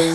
Hey 0.00 0.06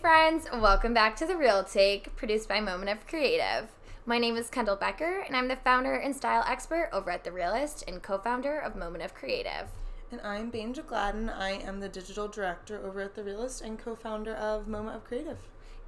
friends, 0.00 0.48
welcome 0.54 0.94
back 0.94 1.16
to 1.16 1.26
The 1.26 1.36
Real 1.36 1.62
Take, 1.64 2.16
produced 2.16 2.48
by 2.48 2.60
Moment 2.62 2.88
of 2.88 3.06
Creative. 3.06 3.68
My 4.06 4.16
name 4.16 4.36
is 4.36 4.48
Kendall 4.48 4.76
Becker, 4.76 5.20
and 5.26 5.36
I'm 5.36 5.48
the 5.48 5.56
founder 5.56 5.96
and 5.96 6.16
style 6.16 6.44
expert 6.48 6.88
over 6.94 7.10
at 7.10 7.24
The 7.24 7.32
Realist 7.32 7.84
and 7.86 8.02
co 8.02 8.16
founder 8.16 8.58
of 8.58 8.74
Moment 8.74 9.04
of 9.04 9.12
Creative. 9.12 9.68
And 10.10 10.22
I'm 10.22 10.50
Banja 10.50 10.86
Gladden. 10.86 11.28
I 11.28 11.50
am 11.50 11.80
the 11.80 11.90
digital 11.90 12.26
director 12.26 12.80
over 12.82 13.02
at 13.02 13.14
The 13.14 13.22
Realist 13.22 13.60
and 13.60 13.78
co 13.78 13.94
founder 13.94 14.34
of 14.34 14.66
Moment 14.66 14.96
of 14.96 15.04
Creative. 15.04 15.36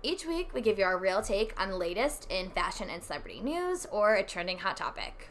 Each 0.02 0.24
week, 0.24 0.50
we 0.54 0.60
give 0.60 0.78
you 0.78 0.84
our 0.84 0.96
real 0.96 1.22
take 1.22 1.60
on 1.60 1.70
the 1.70 1.76
latest 1.76 2.30
in 2.30 2.50
fashion 2.50 2.88
and 2.88 3.02
celebrity 3.02 3.40
news 3.40 3.84
or 3.90 4.14
a 4.14 4.22
trending 4.22 4.58
hot 4.58 4.76
topic. 4.76 5.30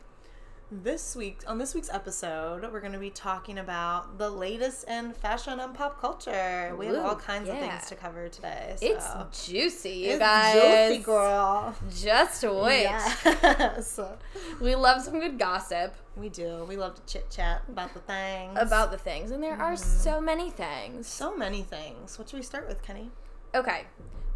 This 0.70 1.16
week, 1.16 1.40
on 1.48 1.58
this 1.58 1.74
week's 1.74 1.90
episode, 1.90 2.70
we're 2.74 2.82
going 2.82 2.92
to 2.92 3.00
be 3.00 3.10
talking 3.10 3.58
about 3.60 4.18
the 4.18 4.30
latest 4.30 4.84
in 4.90 5.14
fashion 5.14 5.62
and 5.62 5.74
pop 5.74 6.02
culture. 6.02 6.76
We 6.78 6.88
have 6.88 6.98
all 6.98 7.16
kinds 7.16 7.48
of 7.48 7.58
things 7.58 7.86
to 7.86 7.96
cover 7.96 8.28
today. 8.28 8.76
So. 8.78 8.86
It's 8.88 9.48
juicy, 9.48 9.90
you 9.92 10.10
It's 10.12 10.20
guys. 10.20 10.90
juicy, 10.90 11.04
girl. 11.04 11.74
Just 11.98 12.44
wait. 12.44 12.82
Yes. 12.84 13.98
We 14.62 14.76
love 14.76 15.02
some 15.02 15.22
good 15.22 15.40
gossip 15.40 15.96
we 16.18 16.28
do. 16.28 16.66
We 16.68 16.76
love 16.76 16.96
to 16.96 17.02
chit 17.14 17.30
chat 17.30 17.62
about 17.70 17.94
the 17.94 18.02
things. 18.02 18.58
about 18.60 18.92
the 18.92 18.98
things, 18.98 19.32
and 19.32 19.42
there 19.42 19.54
are 19.54 19.74
Mm-hmm. 19.76 20.02
so 20.02 20.20
many 20.20 20.50
things. 20.50 21.08
so 21.08 21.34
many 21.38 21.62
things. 21.62 22.20
What 22.20 22.28
should 22.28 22.38
we 22.38 22.44
start 22.44 22.68
with, 22.68 22.84
Kenny? 22.84 23.12
Okay, 23.56 23.86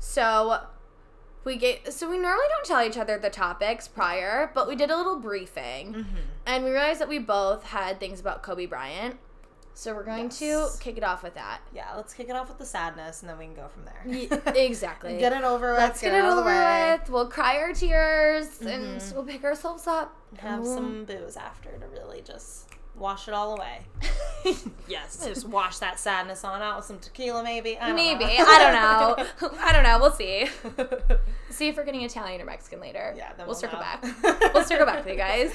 so 0.03 0.59
we 1.43 1.55
get 1.57 1.93
so 1.93 2.09
we 2.09 2.17
normally 2.17 2.45
don't 2.49 2.65
tell 2.65 2.83
each 2.85 2.97
other 2.97 3.17
the 3.19 3.29
topics 3.29 3.87
prior, 3.87 4.51
but 4.55 4.67
we 4.67 4.76
did 4.76 4.89
a 4.91 4.98
little 4.98 5.20
briefing, 5.20 5.93
Mm-hmm. 5.93 6.15
and 6.48 6.63
we 6.65 6.71
realized 6.71 6.99
that 7.01 7.07
we 7.09 7.20
both 7.20 7.63
had 7.63 7.99
things 7.99 8.20
about 8.20 8.41
Kobe 8.43 8.65
Bryant. 8.65 9.17
So 9.73 9.93
we're 9.95 10.03
going 10.03 10.27
to 10.29 10.67
kick 10.81 10.98
it 10.98 11.03
off 11.03 11.23
with 11.23 11.35
that. 11.35 11.61
Yeah, 11.73 11.93
let's 11.95 12.13
kick 12.13 12.27
it 12.29 12.35
off 12.35 12.49
with 12.49 12.57
the 12.57 12.65
sadness 12.65 13.21
and 13.21 13.29
then 13.29 13.37
we 13.37 13.45
can 13.45 13.53
go 13.55 13.70
from 13.70 13.85
there. 13.85 14.03
Ye- 14.05 14.29
exactly. 14.67 15.17
get 15.17 15.31
it 15.31 15.43
over 15.45 15.71
with. 15.71 15.79
Let's 15.79 16.01
get 16.01 16.13
it 16.13 16.17
out 16.26 16.33
over 16.33 16.41
the 16.41 16.45
way. 16.45 16.51
Mm-hmm. 16.51 17.01
with. 17.04 17.09
We'll 17.09 17.27
cry 17.29 17.57
our 17.59 17.71
tears 17.73 18.59
and 18.61 19.01
we'll 19.15 19.23
pick 19.23 19.45
ourselves 19.45 19.87
up. 19.87 20.13
Have 20.39 20.55
and 20.55 20.63
we'll- 20.63 20.76
some 20.76 21.05
booze 21.05 21.37
after 21.37 21.70
to 21.71 21.87
really 21.87 22.21
just 22.21 22.67
wash 22.95 23.27
it 23.27 23.34
all 23.34 23.53
away. 23.55 23.81
yes. 24.87 25.25
Just 25.25 25.47
wash 25.47 25.79
that 25.79 25.99
sadness 25.99 26.43
on 26.43 26.61
out 26.61 26.77
with 26.77 26.85
some 26.85 26.99
tequila, 26.99 27.43
maybe. 27.43 27.77
I 27.77 27.87
don't 27.87 27.95
Maybe. 27.95 28.25
I 28.25 28.57
don't 28.59 29.41
know. 29.41 29.49
I 29.59 29.71
don't 29.71 29.83
know. 29.83 29.99
We'll 29.99 30.11
see. 30.11 30.48
See 31.49 31.67
if 31.67 31.77
we're 31.77 31.85
getting 31.85 32.03
Italian 32.03 32.41
or 32.41 32.45
Mexican 32.45 32.79
later. 32.79 33.13
Yeah, 33.15 33.29
then 33.37 33.48
we'll 33.48 33.48
we'll 33.48 33.55
circle 33.55 33.79
know. 33.79 33.83
back. 33.83 34.53
we'll 34.53 34.63
circle 34.63 34.85
back 34.85 35.03
with 35.05 35.13
you 35.13 35.17
guys. 35.17 35.53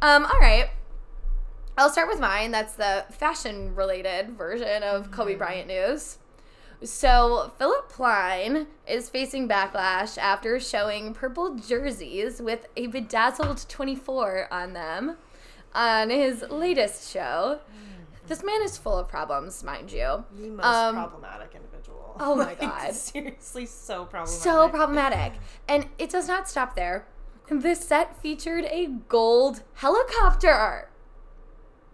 Um, 0.00 0.24
all 0.24 0.40
right. 0.40 0.70
I'll 1.78 1.90
start 1.90 2.08
with 2.08 2.20
mine. 2.20 2.50
That's 2.50 2.74
the 2.74 3.04
fashion 3.10 3.74
related 3.74 4.30
version 4.36 4.82
of 4.82 5.04
Mm-hmm. 5.04 5.12
Kobe 5.14 5.34
Bryant 5.36 5.68
news. 5.68 6.18
So, 6.84 7.52
Philip 7.58 7.88
Plein 7.88 8.66
is 8.88 9.08
facing 9.08 9.48
backlash 9.48 10.18
after 10.18 10.58
showing 10.58 11.14
purple 11.14 11.54
jerseys 11.54 12.42
with 12.42 12.66
a 12.76 12.88
bedazzled 12.88 13.64
24 13.68 14.48
on 14.50 14.72
them 14.72 15.16
on 15.74 16.10
his 16.10 16.44
latest 16.50 17.10
show. 17.12 17.60
This 18.28 18.42
man 18.44 18.62
is 18.62 18.76
full 18.78 18.98
of 18.98 19.08
problems, 19.08 19.62
mind 19.64 19.90
you. 19.90 20.24
the 20.38 20.48
most 20.48 20.64
Um, 20.64 20.94
problematic 20.94 21.54
individual. 21.54 22.16
oh 22.20 22.34
my 22.36 22.44
Like, 22.46 22.60
God. 22.60 22.94
Seriously, 22.94 23.66
so 23.66 24.04
problematic. 24.04 24.42
so 24.42 24.68
problematic. 24.68 25.32
And 25.68 25.88
it 25.98 26.10
does 26.10 26.28
not 26.28 26.48
stop 26.48 26.74
there. 26.76 27.06
This 27.50 27.80
set 27.80 28.16
featured 28.22 28.64
a 28.66 28.86
gold 29.08 29.62
helicopter. 29.74 30.88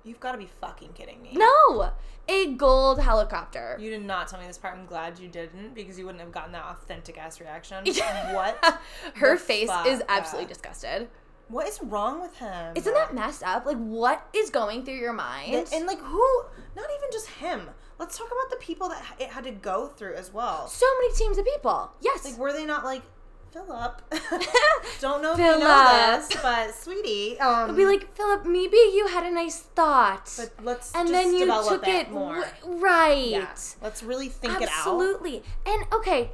You've 0.04 0.20
got 0.20 0.32
to 0.32 0.38
be 0.38 0.48
fucking 0.60 0.92
kidding 0.92 1.20
me. 1.22 1.30
No, 1.32 1.90
a 2.28 2.54
gold 2.54 3.00
helicopter. 3.00 3.76
You 3.80 3.90
did 3.90 4.04
not 4.04 4.28
tell 4.28 4.38
me 4.40 4.46
this 4.46 4.58
part. 4.58 4.76
I'm 4.76 4.86
glad 4.86 5.18
you 5.18 5.28
didn't 5.28 5.74
because 5.74 5.98
you 5.98 6.04
wouldn't 6.04 6.22
have 6.22 6.30
gotten 6.32 6.52
that 6.52 6.64
authentic 6.64 7.18
ass 7.18 7.40
reaction. 7.40 7.84
what? 8.32 8.80
Her 9.16 9.36
face 9.36 9.68
fuck? 9.68 9.86
is 9.86 10.02
absolutely 10.08 10.44
Yeah. 10.44 10.54
disgusted. 10.54 11.08
What 11.48 11.66
is 11.66 11.80
wrong 11.82 12.20
with 12.20 12.36
him? 12.36 12.72
Isn't 12.76 12.92
that 12.94 13.14
messed 13.14 13.42
up? 13.42 13.64
Like, 13.66 13.78
what 13.78 14.26
is 14.34 14.50
going 14.50 14.84
through 14.84 14.94
your 14.96 15.12
mind? 15.14 15.54
And, 15.54 15.68
and 15.72 15.86
like 15.86 16.00
who? 16.00 16.42
Not 16.76 16.84
even 16.96 17.08
just 17.12 17.28
him. 17.28 17.70
Let's 17.98 18.16
talk 18.18 18.26
about 18.28 18.50
the 18.50 18.64
people 18.64 18.88
that 18.90 19.02
it 19.18 19.30
had 19.30 19.44
to 19.44 19.50
go 19.50 19.86
through 19.88 20.14
as 20.14 20.32
well. 20.32 20.68
so 20.68 20.86
many 21.00 21.14
teams 21.14 21.38
of 21.38 21.44
people. 21.44 21.90
Yes. 22.00 22.24
Like, 22.24 22.38
were 22.38 22.52
they 22.52 22.64
not 22.66 22.84
like, 22.84 23.02
Philip? 23.50 24.02
Don't 25.00 25.22
know 25.22 25.32
if 25.32 25.38
you 25.38 25.44
know 25.44 25.58
Philip. 25.58 26.28
this, 26.28 26.42
but 26.42 26.74
sweetie, 26.74 27.40
um, 27.40 27.64
It'd 27.64 27.76
be 27.76 27.86
like, 27.86 28.14
Philip, 28.14 28.44
maybe 28.44 28.76
you 28.76 29.06
had 29.08 29.24
a 29.24 29.30
nice 29.30 29.58
thought. 29.60 30.30
but 30.36 30.52
let's 30.64 30.94
and 30.94 31.08
just 31.08 31.12
then 31.12 31.34
you 31.34 31.46
took 31.46 31.88
it, 31.88 32.10
more. 32.10 32.44
w- 32.62 32.78
right. 32.78 33.26
yeah, 33.26 33.54
let's 33.82 34.02
really 34.02 34.28
think 34.28 34.60
it 34.60 34.68
out. 34.68 34.76
Absolutely. 34.76 35.42
And 35.66 35.84
okay, 35.94 36.30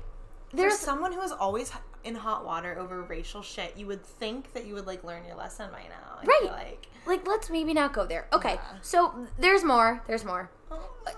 For 0.51 0.57
there's 0.57 0.77
someone 0.79 1.13
has 1.13 1.31
always 1.31 1.71
in 2.05 2.15
hot 2.15 2.45
water 2.45 2.77
over 2.79 3.03
racial 3.03 3.43
shit, 3.43 3.77
you 3.77 3.87
would 3.87 4.05
think 4.05 4.53
that 4.53 4.67
you 4.67 4.75
would 4.75 4.87
like 4.87 5.03
learn 5.05 5.25
your 5.25 5.37
lesson 5.37 5.71
by 5.73 5.81
now. 5.83 6.19
I 6.21 6.25
Right. 6.25 6.53
like, 6.53 6.87
like 7.07 7.27
let's 7.27 7.51
maybe 7.51 7.73
not 7.75 7.93
go 7.93 8.07
there. 8.07 8.27
Okay, 8.33 8.55
Yeah. 8.55 8.79
so 8.83 9.27
there's 9.39 9.65
more. 9.65 10.03
There's 10.07 10.25
more. 10.25 10.51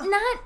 Not. 0.00 0.38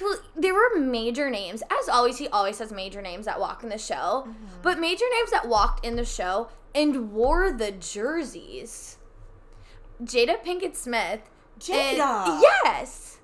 well, 0.00 0.18
There 0.34 0.54
were 0.54 0.78
major 0.78 1.30
names. 1.30 1.62
As 1.70 1.88
always, 1.88 2.18
he 2.18 2.28
always 2.28 2.58
has 2.58 2.72
major 2.72 3.00
names 3.02 3.24
that 3.26 3.38
walk 3.40 3.62
in 3.62 3.68
the 3.68 3.78
show. 3.78 4.24
Mm-hmm. 4.26 4.44
But 4.62 4.78
major 4.80 5.04
names 5.12 5.30
that 5.30 5.46
walked 5.48 5.84
in 5.84 5.96
the 5.96 6.04
show 6.04 6.48
and 6.74 7.12
wore 7.12 7.52
the 7.52 7.72
jerseys. 7.72 8.98
Jada 10.02 10.42
Pinkett 10.44 10.76
Smith. 10.76 11.20
and- 11.70 11.98
Jada? 11.98 12.40
yes. 12.42 13.18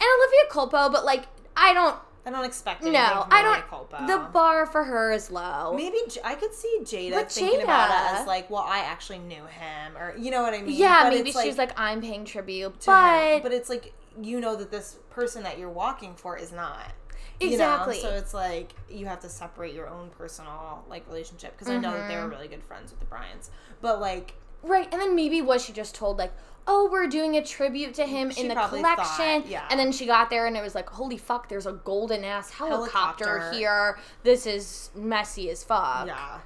And 0.00 0.08
Olivia 0.18 0.50
Culpo, 0.50 0.92
but 0.92 1.04
like 1.04 1.24
I 1.56 1.72
don't. 1.72 1.96
I 2.26 2.30
don't 2.30 2.44
expect 2.44 2.82
anything 2.82 3.00
No, 3.00 3.22
from 3.22 3.28
I 3.32 3.42
don't. 3.42 3.66
Culpo. 3.70 4.06
The 4.06 4.28
bar 4.32 4.66
for 4.66 4.82
her 4.84 5.12
is 5.12 5.30
low. 5.30 5.74
Maybe 5.76 5.98
J- 6.08 6.20
I 6.24 6.34
could 6.34 6.52
see 6.52 6.78
Jada 6.82 7.12
But 7.12 7.30
thinking 7.30 7.62
about 7.62 7.88
Jada- 7.90 8.16
it 8.16 8.20
as 8.22 8.26
like, 8.26 8.50
well, 8.50 8.64
I 8.66 8.78
actually 8.80 9.20
knew 9.20 9.44
him, 9.46 9.96
or 9.96 10.14
you 10.18 10.30
know 10.32 10.42
what 10.42 10.52
I 10.52 10.60
mean? 10.62 10.74
yeah, 10.76 11.04
But 11.04 11.12
maybe 11.14 11.30
she's 11.32 11.56
like, 11.56 11.78
I'm 11.78 12.00
paying 12.00 12.24
tribute, 12.24 12.80
to 12.80 12.86
but, 12.86 13.34
him. 13.36 13.42
but 13.42 13.52
it's 13.52 13.68
like 13.70 13.92
you 14.20 14.40
know 14.40 14.56
that 14.56 14.70
this 14.70 14.96
person 15.10 15.42
that 15.44 15.58
you're 15.58 15.70
walking 15.70 16.14
for 16.16 16.36
is 16.36 16.50
not. 16.52 16.90
you 17.38 17.48
know? 17.48 17.52
Exactly. 17.52 18.00
So 18.00 18.08
it's 18.10 18.34
like 18.34 18.72
you 18.90 19.06
have 19.06 19.20
to 19.20 19.28
separate 19.28 19.74
your 19.74 19.88
own 19.88 20.08
personal 20.18 20.84
like 20.88 21.06
relationship 21.06 21.52
because 21.56 21.68
I 21.68 21.76
know 21.78 21.92
that 21.92 22.08
they 22.08 22.14
Mm-hmm. 22.14 22.24
were 22.24 22.30
really 22.30 22.48
good 22.48 22.62
friends 22.64 22.90
with 22.90 22.98
the 23.00 23.06
Bryants, 23.06 23.50
but 23.80 24.00
like 24.00 24.34
Right, 24.62 24.88
and 24.90 25.00
then 25.00 25.14
maybe 25.14 25.42
was 25.42 25.64
she 25.64 25.72
just 25.72 25.94
told 25.94 26.18
like, 26.18 26.32
"Oh, 26.66 26.88
we're 26.90 27.06
doing 27.08 27.36
a 27.36 27.42
tribute 27.44 27.94
to 27.94 28.06
him 28.06 28.30
She 28.30 28.42
in 28.42 28.48
the 28.48 28.54
collection," 28.54 29.42
thought, 29.42 29.46
yeah. 29.46 29.66
and 29.70 29.78
then 29.78 29.92
she 29.92 30.06
got 30.06 30.30
there 30.30 30.46
and 30.46 30.56
it 30.56 30.62
was 30.62 30.74
like, 30.74 30.88
"Holy 30.90 31.16
fuck, 31.16 31.48
there's 31.48 31.66
a 31.66 31.72
golden 31.72 32.24
ass 32.24 32.50
helicopter, 32.50 33.24
Helicopter. 33.26 33.52
here. 33.56 33.98
This 34.22 34.46
is 34.46 34.90
messy 34.94 35.50
as 35.50 35.62
fuck." 35.64 36.06
yeah, 36.06 36.38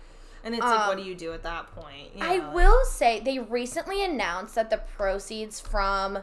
and 0.45 0.55
it's 0.55 0.63
like, 0.65 0.87
what 0.89 0.99
Um, 0.99 1.03
do 1.05 1.09
you 1.09 1.15
do 1.15 1.33
at 1.33 1.43
that 1.45 1.75
point? 1.75 2.15
You 2.15 2.25
I 2.25 2.37
like- 2.39 2.55
will 2.55 2.85
say 2.85 3.21
they 3.21 3.39
recently 3.39 4.03
announced 4.05 4.55
that 4.55 4.71
the 4.71 4.79
proceeds 4.97 5.61
from 5.61 6.19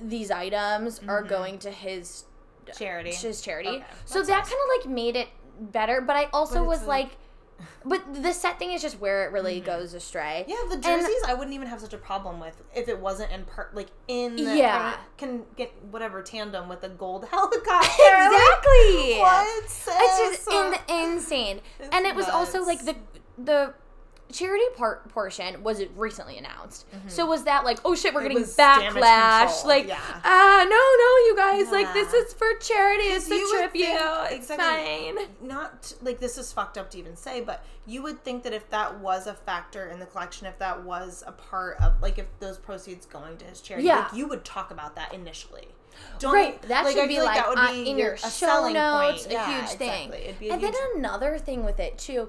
these 0.00 0.30
items 0.30 1.00
are 1.08 1.22
going 1.22 1.58
to 1.60 1.70
his 1.70 2.24
Mm-hmm. 2.66 2.78
charity. 2.84 3.12
his 3.12 3.40
charity. 3.40 3.68
Okay, 3.68 3.84
so 4.04 4.22
that 4.22 4.42
kind 4.44 4.52
of 4.52 4.84
like 4.84 4.94
made 4.94 5.16
it 5.16 5.28
better, 5.58 6.00
but 6.02 6.16
I 6.16 6.28
also 6.34 6.56
But 6.60 6.66
was 6.66 6.80
like- 6.84 7.06
like, 7.08 7.16
but 7.84 8.22
the 8.22 8.32
set 8.32 8.58
thing 8.58 8.72
is 8.72 8.82
just 8.82 9.00
where 9.00 9.26
it 9.26 9.32
really 9.32 9.60
goes 9.60 9.94
astray. 9.94 10.44
Mm-hmm. 10.48 10.50
Yeah, 10.70 10.76
the 10.76 10.80
jerseys 10.80 11.22
I 11.26 11.34
wouldn't 11.34 11.54
even 11.54 11.68
have 11.68 11.80
such 11.80 11.92
a 11.92 11.98
problem 11.98 12.40
with 12.40 12.62
if 12.74 12.88
it 12.88 12.98
wasn't 12.98 13.32
in 13.32 13.44
per 13.44 13.68
like 13.72 13.88
in 14.06 14.36
the, 14.36 14.56
Yeah. 14.56 14.96
can 15.16 15.42
get 15.56 15.72
whatever 15.90 16.22
tandem 16.22 16.68
with 16.68 16.82
a 16.84 16.88
gold 16.88 17.24
helicopter. 17.30 17.88
Exactly. 18.28 19.12
Like, 19.12 19.20
what? 19.20 19.64
It's 19.64 20.46
just 20.46 20.50
in, 20.50 20.74
insane. 20.88 21.60
It's 21.78 21.88
and 21.94 22.06
it 22.06 22.14
was 22.14 22.28
also 22.28 22.64
like 22.64 22.84
the 22.84 22.96
the 23.36 23.74
charity 24.32 24.64
part 24.76 25.08
portion 25.08 25.62
was 25.62 25.82
recently 25.96 26.36
announced. 26.38 26.86
So 27.06 27.26
was 27.26 27.44
that 27.44 27.64
like, 27.64 27.78
oh 27.84 27.94
shit, 27.94 28.14
we're 28.14 28.20
Mm-hmm. 28.22 28.30
It 28.38 28.56
getting 28.56 28.92
backlash? 29.02 29.64
Like, 29.64 29.88
yeah. 29.88 29.98
ah, 30.24 30.64
no, 30.64 30.70
no, 30.70 31.26
you 31.26 31.34
guys, 31.36 31.72
like 31.72 31.92
this 31.94 32.12
is 32.12 32.32
for 32.34 32.46
charity. 32.60 33.04
It's 33.04 33.26
a 33.26 33.28
tribute. 33.56 33.86
think- 33.86 34.32
It's 34.32 34.50
exactly. 34.50 35.14
fine. 35.16 35.28
not 35.48 35.92
like 36.02 36.18
this 36.20 36.36
is 36.38 36.52
fucked 36.52 36.76
up 36.78 36.90
to 36.90 36.98
even 36.98 37.16
say, 37.16 37.40
but 37.40 37.64
you 37.86 38.02
would 38.02 38.22
think 38.24 38.42
that 38.42 38.52
if 38.52 38.68
that 38.70 38.98
was 39.00 39.26
a 39.26 39.34
factor 39.34 39.86
in 39.88 39.98
the 39.98 40.06
collection, 40.06 40.46
if 40.46 40.58
that 40.58 40.82
was 40.84 41.24
a 41.26 41.32
part 41.32 41.80
of 41.82 42.00
like 42.02 42.18
if 42.18 42.26
those 42.40 42.58
proceeds 42.58 43.06
going 43.06 43.36
to 43.38 43.44
his 43.46 43.60
charity, 43.60 43.86
Yeah. 43.86 44.00
like, 44.00 44.12
you 44.12 44.26
would 44.28 44.44
talk 44.44 44.70
about 44.70 44.94
that 44.96 45.14
initially. 45.14 45.68
Don't 46.20 46.32
Right, 46.34 46.60
that 46.62 46.84
like, 46.84 46.94
should 46.94 47.04
I 47.04 47.06
be 47.08 47.14
feel 47.16 47.24
like, 47.24 47.36
that 47.36 47.48
would 47.48 47.58
on- 47.58 47.72
be 47.74 47.90
in 47.90 47.98
your 47.98 48.12
a 48.12 48.18
show 48.18 48.28
selling 48.28 48.74
notes, 48.74 49.22
point. 49.22 49.30
a 49.30 49.32
Yeah, 49.32 49.60
huge 49.60 49.70
thing. 49.78 49.88
exactly. 50.08 50.18
It'd 50.28 50.38
be 50.38 50.48
a 50.50 50.52
And 50.52 50.60
huge, 50.62 50.72
then 50.72 50.82
another 50.96 51.38
thing 51.38 51.64
with 51.64 51.80
it 51.80 51.98
too, 51.98 52.22
uh, 52.22 52.26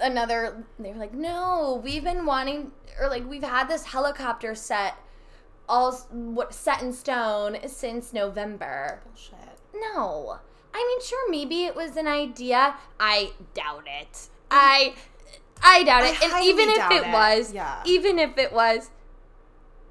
another 0.00 0.64
they 0.78 0.90
were 0.92 0.98
like, 0.98 1.14
no, 1.14 1.80
we've 1.82 2.04
been 2.04 2.24
wanting 2.26 2.72
or 3.00 3.08
like 3.08 3.28
we've 3.28 3.42
had 3.42 3.68
this 3.68 3.84
helicopter 3.86 4.54
set 4.54 4.94
all 5.68 5.92
what 6.10 6.52
set 6.52 6.82
in 6.82 6.92
stone 6.92 7.56
since 7.68 8.12
November. 8.12 9.00
bullshit. 9.06 9.38
No. 9.74 10.38
I 10.72 10.78
mean, 10.86 11.00
sure, 11.04 11.30
maybe 11.30 11.64
it 11.64 11.74
was 11.74 11.96
an 11.96 12.06
idea. 12.06 12.74
I 12.98 13.32
doubt 13.54 13.86
it. 13.86 14.28
I 14.50 14.94
I 15.62 15.84
doubt 15.84 16.02
I 16.04 16.08
it. 16.10 16.22
and 16.22 16.44
even 16.44 16.68
if 16.70 16.90
it, 16.90 17.06
it. 17.06 17.12
was, 17.12 17.52
Yeah. 17.52 17.82
even 17.84 18.18
if 18.18 18.36
it 18.38 18.52
was, 18.52 18.90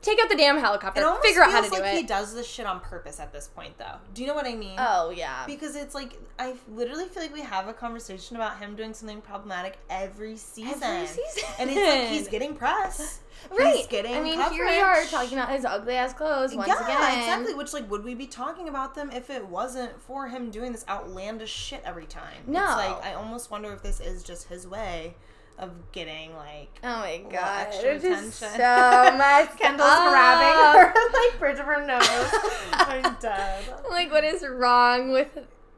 take 0.02 0.20
out 0.22 0.30
the 0.30 0.36
damn 0.36 0.58
helicopter. 0.58 1.02
It 1.02 1.22
Figure 1.22 1.44
out 1.44 1.52
how 1.52 1.62
to 1.62 1.70
do 1.70 1.82
like 1.82 1.94
he 1.94 2.04
does 2.04 2.34
this 2.34 2.48
shit 2.48 2.66
on 2.66 2.80
purpose 2.80 3.20
at 3.20 3.32
this 3.34 3.48
point, 3.48 3.78
though. 3.78 3.96
Do 4.14 4.22
you 4.22 4.28
know 4.28 4.36
what 4.36 4.46
I 4.46 4.56
mean? 4.56 4.78
Oh 4.78 5.10
yeah. 5.10 5.46
Because 5.46 5.76
it's 5.76 5.96
like 5.96 6.20
I 6.38 6.56
literally 6.72 7.06
feel 7.06 7.24
like 7.24 7.34
we 7.34 7.42
have 7.42 7.68
a 7.68 7.74
conversation 7.74 8.36
about 8.36 8.60
him 8.60 8.76
doing 8.76 8.94
something 8.94 9.22
problematic 9.22 9.78
every 9.90 10.38
season. 10.38 10.82
Every 10.84 11.08
season. 11.08 11.50
And 11.60 11.70
it's 11.70 11.80
like 11.80 12.10
he's 12.10 12.28
getting 12.32 12.56
press. 12.56 13.20
right. 13.58 13.76
He's 13.76 13.88
getting 13.88 14.16
I 14.16 14.22
mean, 14.22 14.36
coverage. 14.36 14.58
here 14.58 14.66
we 14.68 14.80
are 14.80 15.04
talking 15.06 15.38
about 15.38 15.50
his 15.50 15.66
ugly 15.66 15.96
ass 15.96 16.14
clothes 16.14 16.56
once 16.56 16.68
yeah, 16.68 16.84
again. 16.84 17.20
exactly. 17.20 17.54
Which 17.54 17.74
like 17.74 17.90
would 17.90 18.04
we 18.04 18.16
be 18.16 18.28
talking 18.28 18.70
about 18.70 18.96
them 18.96 19.12
if 19.12 19.30
it 19.30 19.46
wasn't 19.46 20.02
for 20.02 20.28
him 20.28 20.52
doing 20.52 20.72
this 20.72 20.86
outlandish 20.88 21.52
shit 21.52 21.82
every 21.86 22.06
time? 22.06 22.44
No. 22.48 22.64
It's 22.64 22.76
like 22.76 23.06
I 23.06 23.14
almost 23.14 23.52
wonder 23.52 23.72
if 23.74 23.82
this 23.82 24.00
is 24.00 24.24
just 24.24 24.48
his 24.48 24.68
way 24.68 25.16
of 25.60 25.92
getting 25.92 26.36
like 26.36 26.70
Oh 26.84 27.00
my 27.00 27.22
god. 27.30 27.68
extra 27.68 27.96
attention. 27.96 28.32
so 28.32 29.18
much. 29.18 29.50
Kendall's 29.58 30.10
grabbing 30.10 30.82
her 30.82 30.94
like 31.14 31.40
bridge 31.40 31.60
of 31.60 31.66
her 31.66 31.86
nose. 31.86 32.06
I'm 32.74 33.16
dead. 33.20 33.64
Like 33.90 34.12
what 34.12 34.24
is 34.24 34.46
wrong 34.48 35.12
with 35.12 35.28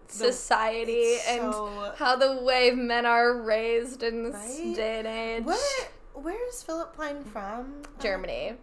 society 0.08 1.16
and 1.28 1.54
so- 1.54 1.94
how 1.98 2.16
the 2.16 2.42
way 2.44 2.72
men 2.72 3.06
are 3.06 3.42
raised 3.42 4.04
in 4.04 4.24
this 4.24 4.36
Right? 4.64 4.76
day 4.76 5.00
and 5.00 5.08
age? 5.08 5.44
Where 5.46 5.88
where 6.14 6.48
is 6.50 6.62
Philip 6.64 6.94
Plein 6.96 7.24
from? 7.24 7.82
Germany. 8.00 8.54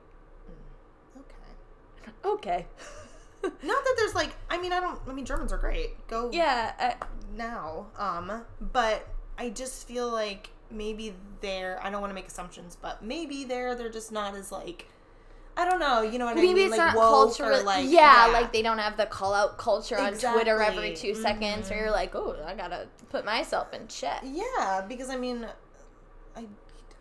Okay. 1.16 2.12
Okay. 2.24 2.66
Not 3.42 3.52
that 3.84 3.94
there's 3.96 4.14
like 4.14 4.30
I 4.50 4.58
mean 4.58 4.72
I 4.72 4.80
don't 4.80 5.00
I 5.08 5.12
mean 5.12 5.24
Germans 5.24 5.52
are 5.52 5.58
great. 5.58 6.06
Go 6.08 6.30
yeah. 6.32 6.72
uh, 7.00 7.04
now. 7.34 7.86
Um 7.98 8.42
but 8.60 9.06
I 9.38 9.50
just 9.50 9.86
feel 9.86 10.10
like 10.10 10.50
maybe 10.70 11.14
they're 11.40 11.78
I 11.82 11.90
don't 11.90 12.00
want 12.00 12.10
to 12.10 12.14
make 12.14 12.26
assumptions, 12.28 12.76
but 12.80 13.02
maybe 13.02 13.44
they're 13.44 13.74
they're 13.74 13.88
just 13.90 14.12
not 14.12 14.34
as 14.34 14.50
like 14.52 14.86
I 15.56 15.68
don't 15.68 15.80
know, 15.80 16.02
you 16.02 16.18
know 16.20 16.26
what 16.26 16.32
I 16.36 16.40
Maybe 16.40 16.54
mean? 16.54 16.68
it's 16.68 16.76
like 16.78 16.94
not 16.94 16.94
cultural. 16.94 17.58
or 17.58 17.62
like 17.64 17.86
yeah, 17.88 18.30
like 18.32 18.52
they 18.52 18.62
don't 18.62 18.78
have 18.78 18.96
the 18.96 19.06
call 19.06 19.34
out 19.34 19.58
culture 19.58 19.98
on 19.98 20.12
Twitter 20.16 20.62
every 20.62 20.94
2 20.94 21.16
seconds, 21.16 21.68
where 21.68 21.78
Mhm. 21.78 21.82
you're 21.82 21.90
like, 21.90 22.14
oh, 22.14 22.36
I 22.46 22.54
gotta 22.54 22.86
put 23.10 23.24
myself 23.24 23.72
in 23.74 23.88
check. 23.88 24.22
Yeah, 24.24 24.84
because 24.88 25.10
I 25.10 25.16
mean, 25.16 25.44
I, 26.36 26.44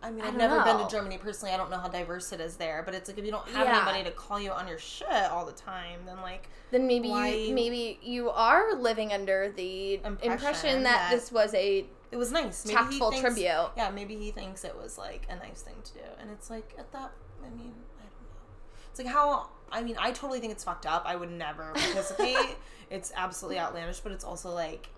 I 0.02 0.10
mean, 0.10 0.22
I 0.24 0.28
I've 0.28 0.32
don't 0.34 0.38
never 0.38 0.64
been 0.64 0.80
to 0.80 0.88
Germany 0.90 1.20
personally. 1.20 1.54
I 1.54 1.58
don't 1.58 1.70
know 1.70 1.78
how 1.78 1.88
diverse 1.88 2.32
it 2.32 2.40
is 2.42 2.56
there, 2.58 2.82
but 2.84 2.96
it's 2.96 3.08
like 3.10 3.20
if 3.20 3.26
you 3.26 3.32
don't 3.32 3.48
have 3.50 3.68
Yeah. 3.68 3.78
anybody 3.78 4.04
to 4.06 4.12
call 4.16 4.40
you 4.40 4.50
on 4.52 4.68
your 4.68 4.80
shit 4.80 5.08
all 5.32 5.46
the 5.46 5.52
time, 5.52 6.00
then 6.08 6.20
like, 6.24 6.50
Then 6.72 6.88
maybe 6.88 7.10
you 7.10 7.54
maybe 7.54 8.00
you 8.02 8.32
are 8.32 8.74
living 8.76 9.14
under 9.14 9.54
the 9.56 9.96
Impression 10.04 10.32
impression, 10.32 10.84
that, 10.84 11.10
that- 11.10 11.12
this 11.12 11.32
was 11.32 11.54
a 11.54 11.86
it 12.12 12.18
was 12.18 12.32
nice. 12.32 12.66
Maybe 12.66 12.76
tactful 12.78 13.12
he 13.12 13.18
thinks, 13.22 13.36
tribute. 13.36 13.70
Yeah, 13.76 13.90
maybe 13.90 14.16
he 14.16 14.32
thinks 14.32 14.64
it 14.64 14.76
was 14.76 14.98
like 14.98 15.26
a 15.30 15.36
nice 15.36 15.62
thing 15.62 15.76
to 15.84 15.94
do, 15.94 16.00
and 16.20 16.30
it's 16.32 16.50
like 16.50 16.74
at 16.78 16.92
that. 16.94 17.12
I 17.46 17.50
mean, 17.50 17.74
I 18.00 18.04
don't 18.04 18.22
know. 18.22 18.90
It's 18.90 19.00
like 19.00 19.08
how. 19.08 19.50
I 19.72 19.82
mean, 19.84 19.98
I 20.00 20.12
totally 20.12 20.40
think 20.40 20.54
it's 20.54 20.64
fucked 20.64 20.86
up. 20.86 21.04
I 21.06 21.16
would 21.16 21.32
never 21.32 21.72
participate. 21.76 22.56
it's 22.90 23.12
absolutely 23.16 23.60
outlandish, 23.60 24.00
but 24.00 24.12
it's 24.12 24.24
also 24.24 24.52
like. 24.52 24.90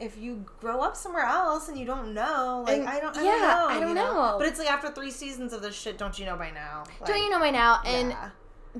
If 0.00 0.18
you 0.18 0.44
grow 0.60 0.80
up 0.80 0.96
somewhere 0.96 1.22
else 1.22 1.68
and 1.68 1.78
you 1.78 1.86
don't 1.86 2.14
know, 2.14 2.64
like 2.66 2.80
And- 2.80 2.88
I 2.88 2.98
don't, 2.98 3.16
I 3.16 3.22
yeah, 3.22 3.30
don't 3.30 3.40
know, 3.40 3.66
I 3.68 3.78
don't 3.78 3.88
you 3.90 3.94
know. 3.94 4.34
But 4.38 4.48
it's 4.48 4.58
like 4.58 4.68
after 4.68 4.90
three 4.90 5.12
seasons 5.12 5.52
of 5.52 5.62
this 5.62 5.76
shit, 5.76 5.98
don't 5.98 6.18
you 6.18 6.26
know 6.26 6.36
by 6.36 6.50
now? 6.50 6.82
Don't 7.06 7.16
you 7.22 7.30
know 7.30 7.38
by 7.38 7.50
now? 7.50 7.80
And 7.86 8.10
yeah. 8.10 8.30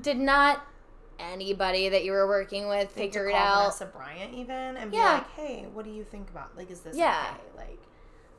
did 0.01 0.17
not 0.17 0.67
anybody 1.19 1.89
that 1.89 2.03
you 2.03 2.11
were 2.11 2.27
working 2.27 2.67
with 2.67 2.89
to 2.89 2.93
figure 2.95 3.27
it 3.29 3.35
out? 3.35 3.63
Vanessa 3.77 3.85
Bryant 3.85 4.33
even 4.33 4.77
and 4.77 4.91
be 4.91 4.97
like, 4.97 5.29
hey, 5.31 5.65
what 5.73 5.85
do 5.85 5.91
you 5.91 6.03
think 6.03 6.29
about 6.29 6.55
like 6.57 6.69
is 6.71 6.81
this 6.81 6.95
Yeah. 6.95 7.25
okay? 7.31 7.41
Like, 7.57 7.79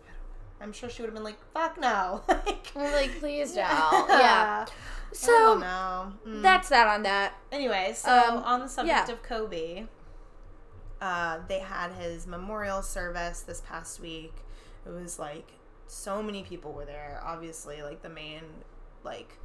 I 0.04 0.06
don't 0.06 0.08
know. 0.08 0.64
I'm 0.64 0.72
sure 0.72 0.88
she 0.88 1.02
would 1.02 1.08
have 1.08 1.14
been 1.14 1.24
like, 1.24 1.38
fuck 1.52 1.78
no. 1.80 2.22
like, 2.28 2.74
like, 2.74 3.18
please 3.20 3.52
don't. 3.52 3.66
Yeah. 4.10 4.66
So. 5.12 5.60
Mm. 6.26 6.42
that's 6.42 6.68
that 6.68 6.86
on 6.88 7.02
that. 7.04 7.34
anyway. 7.52 7.92
So 7.96 8.10
Um, 8.10 8.42
on 8.42 8.60
the 8.60 8.68
subject 8.68 9.08
yeah. 9.08 9.14
of 9.14 9.22
Kobe, 9.22 9.86
uh, 11.00 11.38
they 11.48 11.60
had 11.60 11.92
his 11.92 12.26
memorial 12.26 12.82
service 12.82 13.40
this 13.40 13.60
past 13.62 14.00
week. 14.00 14.34
It 14.84 14.90
was 14.90 15.18
like 15.18 15.52
so 15.86 16.22
many 16.22 16.42
people 16.42 16.72
were 16.72 16.84
there. 16.84 17.20
Obviously, 17.24 17.82
like 17.82 18.02
the 18.02 18.08
main, 18.08 18.42
like 19.04 19.38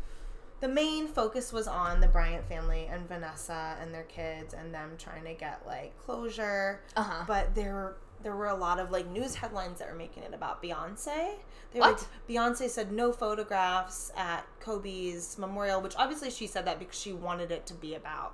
the 0.62 0.68
main 0.68 1.08
focus 1.08 1.52
was 1.52 1.68
on 1.68 2.00
the 2.00 2.08
Bryant 2.08 2.48
family 2.48 2.88
and 2.90 3.08
Vanessa 3.08 3.76
and 3.82 3.94
their 3.94 4.04
kids 4.04 4.54
and 4.54 4.74
them 4.74 4.92
trying 4.98 5.26
to 5.26 5.34
get 5.34 5.62
like 5.68 5.98
closure. 6.00 6.82
Uh 6.96 7.04
huh. 7.04 7.24
But 7.28 7.54
there 7.56 7.96
there 8.24 8.36
were 8.36 8.48
a 8.48 8.56
lot 8.56 8.80
of 8.80 8.92
like 8.92 9.08
news 9.10 9.34
headlines 9.36 9.80
that 9.80 9.90
were 9.90 9.96
making 9.98 10.22
it 10.24 10.34
about 10.34 10.62
Beyonce. 10.62 11.34
They 11.74 11.80
were 11.80 11.88
What? 11.88 12.08
like 12.08 12.28
Beyonce 12.30 12.70
said 12.70 12.92
no 12.92 13.12
photographs 13.12 14.12
at 14.16 14.46
Kobe's 14.60 15.38
memorial, 15.40 15.82
which 15.82 15.96
obviously 15.98 16.30
she 16.30 16.46
said 16.48 16.66
that 16.66 16.78
because 16.80 17.00
she 17.00 17.12
wanted 17.14 17.52
it 17.52 17.66
to 17.66 17.74
be 17.74 17.96
about 17.96 18.34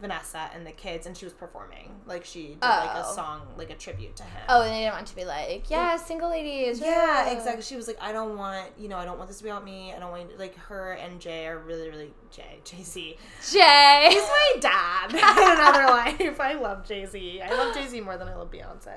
Vanessa 0.00 0.50
and 0.54 0.66
the 0.66 0.72
kids 0.72 1.06
and 1.06 1.16
she 1.16 1.24
was 1.26 1.34
performing. 1.34 1.94
Like 2.06 2.24
she 2.24 2.48
did 2.48 2.62
like 2.62 2.90
a 2.96 3.04
Oh. 3.06 3.12
song, 3.14 3.42
like 3.56 3.70
a 3.70 3.74
tribute 3.74 4.16
to 4.16 4.22
him. 4.22 4.42
Oh, 4.48 4.62
and 4.62 4.72
they 4.72 4.80
didn't 4.80 4.94
want 4.94 5.06
to 5.08 5.16
be 5.16 5.24
like, 5.24 5.70
yeah, 5.70 5.96
single 5.96 6.30
ladies. 6.30 6.80
Yeah, 6.80 7.26
woo." 7.26 7.32
exactly. 7.36 7.62
She 7.62 7.76
was 7.76 7.86
like, 7.86 7.98
I 8.00 8.12
don't 8.12 8.36
want, 8.38 8.68
you 8.78 8.88
know, 8.88 8.96
I 8.96 9.04
don't 9.04 9.18
want 9.18 9.28
this 9.28 9.38
to 9.38 9.44
be 9.44 9.50
about 9.50 9.64
me. 9.64 9.92
I 9.92 9.98
don't 9.98 10.10
want, 10.10 10.38
like, 10.38 10.56
her 10.56 10.92
and 10.92 11.20
Jay 11.20 11.46
are 11.46 11.58
really, 11.58 11.88
really, 11.90 12.12
Jay, 12.30 12.60
Jay 12.64 12.82
Z. 12.82 13.16
Jay. 13.52 14.08
He's 14.10 14.22
my 14.22 14.56
dad 14.60 15.10
in 15.12 15.18
another 15.18 15.84
life. 15.84 16.40
I 16.40 16.54
love 16.54 16.86
Jay 16.86 17.06
Z. 17.06 17.42
I 17.42 17.50
love 17.54 17.74
Jay 17.74 17.86
Z 17.86 18.00
more 18.00 18.16
than 18.16 18.28
I 18.28 18.34
love 18.34 18.50
Beyonce. 18.50 18.94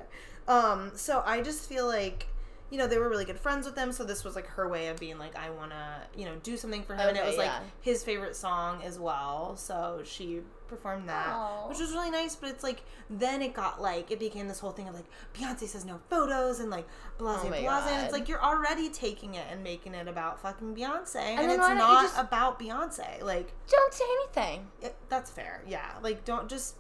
Um, 0.48 0.92
so 0.96 1.24
I 1.26 1.42
just 1.42 1.68
feel 1.70 1.88
like, 1.88 2.28
you 2.70 2.78
know, 2.78 2.88
they 2.88 2.98
were 2.98 3.08
really 3.10 3.26
good 3.26 3.40
friends 3.40 3.66
with 3.66 3.76
them. 3.76 3.92
So 3.92 4.04
this 4.04 4.24
was 4.24 4.36
like 4.36 4.48
her 4.48 4.68
way 4.68 4.88
of 4.88 4.98
being 4.98 5.18
like, 5.18 5.36
I 5.36 5.50
want 5.52 5.72
to, 5.72 6.02
you 6.18 6.26
know, 6.26 6.36
do 6.44 6.58
something 6.58 6.84
for 6.84 6.96
him. 6.96 7.08
and 7.10 7.18
it 7.18 7.22
Okay, 7.22 7.30
was 7.30 7.38
like 7.38 7.52
his 7.82 8.04
favorite 8.04 8.36
song 8.36 8.82
as 8.84 8.98
well. 9.00 9.56
So 9.56 10.02
she 10.04 10.42
performed 10.76 11.08
that, 11.10 11.28
Aw. 11.30 11.68
which 11.70 11.80
was 11.80 11.92
really 11.92 12.10
nice. 12.12 12.36
But 12.36 12.50
it's 12.50 12.64
like, 12.64 12.82
then 13.10 13.42
it 13.42 13.54
got 13.54 13.82
like, 13.82 14.12
it 14.12 14.20
became 14.20 14.48
this 14.48 14.60
whole 14.60 14.72
thing 14.72 14.88
of 14.88 14.96
like, 14.96 15.06
Beyonce 15.34 15.68
says 15.68 15.86
no 15.86 16.00
photos 16.10 16.60
and 16.60 16.70
like, 16.70 16.88
blase, 17.18 17.40
Oh 17.44 17.48
blase. 17.48 17.68
And 17.68 18.04
it's 18.04 18.14
like, 18.14 18.28
you're 18.28 18.44
already 18.44 18.90
taking 18.90 19.36
it 19.36 19.46
and 19.52 19.64
making 19.64 19.94
it 19.94 20.08
about 20.08 20.42
fucking 20.42 20.76
Beyonce. 20.76 21.16
And, 21.16 21.40
then 21.50 21.60
it's 21.60 21.68
don't 21.68 21.78
just- 22.04 22.18
about 22.20 22.60
Beyonce. 22.60 23.22
Like, 23.22 23.54
Don't 23.70 23.94
say 23.94 24.06
anything. 24.22 24.68
it, 24.82 24.96
that's 25.10 25.30
fair. 25.32 25.62
Yeah, 25.68 25.90
like 26.02 26.26
don't 26.26 26.50
just 26.50 26.76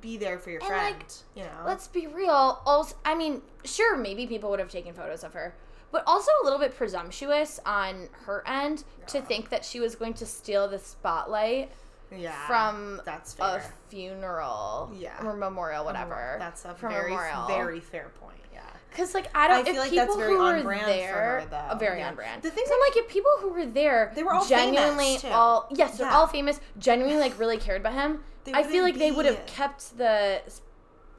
be 0.00 0.16
there 0.16 0.38
for 0.38 0.50
your 0.50 0.60
And, 0.60 0.68
friend. 0.68 0.96
like, 0.96 1.06
you 1.34 1.42
know, 1.42 1.64
Let's 1.66 1.88
be 1.88 2.06
real. 2.06 2.60
Also, 2.64 2.94
I 3.04 3.14
mean, 3.14 3.42
sure, 3.64 3.96
maybe 3.96 4.26
people 4.26 4.48
would 4.50 4.60
have 4.60 4.70
taken 4.70 4.94
photos 4.94 5.24
of 5.24 5.32
her, 5.34 5.56
but 5.90 6.04
also 6.06 6.30
a 6.40 6.44
little 6.44 6.58
bit 6.60 6.76
presumptuous 6.76 7.58
on 7.66 8.08
her 8.26 8.46
end 8.46 8.84
to 9.08 9.20
think 9.20 9.48
that 9.48 9.64
she 9.64 9.80
was 9.80 9.96
going 9.96 10.14
to 10.14 10.26
steal 10.26 10.68
the 10.68 10.78
spotlight 10.78 11.72
yeah, 12.16 12.46
from 12.46 13.00
that's 13.04 13.36
a 13.40 13.62
funeral, 13.88 14.90
Yeah. 14.96 15.12
or 15.24 15.34
memorial, 15.34 15.84
whatever. 15.84 16.36
That's 16.38 16.64
a 16.64 16.74
from 16.74 16.92
very 16.92 17.10
memorial. 17.10 17.46
very 17.46 17.80
fair 17.80 18.10
point. 18.20 18.36
Yeah, 18.52 18.60
Because 18.90 19.14
like 19.14 19.28
I 19.36 19.48
don't, 19.48 19.58
I 19.58 19.64
feel 19.64 19.74
if 19.74 19.78
like 19.80 19.90
people 19.90 20.06
that's 20.06 20.16
very 20.18 20.32
who 20.34 20.40
on 20.40 20.56
were 20.56 20.62
brand 20.62 20.80
for 20.82 20.86
there, 20.90 21.40
her, 21.40 21.46
though. 21.70 21.78
very 21.78 21.98
Yeah. 22.00 22.08
on 22.08 22.14
brand. 22.14 22.42
The 22.42 22.50
thing 22.50 22.64
so 22.66 22.74
I'm 22.74 22.80
like, 22.80 22.96
if 22.96 23.08
people 23.08 23.30
who 23.40 23.50
were 23.50 23.66
there, 23.66 24.12
They 24.14 24.22
were 24.22 24.34
all 24.34 24.46
genuinely 24.46 25.18
all 25.30 25.68
yes, 25.70 25.98
they're 25.98 26.06
Yeah. 26.08 26.16
all 26.16 26.26
famous, 26.26 26.60
genuinely 26.78 27.20
like 27.20 27.38
really 27.38 27.58
cared 27.58 27.80
about 27.82 27.94
him. 27.94 28.24
I 28.54 28.62
feel 28.62 28.82
like 28.82 28.96
they 28.98 29.10
would 29.10 29.26
have 29.26 29.44
kept 29.46 29.98
the 29.98 30.40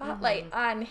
spotlight 0.09 0.53
on 0.53 0.81
him. 0.83 0.87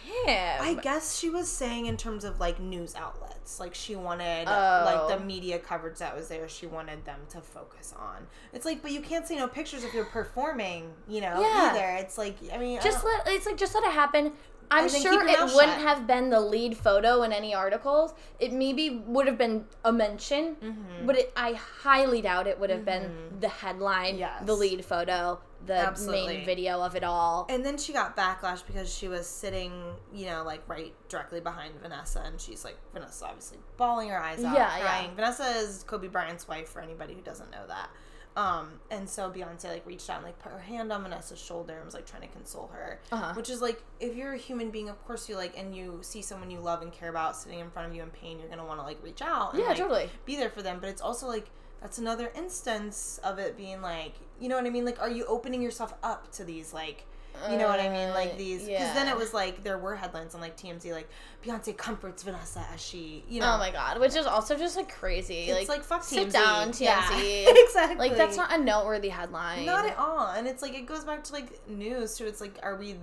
I 0.61 0.79
guess 0.83 1.19
she 1.19 1.31
was 1.31 1.49
saying 1.49 1.87
in 1.87 1.97
terms 1.97 2.25
of 2.25 2.39
like 2.41 2.61
news 2.61 2.95
outlets, 2.95 3.59
like 3.61 3.75
she 3.75 3.97
wanted 3.97 4.47
Oh. 4.49 4.83
like 5.09 5.19
the 5.19 5.25
media 5.25 5.59
coverage 5.59 5.99
that 5.99 6.15
was 6.17 6.29
there. 6.29 6.49
She 6.49 6.67
wanted 6.67 7.05
them 7.05 7.21
to 7.31 7.41
focus 7.41 7.95
on. 7.99 8.27
It's 8.53 8.65
like, 8.67 8.83
but 8.83 8.91
you 8.93 9.01
can't 9.01 9.27
see 9.27 9.37
no 9.37 9.49
pictures 9.49 9.85
if 9.85 9.95
you're 9.95 10.05
performing, 10.05 10.93
you 11.09 11.21
know, 11.21 11.41
Yeah. 11.41 11.71
either. 11.75 12.03
It's 12.03 12.19
like, 12.19 12.37
I 12.53 12.59
mean, 12.59 12.81
just 12.83 13.03
don't- 13.03 13.25
let 13.27 13.35
it's 13.35 13.47
like 13.47 13.57
just 13.57 13.75
let 13.75 13.85
it 13.85 13.93
happen. 13.93 14.33
I'm 14.71 14.87
sure 14.87 15.27
it 15.27 15.39
wouldn't 15.55 15.55
shut. 15.55 15.79
have 15.81 16.07
been 16.07 16.29
the 16.29 16.41
lead 16.41 16.77
photo 16.77 17.23
in 17.23 17.33
any 17.33 17.55
articles. 17.55 18.13
It 18.39 18.53
maybe 18.53 18.91
would 19.07 19.27
have 19.27 19.39
been 19.39 19.65
a 19.83 19.91
mention, 19.91 20.57
Mm-hmm. 20.57 21.07
but 21.07 21.17
it, 21.17 21.33
I 21.35 21.55
highly 21.55 22.21
doubt 22.21 22.47
it 22.47 22.61
would 22.61 22.69
have 22.69 22.85
been 22.85 23.11
the 23.41 23.49
headline, 23.49 24.19
Yes. 24.19 24.43
the 24.45 24.55
lead 24.55 24.85
photo, 24.85 25.41
the 25.67 25.75
Absolutely. 25.75 26.37
main 26.39 26.47
video 26.47 26.81
of 26.83 26.95
it 26.95 27.03
all. 27.05 27.47
And 27.51 27.65
then 27.67 27.77
she 27.79 27.93
got 27.93 28.17
backlash 28.17 28.65
because 28.67 28.93
she 28.95 29.09
was 29.09 29.27
sitting, 29.27 29.73
you 30.15 30.27
know, 30.27 30.43
like 30.45 30.63
right 30.69 30.95
directly 31.09 31.41
behind 31.41 31.75
Vanessa, 31.83 32.23
and 32.25 32.41
she's 32.41 32.65
like, 32.65 32.77
Vanessa 32.95 33.27
obviously 33.27 33.59
bawling 33.77 34.09
her 34.11 34.19
eyes 34.19 34.43
out, 34.45 34.55
Yeah, 34.57 34.77
yeah. 34.79 34.83
crying. 34.85 35.11
Vanessa 35.17 35.45
is 35.57 35.85
Kobe 35.87 36.09
Bryant's 36.09 36.47
wife, 36.49 36.69
for 36.69 36.81
anybody 36.81 37.15
who 37.15 37.21
doesn't 37.23 37.51
know 37.51 37.67
that. 37.67 37.91
Um, 38.37 38.79
and 38.93 39.11
so 39.11 39.31
Beyonce 39.33 39.65
like 39.65 39.85
reached 39.85 40.09
out 40.09 40.19
and 40.19 40.27
like 40.27 40.39
put 40.39 40.53
her 40.53 40.61
hand 40.61 40.93
on 40.93 41.03
Vanessa's 41.03 41.41
shoulder 41.41 41.75
and 41.75 41.85
was 41.85 41.95
like 41.95 42.07
trying 42.07 42.23
to 42.23 42.29
console 42.29 42.69
her, 42.73 43.01
Uh-huh. 43.11 43.33
which 43.35 43.51
is 43.51 43.61
like 43.61 43.83
if 43.99 44.15
you're 44.15 44.35
a 44.35 44.39
human 44.39 44.71
being, 44.71 44.89
of 44.89 45.05
course 45.07 45.29
you 45.29 45.35
like, 45.35 45.59
and 45.59 45.75
you 45.75 45.99
see 46.03 46.23
someone 46.23 46.49
you 46.51 46.61
love 46.61 46.81
and 46.83 46.93
care 46.93 47.09
about 47.09 47.37
sitting 47.37 47.59
in 47.59 47.69
front 47.71 47.89
of 47.91 47.97
you 47.97 48.03
in 48.05 48.11
pain, 48.11 48.39
you're 48.39 48.49
gonna 48.49 48.65
want 48.65 48.79
to 48.79 48.85
like 48.85 49.03
reach 49.03 49.23
out, 49.23 49.55
and, 49.55 49.63
Yeah, 49.63 49.69
like, 49.71 49.77
totally. 49.79 50.11
be 50.25 50.37
there 50.37 50.51
for 50.51 50.63
them. 50.63 50.79
But 50.79 50.89
it's 50.91 51.03
also 51.03 51.27
like 51.27 51.51
that's 51.81 51.99
another 51.99 52.31
instance 52.35 53.21
of 53.23 53.39
it 53.39 53.57
being 53.57 53.81
like, 53.83 54.15
you 54.41 54.49
know 54.49 54.57
what 54.57 54.67
I 54.67 54.71
mean? 54.71 54.85
Like, 54.85 55.01
are 55.01 55.11
you 55.11 55.25
opening 55.27 55.63
yourself 55.63 55.95
up 56.03 56.31
to 56.33 56.45
these 56.45 56.73
like 56.73 57.05
You 57.51 57.57
know 57.57 57.69
what 57.69 57.79
I 57.79 57.89
mean? 57.89 58.09
Uh, 58.11 58.15
Like 58.15 58.37
these, 58.37 58.67
because 58.67 58.95
then 58.95 59.07
it 59.07 59.17
was 59.17 59.33
like 59.33 59.63
there 59.63 59.79
were 59.79 59.95
headlines 59.95 60.35
on 60.35 60.41
like 60.41 60.57
TMZ, 60.57 60.91
like 60.93 61.09
Beyonce 61.45 61.77
comforts 61.77 62.25
Vanessa 62.25 62.67
as 62.75 62.81
she, 62.81 63.23
you 63.29 63.41
know, 63.41 63.53
Oh 63.55 63.59
my 63.59 63.71
god, 63.71 64.01
which 64.01 64.17
is 64.17 64.27
also 64.27 64.57
just 64.57 64.77
like 64.77 64.93
crazy. 64.93 65.43
it's 65.51 65.69
like, 65.69 65.79
like, 65.79 65.85
fuck 65.87 66.03
sit 66.03 66.29
TMZ. 66.29 66.33
down, 66.33 66.73
Yeah, 66.79 67.07
exactly. 67.49 67.97
like 68.09 68.17
that's 68.17 68.37
not 68.37 68.53
a 68.53 68.59
noteworthy 68.63 69.09
headline. 69.09 69.67
not 69.67 69.87
at 69.87 69.97
all. 69.99 70.27
And 70.29 70.49
it's 70.49 70.63
like 70.63 70.75
it 70.75 70.87
goes 70.87 71.05
back 71.05 71.23
to 71.25 71.33
like 71.33 71.69
news 71.69 72.17
too. 72.17 72.27
It's 72.27 72.41
like, 72.41 72.59
are 72.63 72.75
we? 72.77 72.97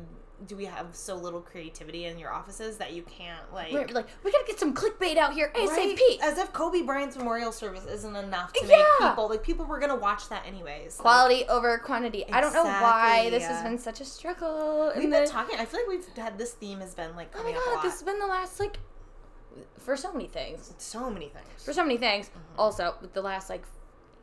Do 0.47 0.55
we 0.55 0.65
have 0.65 0.87
so 0.93 1.15
little 1.15 1.41
creativity 1.41 2.05
in 2.05 2.17
your 2.19 2.31
offices 2.31 2.77
that 2.77 2.93
you 2.93 3.03
can't 3.03 3.53
like? 3.53 3.71
We're 3.71 3.87
like, 3.87 4.07
we 4.23 4.31
gotta 4.31 4.45
get 4.45 4.59
some 4.59 4.73
clickbait 4.73 5.17
out 5.17 5.33
here 5.33 5.51
ASAP. 5.55 5.67
Right? 5.69 6.17
As 6.21 6.37
if 6.37 6.51
Kobe 6.53 6.81
Bryant's 6.81 7.17
memorial 7.17 7.51
service 7.51 7.85
isn't 7.85 8.15
enough 8.15 8.51
to 8.53 8.65
Yeah. 8.65 8.83
make 8.99 9.09
people 9.09 9.29
like 9.29 9.43
people 9.43 9.65
were 9.65 9.79
gonna 9.79 9.95
watch 9.95 10.27
that 10.29 10.45
anyways. 10.45 10.97
Like, 10.99 11.01
Quality 11.03 11.45
over 11.47 11.77
quantity. 11.79 12.25
I 12.31 12.41
don't 12.41 12.53
know 12.53 12.63
why 12.63 13.29
this 13.29 13.41
yeah. 13.41 13.53
has 13.53 13.63
been 13.63 13.77
such 13.79 14.01
a 14.01 14.05
struggle. 14.05 14.91
we've 14.97 15.09
been 15.09 15.27
talking. 15.29 15.57
I 15.59 15.65
feel 15.65 15.79
like 15.81 15.89
we've 15.89 16.17
had 16.17 16.37
this 16.37 16.51
theme 16.53 16.79
has 16.81 16.93
been 16.95 17.15
like 17.15 17.29
Oh 17.33 17.37
my 17.37 17.43
coming 17.43 17.55
up 17.55 17.61
a 17.63 17.75
god, 17.75 17.83
this 17.83 17.93
has 17.93 18.03
been 18.03 18.19
the 18.19 18.27
last 18.27 18.59
like 18.59 18.77
for 19.79 19.95
so 19.95 20.11
many 20.11 20.27
things. 20.27 20.73
so 20.77 21.09
many 21.09 21.29
things. 21.29 21.63
For 21.63 21.71
so 21.73 21.83
many 21.83 21.97
things. 21.97 22.27
Mm-hmm. 22.27 22.59
Also, 22.59 22.95
with 23.01 23.13
the 23.13 23.21
last 23.21 23.49
like 23.49 23.63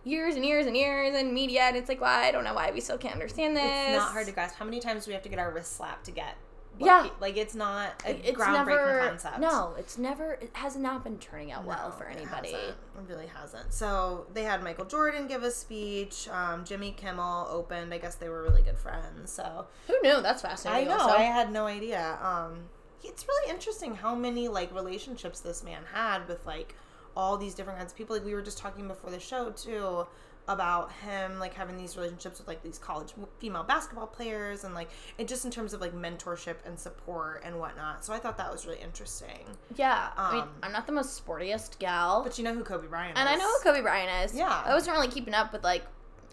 years 0.05 0.35
and 0.37 0.45
years 0.45 0.67
and 0.67 0.77
years 0.77 1.15
in 1.15 1.33
media, 1.33 1.63
and 1.63 1.77
it's 1.77 1.89
like, 1.89 2.01
why? 2.01 2.27
I 2.27 2.33
don't 2.33 2.45
know 2.45 2.55
why 2.55 2.71
we 2.73 2.81
still 2.81 2.99
can't 2.99 3.15
understand 3.15 3.57
this. 3.57 3.63
It's 3.65 3.99
not 3.99 4.13
hard 4.13 4.27
to 4.27 4.33
grasp. 4.33 4.57
How 4.57 4.65
many 4.65 4.81
times 4.81 5.05
do 5.05 5.11
we 5.11 5.15
have 5.15 5.23
to 5.23 5.29
get 5.29 5.39
our 5.39 5.51
wrist 5.51 5.77
slapped 5.77 6.05
to 6.07 6.11
get? 6.11 6.37
what 6.79 6.87
Yeah. 6.87 7.11
like 7.21 7.37
it's 7.37 7.55
not 7.55 8.03
a 8.07 8.13
It's 8.27 8.31
groundbreaking 8.39 8.67
never 8.67 9.09
concept. 9.09 9.39
no. 9.41 9.75
It's 9.79 9.99
never. 9.99 10.33
It 10.41 10.49
has 10.55 10.75
not 10.75 11.05
been 11.05 11.19
turning 11.19 11.53
out 11.53 11.65
well 11.67 11.91
No, 11.91 11.95
for 11.95 12.05
it 12.05 12.17
anybody. 12.17 12.53
hasn't. 12.53 12.71
It 12.71 13.13
really 13.13 13.27
hasn't. 13.27 13.75
So 13.75 14.27
they 14.33 14.43
had 14.45 14.63
Michael 14.65 14.87
Jordan 14.87 15.27
give 15.27 15.43
a 15.43 15.51
speech. 15.51 16.29
Um, 16.31 16.65
Jimmy 16.65 16.93
Kimmel 16.97 17.47
opened. 17.51 17.93
I 17.93 17.99
guess 17.99 18.15
they 18.15 18.31
were 18.31 18.43
really 18.43 18.63
good 18.63 18.79
friends. 18.79 19.31
So 19.31 19.67
Who 19.87 19.99
knew? 20.03 20.23
That's 20.23 20.41
fascinating. 20.41 20.89
I 20.91 20.97
know. 20.97 21.03
also. 21.03 21.15
I 21.15 21.23
had 21.25 21.53
no 21.53 21.67
idea. 21.67 22.17
Um, 22.23 22.61
it's 23.05 23.29
really 23.29 23.51
interesting 23.53 23.95
how 23.97 24.15
many 24.15 24.49
like 24.49 24.75
relationships 24.75 25.41
this 25.41 25.63
man 25.63 25.83
had 25.93 26.27
with 26.27 26.47
like 26.47 26.75
all 27.17 27.37
these 27.37 27.55
different 27.55 27.79
kinds 27.79 27.93
of 27.93 27.99
people. 27.99 28.17
Like 28.17 28.25
we 28.25 28.35
were 28.35 28.43
just 28.43 28.59
talking 28.59 28.89
before 28.89 29.11
the 29.11 29.21
show 29.21 29.51
too 29.51 30.07
about 30.49 30.91
him 30.91 31.39
like 31.39 31.55
having 31.55 31.77
these 31.77 31.97
relationships 31.97 32.41
with 32.41 32.49
like 32.49 32.61
these 32.65 32.77
college 32.77 33.13
female 33.39 33.63
basketball 33.63 34.09
players 34.09 34.65
and 34.65 34.75
like 34.75 34.91
it 35.17 35.29
just 35.29 35.45
in 35.45 35.53
terms 35.53 35.73
of 35.73 35.81
like 35.81 35.95
mentorship 35.95 36.57
and 36.67 36.77
support 36.77 37.43
and 37.45 37.57
whatnot. 37.61 38.05
So 38.05 38.13
I 38.13 38.19
thought 38.19 38.37
that 38.39 38.51
was 38.51 38.67
really 38.67 38.81
interesting. 38.81 39.47
yeah. 39.77 40.09
I 40.17 40.33
mean, 40.33 40.43
Um, 40.43 40.49
I'm 40.65 40.73
not 40.73 40.87
the 40.89 40.93
most 40.93 41.25
sportiest 41.25 41.79
gal, 41.79 42.25
But 42.25 42.39
you 42.39 42.45
know 42.45 42.55
who 42.55 42.65
Kobe 42.65 42.89
Bryant 42.89 43.17
and 43.17 43.29
I 43.29 43.37
know 43.37 43.47
who 43.47 43.63
Kobe 43.63 43.83
Bryant 43.83 44.25
is. 44.31 44.37
Yeah. 44.37 44.63
I 44.67 44.75
wasn't 44.75 44.97
really 44.97 45.09
keeping 45.09 45.33
up 45.35 45.53
with 45.53 45.63
like 45.63 45.85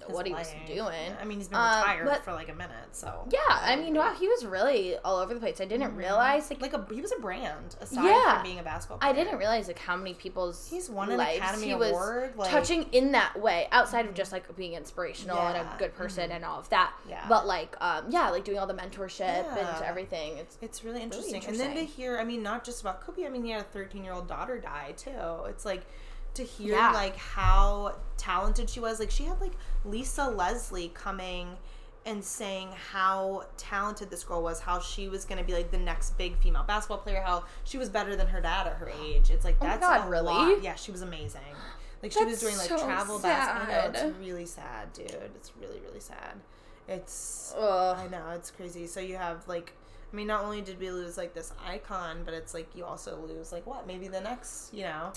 what 0.08 0.26
he 0.26 0.34
was 0.34 0.48
life. 0.54 0.68
doing. 0.68 1.16
I 1.22 1.26
mean, 1.26 1.38
he's 1.40 1.48
been 1.48 1.60
Um, 1.60 1.80
retired 1.82 2.06
but- 2.06 2.24
for 2.24 2.34
like 2.34 2.50
a 2.50 2.54
minute, 2.54 2.76
so 2.94 3.28
Yeah, 3.32 3.40
I 3.50 3.76
mean, 3.76 3.96
wow, 3.96 4.14
he 4.14 4.28
was 4.28 4.46
really 4.46 4.98
all 5.00 5.18
over 5.18 5.34
the 5.34 5.40
place. 5.40 5.60
I 5.62 5.66
didn't 5.66 5.96
realize 5.96 6.50
like, 6.50 6.62
like 6.62 6.74
a 6.74 6.86
he 6.94 7.02
was 7.02 7.12
a 7.12 7.20
brand 7.20 7.76
aside 7.82 8.06
Yeah. 8.06 8.34
from 8.36 8.44
being 8.44 8.60
a 8.60 8.64
basketball. 8.64 9.00
Player. 9.00 9.12
I 9.12 9.14
didn't 9.16 9.38
realize 9.38 9.68
like 9.68 9.80
how 9.80 9.96
many 9.96 10.14
people's 10.14 10.70
He's 10.70 10.90
won 10.90 11.12
an 11.12 11.20
Academy 11.20 11.66
he 11.68 11.72
Award, 11.72 12.34
like- 12.38 12.50
touching 12.52 12.84
in 12.92 13.12
that 13.14 13.40
way 13.40 13.68
outside 13.72 14.06
of 14.06 14.14
just 14.14 14.32
like 14.32 14.56
being 14.56 14.74
inspirational 14.74 15.38
and 15.40 15.58
a 15.58 15.76
good 15.78 15.96
person 15.96 16.32
and 16.32 16.44
all 16.46 16.60
of 16.60 16.70
that. 16.70 16.94
Yeah. 17.08 17.26
But 17.28 17.46
like 17.48 17.76
um 17.82 18.06
yeah, 18.10 18.30
like 18.30 18.44
doing 18.44 18.60
all 18.60 18.68
the 18.68 18.74
mentorship 18.74 19.20
Yeah. 19.20 19.76
and 19.76 19.84
everything. 19.86 20.38
It's 20.38 20.58
It's 20.62 20.84
really 20.84 21.02
interesting. 21.02 21.44
And 21.46 21.60
then 21.60 21.76
to 21.76 21.84
hear, 21.84 22.18
I 22.20 22.24
mean, 22.24 22.44
not 22.44 22.64
just 22.64 22.82
about 22.82 23.02
Kobe, 23.02 23.26
I 23.26 23.30
mean, 23.30 23.44
he 23.44 23.52
had 23.52 23.62
a 23.62 23.66
13 23.66 24.04
year 24.04 24.14
old 24.14 24.28
daughter 24.28 24.60
die 24.60 24.94
too. 24.98 25.46
It's 25.48 25.66
like 25.66 25.86
to 26.36 26.44
hear 26.44 26.76
Yeah. 26.76 26.92
like 26.92 27.16
how 27.18 27.96
talented 28.18 28.70
she 28.70 28.80
was. 28.80 29.00
Like 29.00 29.12
she 29.12 29.26
had 29.26 29.40
like 29.42 29.54
Lisa 29.86 30.30
Leslie 30.30 30.90
coming 30.94 31.58
and 32.06 32.24
saying 32.24 32.70
how 32.92 33.46
talented 33.58 34.10
this 34.10 34.24
girl 34.24 34.42
was, 34.42 34.62
how 34.62 34.80
she 34.80 35.10
was 35.10 35.26
going 35.26 35.38
to 35.38 35.44
be 35.44 35.54
like 35.54 35.70
the 35.70 35.78
next 35.78 36.18
big 36.18 36.38
female 36.38 36.64
basketball 36.64 36.98
player, 37.00 37.22
how 37.22 37.44
she 37.66 37.78
was 37.78 37.90
better 37.90 38.16
than 38.16 38.28
her 38.28 38.42
dad 38.42 38.68
at 38.68 38.74
her 38.78 38.90
age. 39.04 39.30
It's 39.30 39.44
like 39.46 39.58
Oh 39.62 39.66
that's 39.66 39.86
God, 39.86 40.08
a 40.08 40.10
really? 40.10 40.26
lot. 40.26 40.64
Yeah, 40.64 40.76
she 40.76 40.92
was 40.92 41.02
amazing. 41.02 41.42
Like 42.02 42.12
she 42.14 42.24
was 42.24 42.40
doing 42.40 42.58
like 42.58 42.70
so 42.70 42.78
travel 42.78 43.20
basketball. 43.20 44.08
It's 44.10 44.18
really 44.20 44.46
sad, 44.46 44.94
dude. 44.94 45.12
It's 45.36 45.52
really 45.60 45.80
really 45.82 46.00
sad. 46.00 46.36
It's 46.88 47.54
Ugh. 47.58 47.98
I 48.00 48.08
know 48.08 48.30
it's 48.34 48.50
crazy. 48.52 48.88
So 48.88 49.00
you 49.00 49.18
have 49.18 49.48
like, 49.48 49.74
I 50.12 50.16
mean, 50.16 50.26
not 50.28 50.44
only 50.44 50.62
did 50.62 50.80
we 50.80 50.90
lose 50.92 51.18
like 51.18 51.34
this 51.34 51.54
icon, 51.64 52.22
but 52.26 52.34
it's 52.34 52.54
like 52.54 52.76
you 52.76 52.86
also 52.86 53.18
lose 53.28 53.52
like 53.52 53.68
what? 53.68 53.86
Maybe 53.86 54.08
the 54.08 54.22
next, 54.22 54.74
you 54.74 54.84
know, 54.84 55.12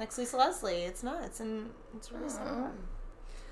next 0.00 0.18
Lisa 0.18 0.36
Leslie. 0.36 0.82
It's 0.82 1.04
nuts 1.04 1.38
and 1.38 1.70
it's 1.96 2.10
really 2.10 2.28
sad. 2.28 2.72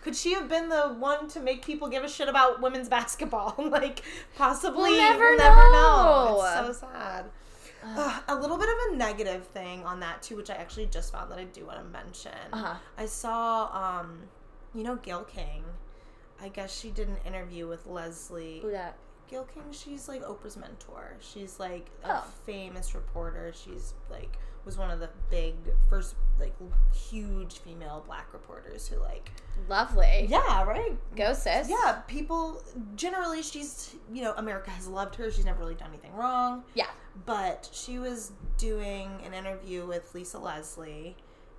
Could 0.02 0.16
she 0.16 0.32
have 0.34 0.48
been 0.48 0.68
the 0.68 0.94
one 0.98 1.28
to 1.28 1.40
make 1.40 1.64
people 1.64 1.88
give 1.88 2.02
a 2.02 2.08
shit 2.08 2.28
about 2.28 2.60
women's 2.60 2.88
basketball? 2.98 3.54
like 3.58 4.02
possibly. 4.36 4.90
We'll 4.90 4.96
never 4.98 5.18
we'll 5.30 5.38
never 5.38 5.62
know. 5.70 6.40
know. 6.40 6.66
It's 6.68 6.78
so 6.80 6.86
sad. 6.88 7.26
Ugh, 7.84 8.22
a 8.26 8.34
little 8.34 8.58
bit 8.58 8.68
of 8.68 8.92
a 8.92 8.96
negative 8.96 9.46
thing 9.46 9.84
on 9.84 10.00
that 10.00 10.20
too, 10.22 10.34
which 10.36 10.50
I 10.50 10.54
actually 10.54 10.86
just 10.86 11.12
found 11.12 11.30
that 11.30 11.38
I 11.38 11.44
do 11.44 11.64
want 11.66 11.78
to 11.78 11.84
mention. 11.84 12.32
Uh-huh. 12.52 12.74
I 12.96 13.06
saw, 13.06 14.00
um, 14.00 14.18
you 14.74 14.82
know, 14.82 14.96
Gayle 14.96 15.22
King. 15.24 15.62
I 16.42 16.48
guess 16.48 16.76
she 16.76 16.90
did 16.90 17.08
an 17.08 17.16
interview 17.24 17.68
with 17.68 17.86
Leslie. 17.86 18.58
Who 18.62 18.72
that? 18.72 18.96
Gayle 19.28 19.44
King, 19.52 19.62
she's 19.70 20.08
like 20.08 20.22
Oprah's 20.24 20.56
mentor. 20.56 21.14
She's 21.20 21.60
like 21.60 21.86
a 22.04 22.14
Oh. 22.18 22.24
famous 22.46 22.94
reporter. 22.94 23.52
She's 23.54 23.94
like 24.10 24.38
was 24.64 24.76
one 24.78 24.90
of 24.90 25.00
the 25.00 25.08
big 25.30 25.54
first 25.88 26.14
like 26.38 26.54
huge 26.94 27.58
female 27.58 28.02
black 28.06 28.32
reporters 28.32 28.86
who 28.88 28.98
like 29.00 29.30
Lovely. 29.68 30.26
yeah 30.30 30.62
right 30.64 30.96
Go 31.16 31.32
sis. 31.32 31.68
yeah 31.68 32.00
people 32.06 32.62
generally 32.94 33.42
she's 33.42 33.94
you 34.12 34.22
know 34.22 34.32
America 34.36 34.70
has 34.70 34.86
loved 34.86 35.14
her. 35.16 35.30
She's 35.30 35.44
never 35.44 35.58
really 35.60 35.74
done 35.74 35.88
anything 35.88 36.14
wrong. 36.14 36.62
Yeah. 36.74 36.86
But 37.26 37.68
she 37.72 37.98
was 37.98 38.32
doing 38.56 39.10
an 39.26 39.34
interview 39.34 39.84
with 39.86 40.14
Lisa 40.14 40.38
Leslie 40.38 41.16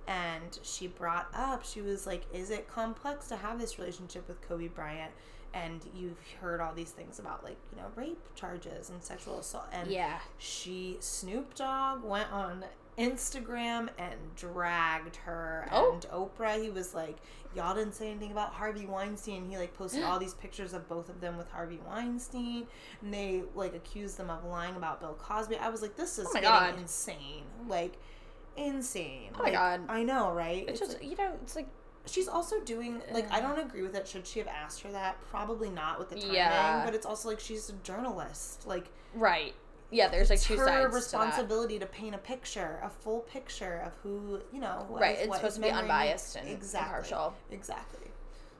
and 0.08 0.58
she 0.62 0.86
brought 0.88 1.28
up, 1.34 1.64
she 1.64 1.82
was 1.82 2.06
like, 2.06 2.22
Is 2.32 2.50
it 2.50 2.68
complex 2.68 3.28
to 3.28 3.36
have 3.36 3.60
this 3.60 3.78
relationship 3.78 4.26
with 4.28 4.40
Kobe 4.48 4.68
Bryant? 4.68 5.12
And 5.52 5.80
you've 5.94 6.16
heard 6.40 6.60
all 6.60 6.72
these 6.72 6.90
things 6.90 7.18
about 7.18 7.44
like, 7.44 7.56
you 7.72 7.78
know, 7.82 7.88
rape 7.96 8.18
charges 8.34 8.88
and 8.88 9.02
sexual 9.02 9.38
assault. 9.40 9.66
And 9.72 9.90
Yeah. 9.90 10.18
she, 10.38 10.96
Snoop 11.00 11.54
Dogg, 11.54 12.02
went 12.04 12.32
on 12.32 12.64
Instagram 12.98 13.88
and 13.98 14.14
dragged 14.36 15.16
her. 15.16 15.68
Oh. 15.72 15.92
And 15.94 16.02
Oprah, 16.12 16.62
he 16.62 16.70
was 16.70 16.94
like, 16.94 17.16
Y'all 17.56 17.74
didn't 17.74 17.94
say 17.94 18.08
anything 18.10 18.30
about 18.30 18.52
Harvey 18.52 18.86
Weinstein. 18.86 19.48
He 19.50 19.58
like 19.58 19.74
posted 19.74 20.04
all 20.04 20.18
these 20.20 20.34
pictures 20.34 20.72
of 20.72 20.88
both 20.88 21.08
of 21.08 21.20
them 21.20 21.36
with 21.36 21.50
Harvey 21.50 21.80
Weinstein. 21.86 22.66
And 23.02 23.12
they 23.12 23.42
like 23.54 23.74
accused 23.74 24.18
them 24.18 24.30
of 24.30 24.44
lying 24.44 24.76
about 24.76 25.00
Bill 25.00 25.16
Cosby. 25.20 25.56
I 25.56 25.68
was 25.68 25.82
like, 25.82 25.96
This 25.96 26.18
is 26.18 26.26
Oh 26.28 26.32
getting 26.34 26.48
God. 26.48 26.78
insane. 26.78 27.44
Like, 27.68 27.94
insane. 28.56 29.30
Oh 29.34 29.38
my 29.38 29.44
Like, 29.44 29.52
God. 29.54 29.80
I 29.88 30.02
know, 30.02 30.32
right? 30.32 30.64
It's 30.68 30.80
It's 30.80 30.92
just 30.92 31.02
you 31.04 31.16
know, 31.16 31.32
it's 31.42 31.56
like 31.56 31.68
she's 32.06 32.28
also 32.28 32.60
doing 32.60 33.02
like 33.12 33.30
I 33.32 33.40
don't 33.40 33.58
agree 33.58 33.82
with 33.82 33.94
it. 33.96 34.06
Should 34.06 34.26
she 34.26 34.38
have 34.38 34.48
asked 34.48 34.82
her 34.82 34.92
that? 34.92 35.20
Probably 35.30 35.70
not 35.70 35.98
with 35.98 36.10
the 36.10 36.16
timing. 36.16 36.34
Yeah. 36.34 36.84
But 36.84 36.94
it's 36.94 37.06
also 37.06 37.28
like 37.28 37.40
she's 37.40 37.68
a 37.68 37.74
journalist. 37.84 38.66
Like 38.66 38.90
right. 39.14 39.54
Yeah, 39.90 40.08
there's 40.08 40.30
like 40.30 40.40
two 40.40 40.56
her 40.56 40.64
sides 40.66 40.84
to 40.84 40.88
that. 40.90 40.94
responsibility 40.94 41.78
to, 41.80 41.86
paint 41.86 42.14
a 42.14 42.18
picture, 42.18 42.78
a 42.82 42.88
full 42.90 43.20
picture 43.20 43.82
of 43.84 43.92
who 44.02 44.40
you 44.52 44.60
know. 44.60 44.86
Right, 44.88 45.18
it's 45.20 45.34
supposed 45.34 45.56
to 45.56 45.62
be 45.62 45.70
unbiased 45.70 46.36
and 46.36 46.48
exactly, 46.48 46.86
impartial. 46.88 47.34
Exactly. 47.50 48.06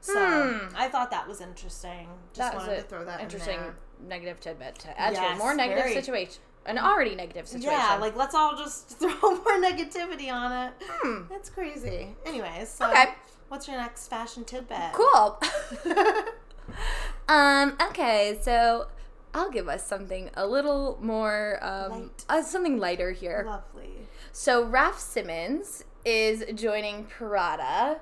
So 0.00 0.14
Hmm. 0.14 0.74
I 0.76 0.88
thought 0.88 1.10
that 1.10 1.28
was 1.28 1.40
interesting. 1.40 2.08
Just 2.32 2.52
That 2.52 2.56
wanted 2.58 2.76
to 2.76 2.82
throw 2.82 3.04
that 3.04 3.20
interesting 3.20 3.56
In 3.58 3.60
there. 3.64 3.74
negative 4.08 4.40
tidbit 4.40 4.74
to 4.80 4.98
add 5.00 5.14
to 5.14 5.20
Yes, 5.20 5.36
a 5.36 5.38
more 5.38 5.54
negative 5.54 5.84
very. 5.84 5.94
situation. 5.94 6.42
An 6.66 6.78
already 6.78 7.14
negative 7.14 7.46
situation. 7.48 7.72
Yeah, 7.72 7.96
like 7.96 8.16
let's 8.16 8.34
all 8.34 8.56
just 8.56 8.88
throw 8.98 9.10
more 9.20 9.60
negativity 9.60 10.32
on 10.32 10.52
it. 10.52 10.72
Hmm. 10.88 11.22
That's 11.28 11.48
crazy. 11.50 12.14
Anyways, 12.26 12.68
so 12.70 12.88
Okay. 12.90 13.14
what's 13.48 13.68
your 13.68 13.76
next 13.76 14.08
fashion 14.08 14.44
tidbit? 14.44 14.92
cool. 14.94 15.38
um. 17.28 17.76
Okay, 17.88 18.38
so 18.42 18.86
I'll 19.34 19.50
give 19.50 19.68
us 19.68 19.86
something 19.86 20.30
a 20.34 20.46
little 20.46 20.98
more 21.00 21.58
um 21.62 21.90
Light. 22.02 22.24
uh, 22.28 22.42
something 22.42 22.78
lighter 22.78 23.12
here. 23.12 23.44
Lovely. 23.46 24.08
So 24.32 24.64
Raf 24.64 24.98
Simons 24.98 25.84
is 26.04 26.44
joining 26.54 27.04
Prada 27.04 28.00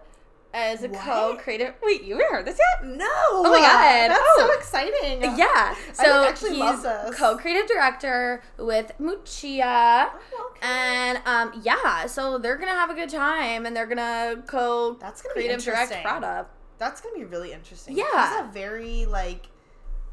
as 0.55 0.83
a 0.83 0.89
What? 0.89 1.01
co-creative. 1.01 1.75
Wait, 1.83 2.03
you 2.05 2.15
haven't 2.15 2.31
heard 2.33 2.45
this 2.47 2.59
yet? 2.59 2.87
No. 2.89 3.07
Oh 3.31 3.43
my 3.51 3.61
God. 3.61 4.11
That's 4.11 4.23
Oh. 4.25 4.47
so 4.51 4.53
exciting. 4.59 5.23
Yeah. 5.37 5.47
I 5.77 5.77
So 5.93 6.25
actually 6.27 6.55
he's 6.55 7.17
co-creative 7.17 7.67
director 7.69 8.43
with 8.57 8.93
Miuccia. 8.99 10.11
Oh, 10.35 10.51
okay. 10.57 10.67
And 10.67 11.21
um, 11.27 11.61
yeah, 11.63 12.07
so 12.07 12.39
they're 12.39 12.57
gonna 12.57 12.71
have 12.73 12.89
a 12.91 12.95
good 12.95 13.11
time, 13.11 13.67
and 13.67 13.77
they're 13.77 13.87
gonna 13.87 14.43
co 14.47 14.95
That's 14.95 15.21
gonna 15.23 15.59
direct. 15.59 15.93
Prada. 16.03 16.47
That's 16.79 17.01
gonna 17.01 17.17
be 17.19 17.25
really 17.25 17.53
interesting. 17.53 17.97
Yeah. 17.97 18.39
He's 18.39 18.49
a 18.49 18.53
very 18.53 19.05
like 19.07 19.47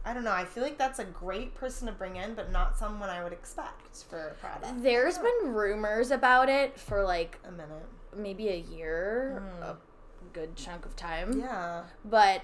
I 0.05 0.13
don't 0.13 0.23
know, 0.23 0.31
I 0.31 0.45
feel 0.45 0.61
like 0.63 0.77
that's 0.77 0.99
a 0.99 1.03
great 1.05 1.55
person 1.55 1.87
to 1.87 1.93
bring 1.93 2.15
in, 2.17 2.35
but 2.35 2.51
not 2.51 2.77
someone 2.77 3.09
I 3.09 3.23
would 3.23 3.33
expect 3.33 4.03
for 4.09 4.35
Prada. 4.39 4.73
There's 4.77 5.17
been 5.17 5.53
rumors 5.53 6.11
about 6.11 6.47
it 6.47 6.79
for 6.79 7.03
like 7.03 7.39
a 7.47 7.51
minute. 7.51 7.85
maybe 8.15 8.47
a 8.49 8.55
year, 8.57 9.41
Mm. 9.59 9.63
a 9.63 9.77
good 10.31 10.55
chunk 10.55 10.85
of 10.85 10.95
time. 10.95 11.39
Yeah. 11.39 11.83
But 12.05 12.43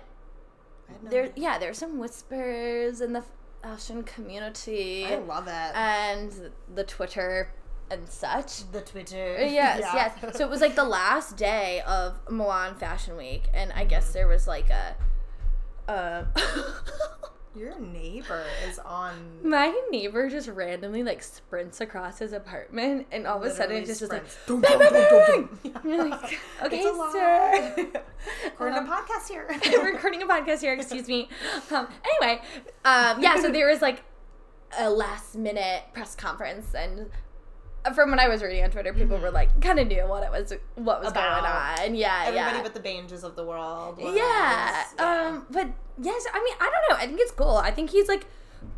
I 0.89 0.91
had 0.93 1.03
no 1.03 1.09
there, 1.11 1.23
idea. 1.25 1.33
yeah, 1.43 1.57
there's 1.59 1.77
some 1.77 1.97
whispers 1.99 2.99
in 2.99 3.13
the 3.13 3.23
fashion 3.61 4.03
community 4.03 5.05
I 5.05 5.17
love 5.19 5.47
it. 5.47 5.51
and 5.75 6.51
the 6.75 6.83
Twitter 6.83 7.53
and 7.91 8.09
such. 8.09 8.69
the 8.71 8.81
Twitter. 8.81 9.37
Yes, 9.39 9.79
Yeah. 9.81 10.11
yes. 10.23 10.35
So 10.37 10.43
it 10.45 10.49
was 10.49 10.61
like 10.61 10.75
the 10.75 10.83
last 10.83 11.37
day 11.37 11.81
of 11.81 12.15
Milan 12.29 12.75
Fashion 12.75 13.15
Week, 13.17 13.43
and 13.53 13.71
I 13.73 13.85
guess 13.85 14.05
Mm-hmm. 14.05 14.13
there 14.13 14.27
was 14.27 14.47
like 14.47 14.69
a. 14.71 14.95
Uh, 15.87 16.23
Your 17.53 17.77
neighbor 17.79 18.45
is 18.69 18.79
on. 18.79 19.13
my 19.43 19.77
neighbor 19.91 20.29
just 20.29 20.47
randomly 20.47 21.03
like 21.03 21.21
sprints 21.21 21.81
across 21.81 22.19
his 22.19 22.31
apartment, 22.31 23.07
and 23.11 23.27
all 23.27 23.43
of 23.43 23.43
a 23.43 23.53
sudden 23.53 23.75
it 23.77 23.85
just 23.85 24.01
is 24.01 24.09
like. 24.09 24.23
Bang, 24.47 24.61
bang, 24.61 24.79
bang, 24.79 25.49
bang. 25.63 25.75
You're 25.83 26.09
like, 26.09 26.39
okay, 26.63 26.79
It's 26.79 26.97
a 26.97 27.11
sir. 27.11 28.01
Recording 28.45 28.77
Um, 28.77 28.87
a 28.87 28.89
podcast 28.89 29.27
here. 29.29 29.47
Recording 29.83 30.21
a 30.21 30.27
podcast 30.27 30.61
here. 30.61 30.73
Excuse 30.73 31.07
me. 31.09 31.27
Um, 31.71 31.87
anyway, 32.05 32.41
um, 32.85 33.21
yeah. 33.21 33.35
So 33.41 33.51
there 33.51 33.67
was 33.67 33.81
like 33.81 34.03
a 34.79 34.89
last 34.89 35.35
minute 35.35 35.83
press 35.93 36.15
conference, 36.15 36.73
and 36.73 37.09
from 37.95 38.09
when 38.11 38.19
I 38.19 38.27
was 38.27 38.41
reading 38.43 38.63
on 38.63 38.69
Twitter, 38.71 38.93
people 38.93 39.17
were 39.17 39.31
like 39.31 39.59
kind 39.61 39.79
of 39.79 39.87
knew 39.87 40.03
what 40.07 40.23
it 40.23 40.31
was, 40.31 40.53
what 40.75 41.01
was 41.01 41.11
About 41.11 41.41
going 41.77 41.89
on. 41.89 41.95
Yeah, 41.95 42.23
Everybody 42.27 42.57
yeah. 42.57 42.63
but 42.63 42.73
the 42.73 42.79
Banges 42.79 43.23
of 43.23 43.35
the 43.35 43.43
world. 43.43 43.97
was- 43.97 44.15
yeah. 44.15 44.83
Um, 44.99 45.45
but 45.49 45.67
yes, 46.01 46.25
I 46.33 46.43
mean, 46.43 46.53
I 46.59 46.69
don't 46.71 46.89
know. 46.89 47.03
I 47.03 47.07
think 47.07 47.19
it's 47.19 47.31
cool. 47.31 47.57
I 47.57 47.71
think 47.71 47.89
he's 47.89 48.07
like 48.07 48.25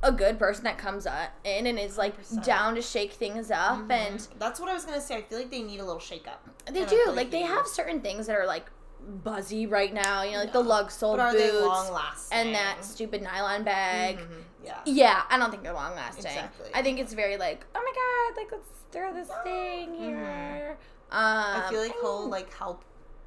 a 0.02 0.12
good 0.14 0.40
person 0.40 0.64
that 0.64 0.78
comes 0.78 1.06
up 1.06 1.32
in 1.44 1.68
and 1.68 1.78
is 1.78 1.98
like 1.98 2.18
100%. 2.22 2.46
down 2.46 2.76
to 2.76 2.82
shake 2.82 3.12
things 3.14 3.52
up, 3.52 3.90
and 3.92 4.26
That's 4.40 4.60
what 4.60 4.70
I 4.70 4.74
was 4.74 4.86
gonna 4.86 5.02
say. 5.02 5.18
I 5.18 5.22
feel 5.24 5.38
like 5.40 5.52
they 5.52 5.62
need 5.62 5.80
a 5.82 5.86
little 5.86 6.00
shake 6.00 6.26
up. 6.28 6.42
they 6.72 6.86
do. 6.86 7.04
feel 7.04 7.14
Like 7.14 7.32
they 7.32 7.40
he- 7.42 7.48
have 7.48 7.68
certain 7.68 8.00
things 8.00 8.28
that 8.28 8.38
are 8.38 8.48
like 8.48 8.66
buzzy 9.08 9.66
right 9.68 9.94
now. 9.94 10.24
You 10.24 10.32
know, 10.34 10.38
like 10.40 10.54
the 10.54 10.60
lug 10.62 10.92
sole 10.92 11.18
But 11.18 11.32
boots 11.34 11.44
they 11.44 11.52
long 11.52 11.92
lasting? 11.92 12.38
and 12.38 12.56
that 12.56 12.84
stupid 12.86 13.22
nylon 13.22 13.64
bag. 13.64 14.18
Mhm, 14.20 14.44
Yeah. 14.64 14.80
Yeah, 14.86 15.24
I 15.30 15.38
don't 15.38 15.52
think 15.52 15.64
they're 15.64 15.74
long 15.74 15.96
lasting. 15.96 16.26
Exactly. 16.26 16.70
I 16.74 16.82
think 16.82 17.00
it's 17.00 17.14
very 17.14 17.38
like, 17.38 17.66
oh 17.76 17.82
my 17.84 17.94
god, 18.34 18.42
like 18.42 18.52
let's 18.52 18.70
throw 18.92 19.14
this 19.14 19.30
thing 19.44 19.94
here. 19.96 20.78
Um, 21.12 21.20
I 21.22 21.68
feel 21.70 21.82
like 21.82 21.94
he'll 22.02 22.28
like 22.30 22.54
help 22.54 22.84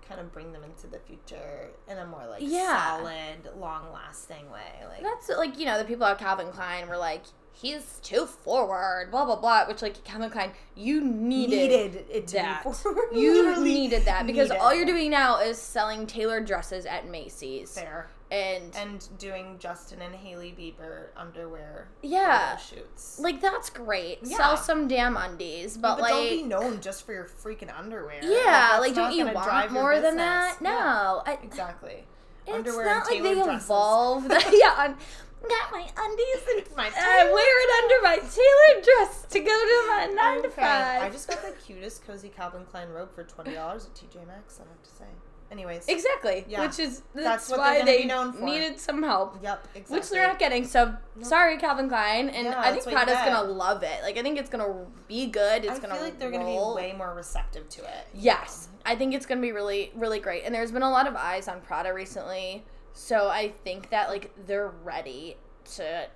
kind 0.08 0.20
of 0.20 0.32
bring 0.32 0.52
them 0.52 0.62
into 0.64 0.86
the 0.86 0.98
future 0.98 1.70
in 1.88 1.98
a 1.98 2.06
more 2.06 2.26
like 2.28 2.42
Yeah. 2.42 2.98
solid, 2.98 3.58
long 3.58 3.92
lasting 3.92 4.50
way. 4.50 4.84
Like 4.88 5.02
That's 5.02 5.28
like 5.30 5.58
you 5.58 5.66
know 5.66 5.78
the 5.78 5.84
people 5.84 6.06
at 6.06 6.18
Calvin 6.18 6.48
Klein 6.52 6.88
were 6.88 6.96
like 6.96 7.22
he's 7.52 7.98
too 8.02 8.26
forward, 8.26 9.08
blah 9.10 9.24
blah 9.24 9.36
blah. 9.36 9.66
Which 9.66 9.82
like 9.82 10.02
Calvin 10.04 10.30
Klein, 10.30 10.52
you 10.74 11.00
needed, 11.02 11.70
needed 11.70 12.04
it 12.10 12.26
to 12.28 12.34
that. 12.36 12.64
be 12.64 12.72
forward. 12.72 13.08
You 13.12 13.60
needed 13.64 14.04
that 14.04 14.26
because 14.26 14.50
needed 14.50 14.60
all 14.62 14.74
you're 14.74 14.86
doing 14.86 15.10
now 15.10 15.40
is 15.40 15.58
selling 15.58 16.06
tailored 16.06 16.46
dresses 16.46 16.86
at 16.86 17.08
Macy's 17.08 17.72
fair 17.72 18.08
and, 18.30 18.74
and 18.76 19.06
doing 19.18 19.56
Justin 19.58 20.02
and 20.02 20.14
Hailey 20.14 20.52
Bieber 20.58 21.06
underwear 21.16 21.88
Yeah. 22.02 22.56
shoots. 22.56 23.18
like 23.20 23.40
that's 23.40 23.70
great. 23.70 24.18
Yeah. 24.22 24.36
Sell 24.36 24.56
some 24.56 24.88
damn 24.88 25.16
undies, 25.16 25.76
but, 25.76 25.96
but 25.96 26.02
like 26.02 26.12
don't 26.12 26.28
be 26.30 26.42
known 26.42 26.80
just 26.80 27.06
for 27.06 27.12
your 27.12 27.24
freaking 27.24 27.76
underwear. 27.76 28.20
yeah, 28.22 28.78
like 28.80 28.94
not 28.96 29.10
don't 29.10 29.18
you 29.18 29.32
want 29.32 29.70
more 29.72 30.00
than 30.00 30.16
that? 30.16 30.60
No, 30.60 30.70
Yeah, 30.70 31.32
I, 31.32 31.38
exactly. 31.42 32.04
It's 32.46 32.54
underwear 32.54 32.86
not 32.86 33.10
and 33.10 33.14
like 33.14 33.22
they 33.22 33.28
tailored 33.30 33.44
dresses. 33.46 33.64
evolved. 33.66 34.30
yeah, 34.52 34.74
on, 34.78 34.96
got 35.48 35.70
my 35.72 35.86
undies 35.96 36.42
and 36.54 36.64
My 36.76 36.90
I 36.96 37.30
wear 37.32 37.62
it 37.62 37.84
under 37.84 38.02
my 38.02 38.16
tailored 38.16 38.84
dress 38.84 39.26
to 39.30 39.38
go 39.40 39.46
to 39.46 39.86
my 39.88 40.06
nine 40.14 40.42
to 40.42 40.50
five. 40.50 41.02
I 41.02 41.10
just 41.10 41.28
got 41.28 41.42
the 41.42 41.52
cutest 41.52 42.04
cozy 42.06 42.28
Calvin 42.28 42.64
Klein 42.64 42.88
robe 42.88 43.14
for 43.14 43.22
twenty 43.24 43.54
dollars 43.54 43.86
at 43.86 43.94
TJ 43.94 44.26
Maxx. 44.26 44.60
I 44.60 44.68
have 44.68 44.82
to 44.82 44.90
say. 44.90 45.04
Anyways. 45.50 45.86
exactly, 45.88 46.44
Yeah. 46.48 46.60
which 46.66 46.78
is 46.78 47.02
that's, 47.14 47.48
That's 47.48 47.50
why 47.58 47.82
they 47.82 48.04
known 48.04 48.32
for. 48.32 48.44
needed 48.44 48.80
some 48.80 49.02
help. 49.02 49.38
Yep. 49.42 49.68
Exactly. 49.74 49.96
Which 49.98 50.08
they're 50.10 50.26
not 50.26 50.38
getting. 50.38 50.64
So 50.66 50.94
sorry, 51.22 51.56
Calvin 51.58 51.88
Klein, 51.88 52.28
and 52.30 52.46
Yeah, 52.48 52.60
I 52.60 52.72
think 52.72 52.84
Prada's 52.84 53.14
gonna 53.16 53.42
love 53.42 53.82
it. 53.82 54.02
Like 54.02 54.16
I 54.18 54.22
think 54.22 54.38
it's 54.38 54.50
gonna 54.50 54.86
be 55.08 55.26
good. 55.26 55.64
It's 55.64 55.74
I 55.74 55.78
gonna 55.78 55.94
feel 55.94 56.02
like 56.04 56.18
they're 56.18 56.30
gonna 56.30 56.44
be 56.44 56.58
way 56.74 56.94
more 56.96 57.14
receptive 57.14 57.68
to 57.70 57.82
it. 57.82 58.06
Yes, 58.12 58.68
I 58.84 58.96
think 58.96 59.14
it's 59.14 59.26
gonna 59.26 59.40
be 59.40 59.52
really, 59.52 59.92
really 59.94 60.18
great. 60.18 60.42
And 60.44 60.54
there's 60.54 60.72
been 60.72 60.82
a 60.82 60.90
lot 60.90 61.06
of 61.06 61.14
eyes 61.16 61.48
on 61.48 61.60
Prada 61.60 61.92
recently, 61.94 62.64
so 62.92 63.28
I 63.28 63.52
think 63.64 63.90
that 63.90 64.08
like 64.08 64.32
they're 64.46 64.72
ready 64.84 65.36
to 65.76 66.08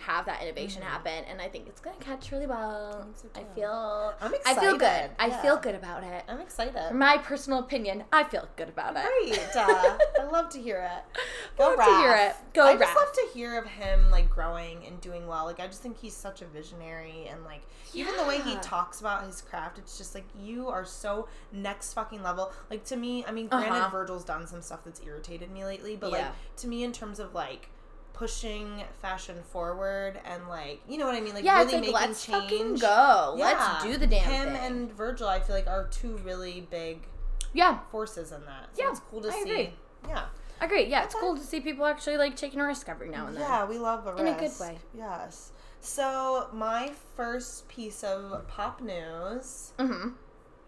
have 0.00 0.26
that 0.26 0.42
innovation 0.42 0.82
happen, 0.82 1.24
and 1.28 1.40
I 1.40 1.48
think 1.48 1.66
it's 1.68 1.80
gonna 1.80 1.96
catch 2.00 2.32
really 2.32 2.46
well. 2.46 3.06
think 3.22 3.34
so, 3.34 3.40
I 3.40 3.54
feel, 3.54 4.14
I'm 4.20 4.34
I 4.46 4.54
feel 4.54 4.72
good. 4.72 4.82
excited. 4.82 5.10
I 5.18 5.30
feel 5.30 5.56
good 5.56 5.74
about 5.74 6.02
it. 6.02 6.24
I'm 6.28 6.40
excited. 6.40 6.74
For 6.88 6.94
my 6.94 7.18
personal 7.18 7.58
opinion, 7.60 8.04
I 8.12 8.24
feel 8.24 8.48
good 8.56 8.68
about 8.68 8.96
it. 8.96 9.02
Great. 9.04 9.38
Uh, 9.56 9.98
I 10.20 10.24
love 10.30 10.48
to 10.50 10.60
hear 10.60 10.78
it. 10.90 11.20
Go 11.58 11.74
Love 11.76 11.78
to 11.78 11.84
hear 11.98 12.14
it. 12.16 12.36
Go 12.54 12.66
I 12.66 12.76
just 12.76 12.96
love 12.96 13.12
to 13.12 13.26
hear 13.34 13.58
of 13.58 13.66
him 13.66 14.10
like 14.10 14.30
growing 14.30 14.86
and 14.86 15.00
doing 15.00 15.26
well. 15.26 15.44
Like 15.44 15.60
I 15.60 15.66
just 15.66 15.82
think 15.82 15.98
he's 15.98 16.14
such 16.14 16.40
a 16.42 16.46
visionary 16.46 17.26
and 17.30 17.44
like 17.44 17.62
even 17.92 18.16
the 18.16 18.24
way 18.24 18.40
he 18.40 18.54
talks 18.56 19.00
about 19.00 19.24
his 19.26 19.40
craft, 19.42 19.78
it's 19.78 19.98
just 19.98 20.14
like 20.14 20.24
you 20.40 20.68
are 20.68 20.84
so 20.84 21.28
next 21.52 21.92
fucking 21.92 22.22
level. 22.22 22.52
Like 22.70 22.84
to 22.86 22.96
me, 22.96 23.24
I 23.26 23.32
mean, 23.32 23.48
granted, 23.48 23.72
Uh-huh. 23.72 23.90
Virgil's 23.90 24.24
done 24.24 24.46
some 24.46 24.62
stuff 24.62 24.80
that's 24.84 25.00
irritated 25.04 25.50
me 25.50 25.64
lately, 25.64 25.96
but 25.96 26.10
Yeah. 26.12 26.18
like 26.18 26.56
to 26.58 26.68
me, 26.68 26.84
in 26.84 26.92
terms 26.92 27.18
of 27.18 27.34
like 27.34 27.68
pushing 28.12 28.82
fashion 29.00 29.36
forward 29.50 30.20
and 30.24 30.46
like 30.48 30.80
you 30.88 30.98
know 30.98 31.06
what 31.06 31.14
I 31.14 31.20
mean, 31.20 31.34
like 31.34 31.44
Yeah, 31.44 31.58
really 31.62 31.72
like 31.72 31.82
making 31.82 31.92
let's 31.92 32.26
change. 32.26 32.80
go. 32.80 33.34
Yeah. 33.38 33.44
Let's 33.46 33.84
do 33.84 33.96
the 33.96 34.06
damn 34.06 34.28
Him 34.30 34.48
thing. 34.54 34.56
and 34.56 34.92
Virgil, 34.92 35.28
I 35.28 35.40
feel 35.40 35.56
like, 35.56 35.66
are 35.66 35.86
two 35.88 36.18
really 36.24 36.66
big 36.70 37.06
yeah, 37.52 37.78
forces 37.90 38.30
in 38.32 38.44
that. 38.44 38.68
So 38.76 38.82
Yeah, 38.82 38.90
it's 38.90 39.00
cool 39.10 39.20
to 39.22 39.28
I 39.28 39.32
see. 39.32 39.50
agree. 39.50 39.74
Yeah. 40.08 40.24
I 40.60 40.66
agree. 40.66 40.84
Yeah, 40.86 41.04
it's 41.04 41.14
cool 41.14 41.36
to 41.36 41.42
see 41.42 41.60
people 41.60 41.86
actually 41.86 42.16
like 42.18 42.36
taking 42.36 42.60
a 42.60 42.66
risk 42.66 42.88
every 42.88 43.08
now 43.08 43.26
and 43.26 43.34
then. 43.36 43.42
Yeah, 43.42 43.64
we 43.64 43.78
love 43.78 44.06
a 44.06 44.12
risk. 44.12 44.20
In 44.20 44.26
a 44.28 44.38
good 44.38 44.60
way. 44.60 44.78
Yes. 44.94 45.52
So 45.80 46.48
my 46.52 46.92
first 47.16 47.66
piece 47.68 48.04
of 48.04 48.46
pop 48.46 48.82
news, 48.82 49.72
Mm-hmm. 49.78 50.10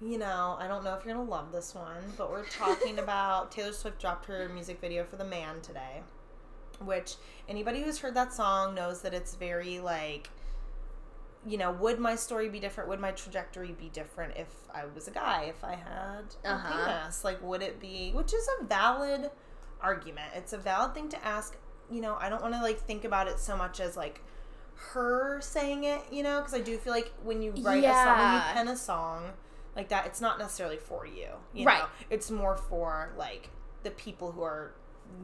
you 0.01 0.17
know, 0.19 0.57
I 0.59 0.67
don't 0.67 0.83
know 0.83 0.95
if 0.95 1.05
you're 1.05 1.15
gonna 1.15 1.29
love 1.29 1.53
this 1.53 1.75
one, 1.75 2.03
but 2.17 2.31
we're 2.31 2.47
talking 2.47 2.99
about 3.07 3.53
Taylor 3.53 3.73
Swift 3.73 4.01
dropped 4.01 4.25
her 4.27 4.49
music 4.49 4.81
video 4.81 5.05
for 5.05 5.17
The 5.17 5.25
Man 5.27 5.61
today. 5.61 6.03
Which 6.85 7.15
anybody 7.49 7.83
who's 7.83 7.99
heard 7.99 8.15
that 8.15 8.33
song 8.33 8.75
knows 8.75 9.03
that 9.03 9.15
it's 9.15 9.35
very 9.35 9.81
like 9.81 10.31
you 11.45 11.59
know, 11.59 11.73
would 11.73 11.99
my 11.99 12.15
story 12.15 12.49
be 12.49 12.61
different? 12.61 12.89
Would 12.89 13.01
my 13.01 13.11
trajectory 13.11 13.73
be 13.73 13.89
different 13.89 14.37
if 14.37 14.47
I 14.73 14.85
was 14.95 15.09
a 15.09 15.11
guy? 15.11 15.47
If 15.49 15.65
I 15.65 15.75
had 15.75 16.25
a 16.45 16.51
Uh-huh. 16.55 16.87
penis? 17.03 17.25
Like, 17.25 17.43
would 17.43 17.63
it 17.63 17.81
be? 17.81 18.13
Which 18.13 18.33
is 18.33 18.49
a 18.61 18.65
valid 18.65 19.29
argument. 19.81 20.31
It's 20.37 20.53
a 20.53 20.59
valid 20.59 20.95
thing 20.95 21.09
to 21.09 21.25
ask. 21.25 21.57
You 21.91 22.01
know, 22.01 22.17
I 22.21 22.29
don't 22.29 22.43
want 22.43 22.55
to 22.55 22.63
like 22.63 22.79
think 22.79 23.05
about 23.05 23.27
it 23.27 23.41
so 23.41 23.57
much 23.57 23.81
as 23.81 23.97
like 23.97 24.23
her 24.93 25.41
saying 25.41 25.83
it. 25.83 26.03
You 26.13 26.23
know, 26.23 26.39
because 26.39 26.55
I 26.55 26.61
do 26.61 26.79
feel 26.79 26.93
like 26.93 27.13
when 27.25 27.43
you 27.43 27.51
write 27.59 27.83
a 27.83 27.93
song, 27.93 28.19
when 28.19 28.35
you 28.35 28.41
pen 28.53 28.69
a 28.69 28.77
song 28.77 29.33
like 29.75 29.89
that, 29.89 30.07
it's 30.07 30.21
not 30.21 30.39
necessarily 30.39 30.77
for 30.77 31.07
you. 31.07 31.27
you 31.53 31.67
Right. 31.67 31.81
Know? 31.81 31.89
It's 32.09 32.31
more 32.31 32.57
for 32.57 33.13
like 33.19 33.51
the 33.83 33.91
people 33.91 34.31
who 34.31 34.43
are 34.43 34.75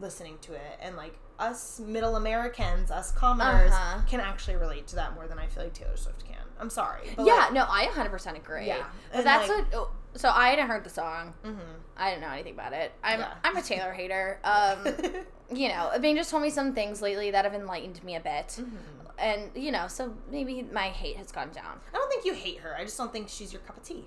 listening 0.00 0.38
to 0.42 0.54
it 0.54 0.78
and 0.80 0.96
like 0.96 1.18
us 1.38 1.78
middle 1.80 2.16
Americans, 2.16 2.90
us 2.90 3.12
commoners, 3.12 3.70
Uh-huh. 3.72 4.00
can 4.08 4.20
actually 4.20 4.56
relate 4.56 4.86
to 4.88 4.96
that 4.96 5.14
more 5.14 5.26
than 5.28 5.38
I 5.38 5.46
feel 5.46 5.62
like 5.64 5.72
Taylor 5.74 5.96
Swift 5.96 6.24
can. 6.26 6.36
I'm 6.60 6.70
sorry. 6.70 7.10
Yeah, 7.16 7.24
like, 7.34 7.52
no, 7.52 7.64
I 7.68 7.86
100% 7.86 8.36
agree. 8.36 8.66
Yeah, 8.66 8.84
But 9.10 9.18
and, 9.18 9.26
that's 9.26 9.48
like- 9.48 9.72
what. 9.72 9.74
oh, 9.74 9.90
So 10.14 10.30
I 10.30 10.48
hadn't 10.48 10.66
heard 10.68 10.82
the 10.82 10.90
song. 10.90 11.34
mhm. 11.44 11.58
I 11.96 12.10
didn't 12.10 12.22
know 12.22 12.30
anything 12.30 12.54
about 12.54 12.72
it. 12.72 12.92
I'm 13.04 13.20
Yeah. 13.20 13.34
I'm 13.44 13.56
a 13.56 13.62
Taylor 13.62 13.92
hater. 14.00 14.40
Um, 14.42 14.84
you 15.56 15.68
know, 15.68 15.92
Bane 16.00 16.16
just 16.16 16.30
told 16.30 16.42
me 16.42 16.50
some 16.50 16.74
things 16.74 17.00
lately 17.00 17.30
that 17.30 17.44
have 17.44 17.54
enlightened 17.54 18.02
me 18.02 18.16
a 18.16 18.20
bit, 18.20 18.48
Mm-hmm. 18.58 18.76
and 19.18 19.50
you 19.54 19.70
know, 19.70 19.86
so 19.86 20.14
maybe 20.30 20.62
my 20.62 20.88
hate 20.88 21.16
has 21.18 21.30
gone 21.30 21.50
down. 21.50 21.78
I 21.94 21.96
don't 21.96 22.08
think 22.08 22.24
you 22.24 22.34
hate 22.34 22.58
her. 22.60 22.74
I 22.76 22.84
just 22.84 22.98
don't 22.98 23.12
think 23.12 23.28
she's 23.28 23.52
your 23.52 23.62
cup 23.62 23.76
of 23.76 23.82
tea. 23.84 24.06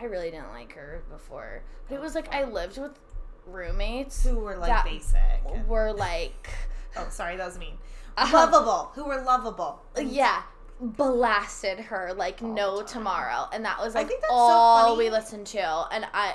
I 0.00 0.04
really 0.06 0.30
didn't 0.32 0.50
like 0.50 0.72
her 0.72 1.02
before, 1.10 1.62
but 1.88 1.94
it 1.94 2.00
was 2.00 2.16
like 2.16 2.34
I 2.34 2.42
lived 2.44 2.78
with 2.80 2.98
roommates 3.46 4.24
Who 4.24 4.38
were 4.38 4.56
like 4.56 4.84
basic. 4.84 5.20
were 5.66 5.92
like, 5.92 6.48
oh, 6.96 7.06
sorry, 7.10 7.36
that 7.36 7.46
was 7.46 7.58
mean. 7.58 7.78
Um, 8.16 8.32
lovable. 8.32 8.90
Who 8.94 9.04
were 9.04 9.22
lovable. 9.22 9.82
Yeah. 9.98 10.42
Blasted 10.80 11.78
her 11.78 12.12
like 12.14 12.42
All 12.42 12.48
no 12.48 12.82
tomorrow, 12.82 13.48
and 13.52 13.64
that 13.64 13.78
was 13.78 13.94
I 13.94 14.00
like 14.00 14.08
think 14.08 14.20
that's 14.20 14.32
so 14.32 14.36
all 14.36 14.88
funny. 14.94 14.98
we 15.04 15.10
listened 15.10 15.46
to. 15.48 15.86
And 15.92 16.06
I, 16.12 16.34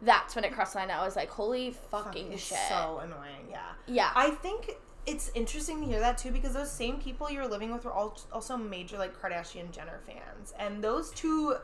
that's 0.00 0.34
when 0.34 0.44
it 0.44 0.52
crossed 0.52 0.72
the 0.72 0.78
line. 0.78 0.90
I 0.90 1.04
was 1.04 1.14
like, 1.14 1.28
"Holy 1.28 1.72
fucking 1.90 2.32
it's 2.32 2.42
shit!" 2.42 2.58
so 2.68 3.00
annoying. 3.02 3.48
Yeah. 3.50 3.60
yeah, 3.86 4.10
I 4.14 4.30
think 4.30 4.76
it's 5.04 5.30
interesting 5.34 5.80
to 5.80 5.86
hear 5.86 6.00
that 6.00 6.16
too 6.16 6.30
because 6.30 6.54
those 6.54 6.70
same 6.70 6.98
people 6.98 7.30
you're 7.30 7.46
living 7.46 7.70
with 7.70 7.84
were 7.84 7.92
all 7.92 8.18
also 8.32 8.56
major 8.56 8.96
like 8.98 9.14
Kardashian 9.20 9.70
Jenner 9.70 10.00
fans, 10.06 10.54
and 10.58 10.82
those 10.82 11.10
two 11.10 11.56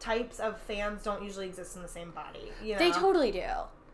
types 0.00 0.40
of 0.40 0.58
fans 0.60 1.02
don't 1.02 1.22
usually 1.22 1.46
exist 1.46 1.76
in 1.76 1.82
the 1.82 1.88
same 1.88 2.12
body. 2.12 2.50
You 2.62 2.74
know? 2.74 2.78
they 2.78 2.90
totally 2.92 3.30
do. 3.30 3.44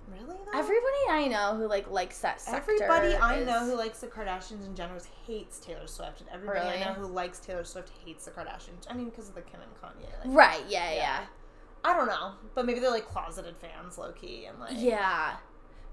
Really 0.09 0.37
though. 0.53 0.59
Everybody 0.59 1.03
I 1.11 1.29
know 1.29 1.57
who 1.57 1.67
like 1.69 1.91
likes 1.91 2.19
that 2.21 2.41
sector. 2.41 2.73
Everybody 2.73 3.17
I 3.17 3.43
know 3.45 3.65
who 3.67 3.77
likes 3.77 4.01
the 4.01 4.07
Kardashians 4.07 4.65
and 4.67 4.77
Jenners 4.77 5.07
hates 5.27 5.59
Taylor 5.59 5.87
Swift, 5.87 6.21
and 6.21 6.29
everybody 6.33 6.61
Really? 6.61 6.83
I 6.83 6.87
know 6.87 6.93
who 6.95 7.07
likes 7.07 7.39
Taylor 7.39 7.65
Swift 7.65 7.91
hates 8.05 8.25
the 8.25 8.31
Kardashians. 8.31 8.87
I 8.89 8.95
mean, 8.95 9.11
because 9.11 9.29
of 9.29 9.35
the 9.35 9.43
Kim 9.43 9.61
and 9.61 9.75
Kanye. 9.83 10.27
Like, 10.27 10.37
Right, 10.37 10.65
yeah, 10.69 10.91
Yeah. 10.91 10.97
yeah. 10.97 11.21
I 11.87 11.93
don't 11.95 12.07
know, 12.07 12.33
but 12.55 12.65
maybe 12.65 12.81
they're 12.81 12.91
like 12.91 13.07
closeted 13.07 13.57
fans, 13.59 13.99
low 13.99 14.13
key, 14.13 14.47
and 14.47 14.59
like 14.59 14.73
Yeah. 14.75 15.37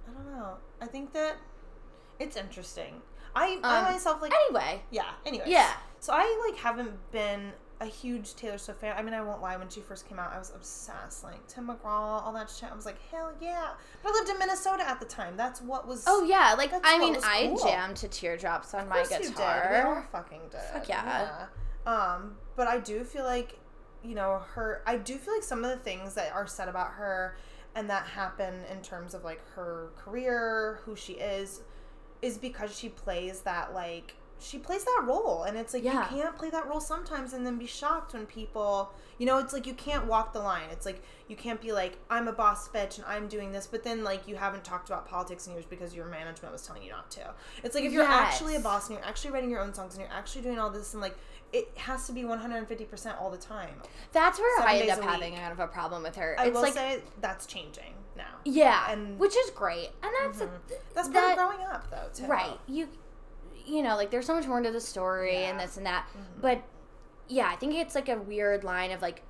I 0.08 0.12
don't 0.14 0.32
know. 0.38 0.58
I 0.82 0.86
think 0.88 1.12
that 1.14 1.36
it's 2.20 2.36
interesting. 2.38 3.02
I, 3.36 3.60
I 3.64 3.80
Um, 3.80 3.84
myself 3.94 4.22
like 4.22 4.34
Anyway, 4.34 4.82
yeah. 4.90 5.12
Anyway. 5.26 5.46
yeah. 5.48 5.72
So 6.00 6.14
I 6.14 6.48
like 6.50 6.60
haven't 6.60 7.12
been 7.12 7.52
a 7.82 7.86
huge 7.86 8.36
Taylor 8.36 8.60
Swift 8.60 8.80
fan. 8.80 8.96
I 8.96 9.02
mean, 9.02 9.16
I 9.16 9.22
won't 9.22 9.42
lie. 9.42 9.58
When 9.58 9.68
she 9.68 9.82
first 9.82 10.08
came 10.08 10.20
out, 10.20 10.32
I 10.32 10.38
was 10.38 10.52
obsessed. 10.56 11.24
Like 11.24 11.46
Tim 11.48 11.68
McGraw, 11.68 12.24
all 12.24 12.32
that 12.34 12.50
shit. 12.50 12.70
I 12.72 12.76
was 12.76 12.86
like, 12.86 12.98
hell 13.10 13.34
yeah. 13.42 13.70
But 14.04 14.10
I 14.10 14.14
lived 14.14 14.30
in 14.30 14.38
Minnesota 14.38 14.88
at 14.88 15.00
the 15.00 15.06
time. 15.08 15.36
That's 15.36 15.62
what 15.62 15.88
was. 15.88 16.04
Oh 16.08 16.24
yeah, 16.24 16.54
like 16.56 16.72
I 16.84 17.00
mean, 17.00 17.18
I 17.24 17.48
cool. 17.48 17.68
jammed 17.68 17.98
to 17.98 18.08
teardrops 18.08 18.76
on 18.76 18.84
Of 18.84 18.90
my 18.90 18.96
course 18.98 19.12
you 19.12 19.30
did. 19.30 19.38
We 19.38 19.78
all 19.78 20.04
fucking 20.12 20.42
did. 20.52 20.62
Fuck 20.72 20.88
yeah. 20.88 21.48
yeah. 21.88 21.92
Um, 21.92 22.36
but 22.56 22.68
I 22.68 22.78
do 22.78 23.04
feel 23.04 23.24
like, 23.24 23.58
you 24.04 24.14
know, 24.14 24.44
her. 24.54 24.84
I 24.86 24.98
do 24.98 25.18
feel 25.18 25.34
like 25.34 25.44
some 25.44 25.66
of 25.66 25.72
the 25.72 25.84
things 25.84 26.14
that 26.14 26.32
are 26.34 26.46
said 26.46 26.70
about 26.70 26.92
her, 26.92 27.36
and 27.76 27.90
that 27.90 28.06
happen 28.06 28.54
in 28.72 28.82
terms 28.84 29.16
of 29.16 29.24
like 29.24 29.42
her 29.56 29.90
career, 29.98 30.82
who 30.86 30.96
she 30.96 31.14
is, 31.14 31.62
is 32.22 32.38
because 32.38 32.78
she 32.78 32.90
plays 32.90 33.42
that 33.42 33.74
like 33.74 34.16
she 34.42 34.58
plays 34.58 34.84
that 34.84 35.04
role 35.06 35.44
and 35.44 35.56
it's 35.58 35.74
like 35.74 35.84
Yeah. 35.84 36.10
you 36.10 36.22
can't 36.22 36.36
play 36.38 36.50
that 36.50 36.68
role 36.68 36.80
sometimes 36.80 37.34
and 37.34 37.46
then 37.46 37.58
be 37.58 37.68
shocked 37.68 38.14
when 38.14 38.26
people 38.26 38.92
you 39.20 39.26
know 39.28 39.38
it's 39.38 39.54
like 39.54 39.68
you 39.68 39.74
can't 39.76 40.06
walk 40.08 40.34
the 40.34 40.40
line 40.40 40.64
it's 40.72 40.86
like 40.86 41.02
you 41.28 41.36
can't 41.36 41.62
be 41.62 41.72
like 41.72 41.98
i'm 42.10 42.28
a 42.28 42.32
boss 42.34 42.68
bitch 42.70 42.98
and 42.98 43.06
i'm 43.06 43.28
doing 43.28 43.52
this 43.52 43.68
but 43.68 43.84
then 43.84 44.04
like 44.04 44.28
you 44.28 44.36
haven't 44.36 44.64
talked 44.64 44.90
about 44.90 45.08
politics 45.08 45.46
in 45.46 45.54
years 45.54 45.66
because 45.66 45.94
your 45.94 46.06
management 46.08 46.52
was 46.52 46.64
telling 46.66 46.82
you 46.82 46.90
not 46.90 47.10
to 47.12 47.22
it's 47.64 47.76
like 47.76 47.84
if 47.84 47.92
you're 47.92 48.04
Yes. 48.04 48.34
actually 48.34 48.56
a 48.56 48.60
boss 48.60 48.90
and 48.90 48.98
you're 48.98 49.08
actually 49.08 49.32
writing 49.32 49.52
your 49.52 49.62
own 49.62 49.74
songs 49.74 49.94
and 49.94 50.02
you're 50.04 50.12
actually 50.18 50.42
doing 50.42 50.58
all 50.60 50.70
this 50.72 50.94
and 50.94 51.02
like 51.02 51.16
it 51.54 51.70
has 51.76 52.08
to 52.08 52.14
be 52.14 52.24
150% 52.24 53.22
all 53.22 53.30
the 53.30 53.38
time 53.38 53.76
That's 54.14 54.40
where 54.40 54.58
Seven 54.58 54.72
I 54.74 54.80
end 54.80 54.90
up 54.92 55.02
having 55.04 55.36
kind 55.36 55.52
of 55.52 55.60
a 55.60 55.68
problem 55.68 56.02
with 56.04 56.16
her. 56.16 56.36
i 56.40 56.46
it's 56.46 56.56
will 56.56 56.62
like 56.62 56.74
say 56.74 57.02
that's 57.20 57.46
changing 57.46 57.94
now 58.18 58.24
yeah, 58.44 58.92
and- 58.92 59.20
which 59.20 59.36
is 59.38 59.50
great, 59.52 59.90
and 60.04 60.12
that's 60.22 60.40
Mhm. 60.42 60.50
that's 60.96 61.08
part 61.10 61.14
that- 61.14 61.32
of 61.32 61.38
growing 61.38 61.62
up 61.68 61.90
though 61.92 62.08
too 62.14 62.26
right. 62.30 62.60
You 62.68 62.88
you 63.68 63.82
know, 63.84 63.96
like 63.96 64.12
there's 64.12 64.26
so 64.26 64.36
much 64.36 64.48
more 64.48 64.62
to 64.62 64.72
the 64.72 64.82
story 64.82 65.36
and 65.46 65.60
this 65.60 65.78
and 65.78 65.86
that, 65.86 66.06
Mhm. 66.16 66.42
but 66.42 66.62
yeah, 67.28 67.48
I 67.50 67.56
think 67.56 67.76
it's 67.76 67.96
like 67.96 68.10
a 68.10 68.18
weird 68.18 68.64
line 68.64 68.92
of 68.92 69.02
like. 69.02 69.24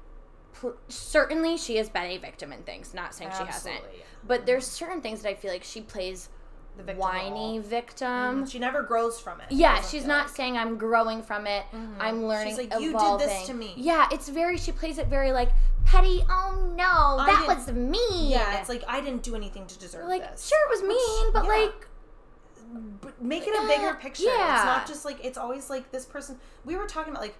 Pl- 0.54 0.76
certainly, 0.90 1.56
she 1.58 1.78
has 1.78 1.88
been 1.90 2.04
a 2.04 2.18
victim 2.18 2.52
in 2.52 2.62
things. 2.64 2.94
Not 2.94 3.16
saying 3.16 3.32
she 3.32 3.46
hasn't, 3.46 3.74
Absolutely. 3.76 4.04
but 4.28 4.46
there's 4.46 4.68
certain 4.68 5.02
things 5.02 5.22
that 5.22 5.30
I 5.30 5.34
feel 5.36 5.50
like 5.52 5.64
she 5.64 5.80
plays 5.82 6.28
the 6.76 6.84
victim 6.84 7.00
whiny 7.00 7.60
role. 7.60 7.62
victim. 7.62 8.44
Mhm. 8.46 8.52
she 8.52 8.60
never 8.60 8.82
grows 8.82 9.18
from 9.20 9.40
it 9.42 9.48
Yeah, 9.52 9.82
she's 9.82 10.06
not 10.06 10.28
like. 10.28 10.36
saying 10.36 10.58
I'm 10.58 10.78
growing 10.78 11.22
from 11.24 11.48
it. 11.48 11.64
Mhm. 11.74 11.96
I'm 12.02 12.26
learning. 12.26 12.50
She's 12.50 12.58
like, 12.70 12.74
"You 12.82 12.92
did 12.92 12.96
evolving. 12.98 13.28
this 13.28 13.48
to 13.48 13.54
me." 13.54 13.74
Yeah, 13.78 14.08
it's 14.12 14.28
very. 14.28 14.58
She 14.58 14.72
plays 14.74 14.98
it 14.98 15.08
very 15.08 15.32
like 15.32 15.52
petty. 15.86 16.22
Oh 16.30 16.74
no, 16.76 16.84
I 17.20 17.28
that 17.46 17.48
was 17.58 17.68
mean. 17.72 18.30
Yeah, 18.30 18.60
it's 18.60 18.68
like 18.70 18.84
I 18.90 19.00
didn't 19.00 19.24
do 19.24 19.36
anything 19.36 19.68
to 19.68 19.80
deserve 19.80 20.08
like 20.10 20.30
this. 20.32 20.48
sure 20.50 20.60
it 20.66 20.70
was 20.70 20.84
mean, 20.84 21.32
but 21.34 21.46
yeah. 21.46 21.50
like 21.66 21.88
make 23.20 23.44
it 23.48 23.54
a 23.64 23.68
bigger 23.68 23.94
picture. 23.96 24.24
It's 24.28 24.38
not 24.66 24.88
just 24.88 25.06
like 25.06 25.24
it's 25.24 25.38
always 25.38 25.70
like 25.70 25.92
this 25.92 26.06
person. 26.06 26.38
We 26.66 26.76
were 26.76 26.88
talking 26.88 27.12
about 27.12 27.22
like 27.24 27.36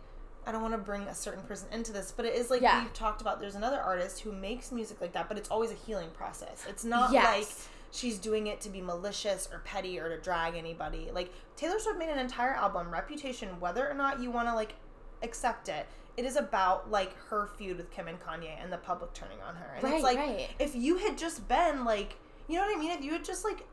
I 0.46 0.52
don't 0.52 0.62
want 0.64 0.74
to 0.74 0.80
bring 0.80 1.04
a 1.04 1.14
certain 1.14 1.44
person 1.44 1.68
into 1.72 1.92
this, 1.94 2.12
but 2.12 2.26
it 2.26 2.34
is 2.36 2.50
like 2.50 2.62
Yeah. 2.62 2.82
we've 2.84 2.94
talked 2.94 3.22
about. 3.22 3.40
There's 3.40 3.56
another 3.56 3.80
artist 3.80 4.22
who 4.22 4.32
makes 4.32 4.72
music 4.72 5.00
like 5.00 5.14
that, 5.14 5.28
but 5.28 5.38
it's 5.38 5.50
always 5.50 5.72
a 5.72 5.76
healing 5.76 6.10
process. 6.12 6.66
It's 6.68 6.84
not 6.84 7.12
Yes. 7.12 7.26
like 7.26 7.48
she's 7.92 8.18
doing 8.18 8.48
it 8.48 8.60
to 8.62 8.70
be 8.70 8.82
malicious 8.82 9.48
or 9.52 9.60
petty 9.60 10.00
or 10.00 10.10
to 10.10 10.18
drag 10.20 10.56
anybody. 10.56 11.10
Like 11.14 11.32
Taylor 11.56 11.78
Swift 11.80 12.00
made 12.00 12.10
an 12.10 12.18
entire 12.20 12.54
album, 12.56 12.90
Reputation, 12.92 13.60
whether 13.60 13.88
or 13.88 13.94
not 13.94 14.20
you 14.20 14.32
want 14.32 14.48
to 14.48 14.56
like 14.56 14.74
accept 15.22 15.70
it. 15.70 15.86
It 16.18 16.26
is 16.26 16.36
about 16.36 16.90
like 16.90 17.16
her 17.28 17.48
feud 17.58 17.78
with 17.78 17.92
Kim 17.92 18.08
and 18.08 18.20
Kanye 18.20 18.62
and 18.62 18.72
the 18.74 18.78
public 18.78 19.14
turning 19.14 19.42
on 19.42 19.56
her. 19.56 19.74
And 19.76 19.84
Right, 19.84 19.94
it's 19.94 20.04
like 20.04 20.18
right. 20.18 20.50
if 20.60 20.76
you 20.76 20.98
had 20.98 21.18
just 21.18 21.48
been 21.48 21.86
like, 21.86 22.16
you 22.48 22.56
know 22.56 22.66
what 22.66 22.76
I 22.76 22.80
mean? 22.80 22.92
If 22.92 23.04
you 23.04 23.12
had 23.14 23.24
just 23.24 23.46
like 23.46 23.66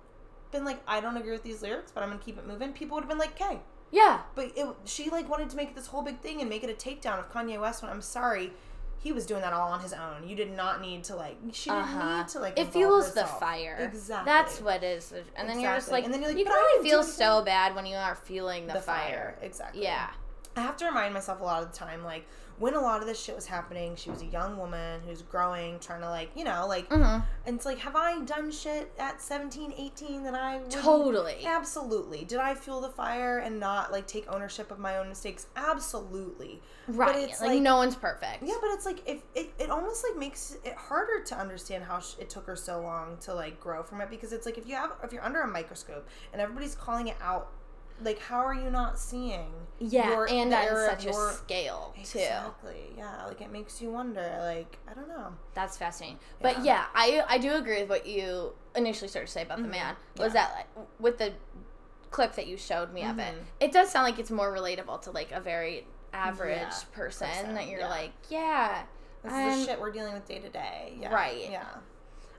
been 0.50 0.64
like, 0.64 0.80
I 0.86 1.00
don't 1.00 1.16
agree 1.16 1.32
with 1.32 1.42
these 1.42 1.62
lyrics, 1.62 1.90
but 1.92 2.02
I'm 2.02 2.10
gonna 2.10 2.20
keep 2.20 2.38
it 2.38 2.46
moving, 2.46 2.72
people 2.72 2.94
would 2.96 3.02
have 3.02 3.08
been 3.08 3.18
like, 3.18 3.40
okay. 3.40 3.60
yeah, 3.90 4.20
But 4.34 4.52
it, 4.56 4.66
she 4.84 5.10
like 5.10 5.28
wanted 5.28 5.50
to 5.50 5.56
make 5.56 5.74
this 5.74 5.86
whole 5.86 6.02
big 6.02 6.20
thing 6.20 6.40
and 6.40 6.48
make 6.48 6.64
it 6.64 6.70
a 6.70 6.74
takedown 6.74 7.18
of 7.18 7.30
Kanye 7.32 7.60
West. 7.60 7.82
When 7.82 7.90
I'm 7.90 8.02
sorry, 8.02 8.52
he 9.00 9.12
was 9.12 9.26
doing 9.26 9.42
that 9.42 9.52
all 9.52 9.70
on 9.70 9.80
his 9.80 9.92
own. 9.92 10.28
You 10.28 10.34
did 10.34 10.50
not 10.50 10.80
need 10.80 11.04
to 11.04 11.16
like. 11.16 11.36
She 11.52 11.70
didn't 11.70 11.84
uh-huh. 11.84 12.18
need 12.18 12.28
to 12.28 12.40
like. 12.40 12.58
it 12.58 12.72
fuels 12.72 13.14
the 13.14 13.24
fire. 13.24 13.90
Exactly. 13.92 14.24
That's 14.24 14.60
what 14.60 14.82
is. 14.82 15.12
And 15.36 15.48
then 15.48 15.60
you're 15.60 15.74
just 15.74 15.92
like, 15.92 16.04
And 16.04 16.12
then 16.12 16.20
you're 16.20 16.30
like, 16.30 16.38
you 16.38 16.44
but 16.44 16.54
can 16.54 16.60
I 16.60 16.74
only 16.76 16.90
feel 16.90 17.02
so 17.04 17.42
bad 17.42 17.74
when 17.76 17.86
you 17.86 17.96
are 17.96 18.14
feeling 18.16 18.66
the, 18.66 18.74
the 18.74 18.80
fire. 18.80 19.06
fire. 19.06 19.38
Exactly. 19.42 19.82
Yeah. 19.82 20.10
I 20.56 20.62
have 20.62 20.76
to 20.78 20.86
remind 20.86 21.14
myself 21.14 21.40
a 21.40 21.44
lot 21.44 21.62
of 21.62 21.70
the 21.70 21.78
time, 21.78 22.04
like 22.04 22.26
when 22.58 22.74
a 22.74 22.80
lot 22.80 23.00
of 23.00 23.06
this 23.06 23.22
shit 23.22 23.34
was 23.36 23.46
happening, 23.46 23.94
she 23.96 24.10
was 24.10 24.20
a 24.22 24.26
young 24.26 24.56
woman 24.56 25.00
who's 25.06 25.22
growing, 25.22 25.78
trying 25.78 26.00
to 26.00 26.08
like, 26.10 26.30
you 26.34 26.44
know, 26.44 26.66
like, 26.66 26.88
Mm-hmm. 26.88 27.20
and 27.46 27.56
it's 27.56 27.64
like, 27.66 27.78
have 27.78 27.94
I 27.96 28.20
done 28.24 28.50
shit 28.50 28.92
at 28.98 29.20
17, 29.20 29.74
18 29.76 30.22
that 30.24 30.34
I 30.34 30.56
wouldn't- 30.56 30.72
Totally. 30.72 31.44
Absolutely. 31.46 32.24
Did 32.24 32.38
I 32.38 32.54
fuel 32.54 32.80
the 32.80 32.88
fire 32.90 33.38
and 33.38 33.60
not 33.60 33.92
like 33.92 34.06
take 34.06 34.26
ownership 34.32 34.70
of 34.70 34.78
my 34.78 34.96
own 34.98 35.08
mistakes? 35.08 35.46
Absolutely. 35.56 36.60
Right. 36.88 37.12
But 37.14 37.22
it's 37.22 37.40
like, 37.40 37.50
like- 37.50 37.62
no 37.62 37.76
one's 37.76 37.94
perfect. 37.96 38.42
Yeah, 38.42 38.54
but 38.60 38.70
it's 38.72 38.84
like 38.86 39.02
if 39.06 39.22
it, 39.34 39.52
it 39.58 39.70
almost 39.70 40.04
like 40.08 40.18
makes 40.18 40.56
it 40.64 40.74
harder 40.74 41.22
to 41.24 41.36
understand 41.36 41.84
how 41.84 42.00
sh- 42.00 42.14
it 42.18 42.28
took 42.30 42.46
her 42.46 42.56
so 42.56 42.80
long 42.80 43.16
to 43.20 43.34
like 43.34 43.60
grow 43.60 43.82
from 43.82 44.00
it 44.00 44.10
because 44.10 44.32
it's 44.32 44.46
like 44.46 44.58
if 44.58 44.66
you 44.66 44.74
have 44.74 44.92
if 45.02 45.12
you're 45.12 45.24
under 45.24 45.40
a 45.42 45.46
microscope 45.48 46.06
and 46.32 46.40
everybody's 46.42 46.74
calling 46.74 47.08
it 47.08 47.16
out, 47.22 47.52
like 48.02 48.18
how 48.20 48.38
are 48.38 48.54
you 48.54 48.70
not 48.70 48.98
seeing? 48.98 49.50
Yeah, 49.80 50.10
your- 50.10 50.28
and 50.28 50.50
the 50.52 50.56
on 50.56 50.64
error 50.64 50.88
such 50.90 51.06
a 51.06 51.10
your- 51.10 51.32
scale 51.32 51.92
too. 51.94 52.00
Exactly. 52.00 52.92
Yeah, 52.96 53.26
like 53.26 53.40
it 53.40 53.50
makes 53.52 53.80
you 53.80 53.90
wonder. 53.90 54.38
Like 54.42 54.78
I 54.88 54.94
don't 54.94 55.08
know. 55.08 55.34
That's 55.54 55.76
fascinating. 55.76 56.18
But 56.40 56.58
Yeah. 56.58 56.64
yeah, 56.64 56.84
I 56.94 57.24
I 57.28 57.38
do 57.38 57.54
agree 57.54 57.80
with 57.80 57.88
what 57.90 58.06
you 58.06 58.54
initially 58.74 59.08
started 59.08 59.26
to 59.26 59.32
say 59.32 59.42
about 59.42 59.58
the 59.58 59.64
Mhm. 59.68 59.70
man. 59.70 59.96
Was 60.16 60.34
Yeah. 60.34 60.46
that 60.46 60.54
like 60.76 60.86
with 60.98 61.18
the 61.18 61.32
clip 62.10 62.32
that 62.34 62.46
you 62.46 62.56
showed 62.56 62.92
me 62.92 63.04
of 63.04 63.18
it? 63.18 63.34
Mhm. 63.34 63.44
It 63.60 63.72
does 63.72 63.90
sound 63.90 64.04
like 64.04 64.18
it's 64.18 64.30
more 64.30 64.52
relatable 64.52 65.02
to 65.02 65.10
like 65.10 65.30
a 65.32 65.40
very 65.40 65.86
average 66.12 66.56
Yeah, 66.58 66.70
person 66.92 67.28
person, 67.28 67.54
that 67.54 67.66
you're 67.68 67.80
yeah. 67.80 67.88
like, 67.88 68.12
yeah, 68.30 68.82
This 69.22 69.32
is 69.32 69.66
the 69.66 69.72
shit 69.72 69.80
we're 69.80 69.90
dealing 69.90 70.14
with 70.14 70.26
day 70.26 70.38
to 70.38 70.48
day. 70.48 70.96
Yeah. 71.00 71.12
Right. 71.12 71.50
Yeah. 71.50 71.66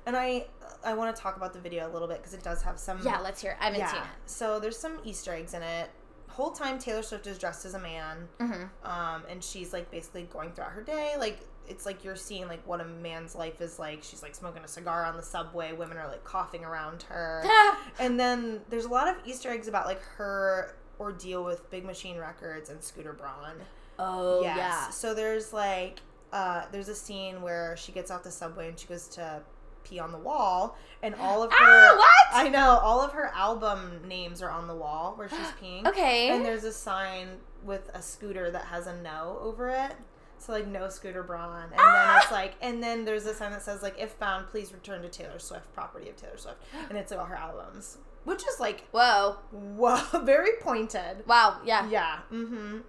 And 0.06 0.16
I 0.18 0.46
I 0.84 0.94
want 0.94 1.16
to 1.16 1.22
talk 1.22 1.38
about 1.38 1.54
the 1.54 1.60
video 1.60 1.90
a 1.90 1.92
little 1.92 2.08
bit 2.08 2.18
because 2.18 2.34
it 2.34 2.44
does 2.44 2.62
have 2.64 2.80
some 2.80 3.00
yeah. 3.06 3.20
Let's 3.20 3.42
hear. 3.42 3.52
It. 3.52 3.58
I 3.60 3.66
haven't 3.66 3.80
yeah. 3.82 3.92
seen 3.92 4.02
it. 4.02 4.08
So 4.26 4.60
there's 4.60 4.78
some 4.78 5.00
Easter 5.04 5.34
eggs 5.34 5.54
in 5.54 5.62
it. 5.62 5.90
Whole 6.30 6.52
time 6.52 6.80
Taylor 6.80 7.02
Swift 7.02 7.28
is 7.28 7.38
dressed 7.38 7.66
as 7.66 7.74
a 7.74 7.80
man, 7.80 8.28
Mm-hmm. 8.40 8.90
um, 8.90 9.24
and 9.30 9.44
she's 9.44 9.74
like 9.74 9.92
basically 9.92 10.24
going 10.32 10.52
throughout 10.52 10.72
her 10.72 10.82
day. 10.84 11.16
Like 11.20 11.40
it's 11.68 11.86
like 11.86 12.04
you're 12.04 12.16
seeing 12.16 12.48
like 12.48 12.66
what 12.66 12.80
a 12.82 12.86
man's 12.86 13.36
life 13.36 13.60
is 13.62 13.78
like. 13.78 14.04
She's 14.04 14.24
like 14.24 14.34
smoking 14.36 14.64
a 14.64 14.68
cigar 14.68 15.06
on 15.06 15.18
the 15.18 15.24
subway. 15.24 15.74
Women 15.74 15.98
are 15.98 16.08
like 16.08 16.24
coughing 16.24 16.64
around 16.64 17.04
her, 17.04 17.44
and 18.00 18.20
then 18.20 18.62
there's 18.70 18.86
a 18.86 18.90
lot 18.90 19.08
of 19.10 19.16
Easter 19.26 19.50
eggs 19.50 19.68
about 19.68 19.86
like 19.86 20.02
her 20.18 20.76
ordeal 21.00 21.44
with 21.44 21.70
Big 21.72 21.84
Machine 21.84 22.18
Records 22.18 22.70
and 22.70 22.82
Scooter 22.82 23.14
Braun. 23.14 23.56
oh 23.98 24.42
Yes. 24.42 24.58
yeah. 24.58 24.90
So 24.92 25.14
there's 25.14 25.52
like 25.52 26.00
uh 26.32 26.66
there's 26.72 26.90
a 26.90 26.96
scene 26.96 27.42
where 27.42 27.76
she 27.76 27.92
gets 27.92 28.12
off 28.12 28.24
the 28.24 28.32
subway 28.32 28.68
and 28.70 28.80
she 28.80 28.86
goes 28.88 29.08
to 29.10 29.42
pee 29.84 30.00
on 30.00 30.12
the 30.12 30.18
wall 30.18 30.78
and 31.04 31.16
all 31.16 31.44
of 31.44 31.52
her 31.54 31.58
Ah, 31.60 31.96
what? 31.98 32.46
I 32.46 32.50
know, 32.50 32.80
all 32.82 33.02
of 33.02 33.12
her 33.14 33.32
album 33.34 34.02
names 34.08 34.42
are 34.42 34.50
on 34.50 34.68
the 34.68 34.76
wall 34.76 35.14
where 35.16 35.30
she's 35.30 35.38
peeing. 35.62 35.86
Okay. 35.88 36.30
And 36.30 36.44
there's 36.46 36.64
a 36.64 36.74
sign 36.74 37.38
with 37.64 37.90
a 37.94 38.02
scooter 38.02 38.50
that 38.52 38.66
has 38.66 38.88
a 38.88 38.96
no 39.02 39.38
over 39.42 39.70
it. 39.70 39.94
So 40.38 40.54
like 40.54 40.68
no 40.68 40.88
scooter 40.88 41.22
Braun. 41.24 41.64
And 41.64 41.74
Ah! 41.78 42.14
then 42.16 42.22
it's 42.24 42.32
like 42.32 42.56
and 42.62 42.82
then 42.82 43.04
there's 43.06 43.26
a 43.26 43.34
sign 43.34 43.52
that 43.52 43.62
says 43.62 43.82
like 43.84 44.00
if 44.00 44.12
found, 44.14 44.48
please 44.48 44.72
return 44.72 45.02
to 45.02 45.10
Taylor 45.10 45.40
Swift, 45.40 45.74
property 45.74 46.10
of 46.10 46.16
Taylor 46.16 46.38
Swift. 46.38 46.58
And 46.90 46.98
it's 46.98 47.12
like 47.12 47.20
all 47.20 47.26
her 47.26 47.36
albums. 47.36 47.98
Which 48.26 48.44
is 48.48 48.60
like 48.60 48.86
Whoa. 48.92 49.38
whoa 49.52 50.02
very 50.24 50.52
pointed. 50.62 51.26
Wow. 51.28 51.58
Yeah. 51.66 51.90
Yeah. 51.90 52.20
Mm-hmm. 52.32 52.80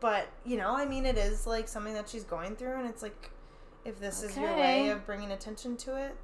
But 0.00 0.28
you 0.46 0.56
know, 0.56 0.74
I 0.74 0.86
mean, 0.86 1.04
it 1.04 1.18
is 1.18 1.46
like 1.46 1.68
something 1.68 1.92
that 1.94 2.08
she's 2.08 2.24
going 2.24 2.56
through, 2.56 2.76
and 2.76 2.88
it's 2.88 3.02
like, 3.02 3.30
if 3.84 4.00
this 4.00 4.22
is 4.22 4.34
your 4.34 4.54
way 4.56 4.88
of 4.88 5.04
bringing 5.04 5.30
attention 5.32 5.76
to 5.78 5.96
it, 5.96 6.16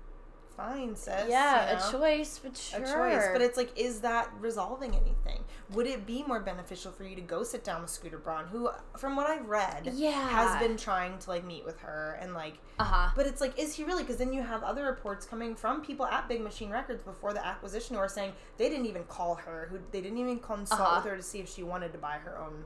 fine, 0.61 0.95
sis. 0.97 1.25
Yeah. 1.29 1.71
you 1.73 1.77
know? 1.79 1.89
A 1.89 1.93
choice, 1.93 2.41
but 2.43 2.57
sure. 2.57 2.81
A 2.83 2.85
choice. 3.17 3.29
But 3.33 3.43
it's 3.43 3.57
like, 3.57 3.71
is 3.79 4.01
that 4.01 4.31
resolving 4.41 4.91
anything? 4.95 5.45
Would 5.73 5.87
it 5.87 6.05
be 6.07 6.23
more 6.25 6.41
beneficial 6.41 6.91
for 6.93 7.05
you 7.05 7.15
to 7.17 7.23
go 7.23 7.43
sit 7.45 7.63
down 7.65 7.81
with 7.83 7.91
Scooter 7.91 8.19
Braun, 8.19 8.47
who, 8.47 8.71
from 8.99 9.17
what 9.17 9.29
I've 9.29 9.49
read, 9.49 9.91
Yeah. 9.95 10.11
has 10.29 10.61
been 10.61 10.77
trying 10.77 11.19
to 11.19 11.31
like 11.31 11.45
meet 11.45 11.65
with 11.65 11.79
her 11.81 12.19
and 12.21 12.35
like 12.35 12.55
Uh 12.79 12.85
huh. 12.85 13.09
but 13.17 13.27
it's 13.27 13.41
like, 13.41 13.59
is 13.59 13.75
he 13.75 13.85
really? 13.85 14.03
Because 14.03 14.17
then 14.17 14.33
you 14.33 14.43
have 14.43 14.63
other 14.65 14.85
reports 14.85 15.27
coming 15.27 15.55
from 15.55 15.81
people 15.83 16.07
at 16.07 16.29
Big 16.29 16.41
Machine 16.41 16.71
Records 16.71 17.03
before 17.03 17.33
the 17.33 17.45
acquisition 17.47 17.95
who 17.97 18.03
are 18.03 18.09
saying 18.09 18.33
they 18.59 18.69
didn't 18.69 18.87
even 18.87 19.05
call 19.05 19.37
her, 19.37 19.69
who 19.71 19.79
they 19.93 20.01
didn't 20.01 20.19
even 20.19 20.39
consult 20.41 20.81
Uh-huh. 20.81 20.97
with 21.03 21.11
her 21.11 21.17
to 21.17 21.23
see 21.23 21.39
if 21.39 21.49
she 21.49 21.63
wanted 21.63 21.93
to 21.93 21.99
buy 21.99 22.17
her 22.25 22.37
own, 22.39 22.65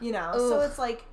you 0.00 0.12
know. 0.12 0.32
So 0.52 0.60
it's 0.60 0.78
like, 0.78 1.04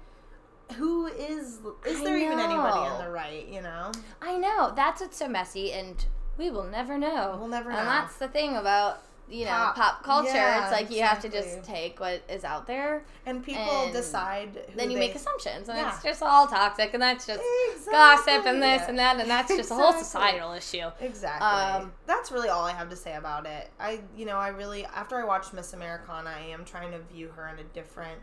who 0.75 1.07
is 1.07 1.59
is 1.85 2.01
I 2.01 2.03
there 2.03 2.17
even 2.17 2.39
anybody 2.39 2.91
in 2.93 2.97
the 3.05 3.09
right? 3.09 3.47
You 3.47 3.61
know, 3.61 3.91
I 4.21 4.37
know. 4.37 4.71
That's 4.75 5.01
what's 5.01 5.17
so 5.17 5.27
messy, 5.27 5.71
and 5.71 6.05
we 6.39 6.49
will 6.49 6.63
never 6.63 6.97
know. 6.97 7.35
we'll 7.37 7.47
never 7.49 7.71
know. 7.71 7.77
And 7.77 7.87
that's 7.87 8.15
the 8.17 8.27
thing 8.29 8.55
about 8.55 9.03
you 9.29 9.45
know 9.45 9.51
Pop. 9.51 9.75
pop, 9.75 10.03
culture. 10.03 10.31
Yeah, 10.33 10.63
it's 10.63 10.71
like 10.71 10.89
you 10.89 11.03
have 11.03 11.19
to 11.21 11.29
just 11.29 11.63
take 11.63 11.99
what 11.99 12.23
is 12.27 12.43
out 12.43 12.65
there. 12.65 13.03
And 13.27 13.43
people 13.43 13.61
And 13.83 13.93
decide. 13.93 14.49
Who 14.71 14.75
then 14.75 14.89
you 14.89 14.97
they, 14.97 15.05
make 15.07 15.13
assumptions, 15.15 15.69
and 15.69 15.77
Yeah. 15.77 15.93
it's 15.93 16.01
just 16.01 16.23
all 16.23 16.47
toxic, 16.47 16.95
and 16.95 17.03
that's 17.03 17.27
just 17.27 17.43
gossip 17.91 18.47
and 18.47 18.59
this 18.63 18.81
and 18.87 18.97
that, 18.97 19.19
and 19.19 19.29
that's 19.29 19.55
just 19.55 19.69
a 19.69 19.75
whole 19.75 19.93
societal 19.93 20.53
issue. 20.53 20.87
Exactly. 20.99 21.45
Um, 21.47 21.93
That's 22.07 22.31
really 22.31 22.49
all 22.49 22.65
I 22.65 22.71
have 22.71 22.89
to 22.89 22.95
say 22.95 23.15
about 23.15 23.45
it. 23.45 23.69
I, 23.79 23.99
you 24.17 24.25
know, 24.25 24.37
I 24.37 24.47
really 24.47 24.85
after 24.85 25.17
I 25.17 25.25
watched 25.25 25.53
Miss 25.53 25.73
Americana, 25.73 26.31
I 26.35 26.45
am 26.51 26.65
trying 26.65 26.91
to 26.93 26.99
view 27.13 27.27
her 27.35 27.47
in 27.49 27.59
a 27.59 27.63
different, 27.65 28.19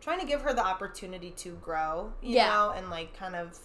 trying 0.00 0.18
to 0.18 0.26
give 0.26 0.40
her 0.42 0.52
the 0.52 0.64
opportunity 0.66 1.30
to 1.32 1.52
grow, 1.62 2.12
you 2.20 2.36
Yeah. 2.36 2.46
know, 2.48 2.72
and 2.76 2.90
like 2.90 3.16
kind 3.16 3.36
of 3.36 3.56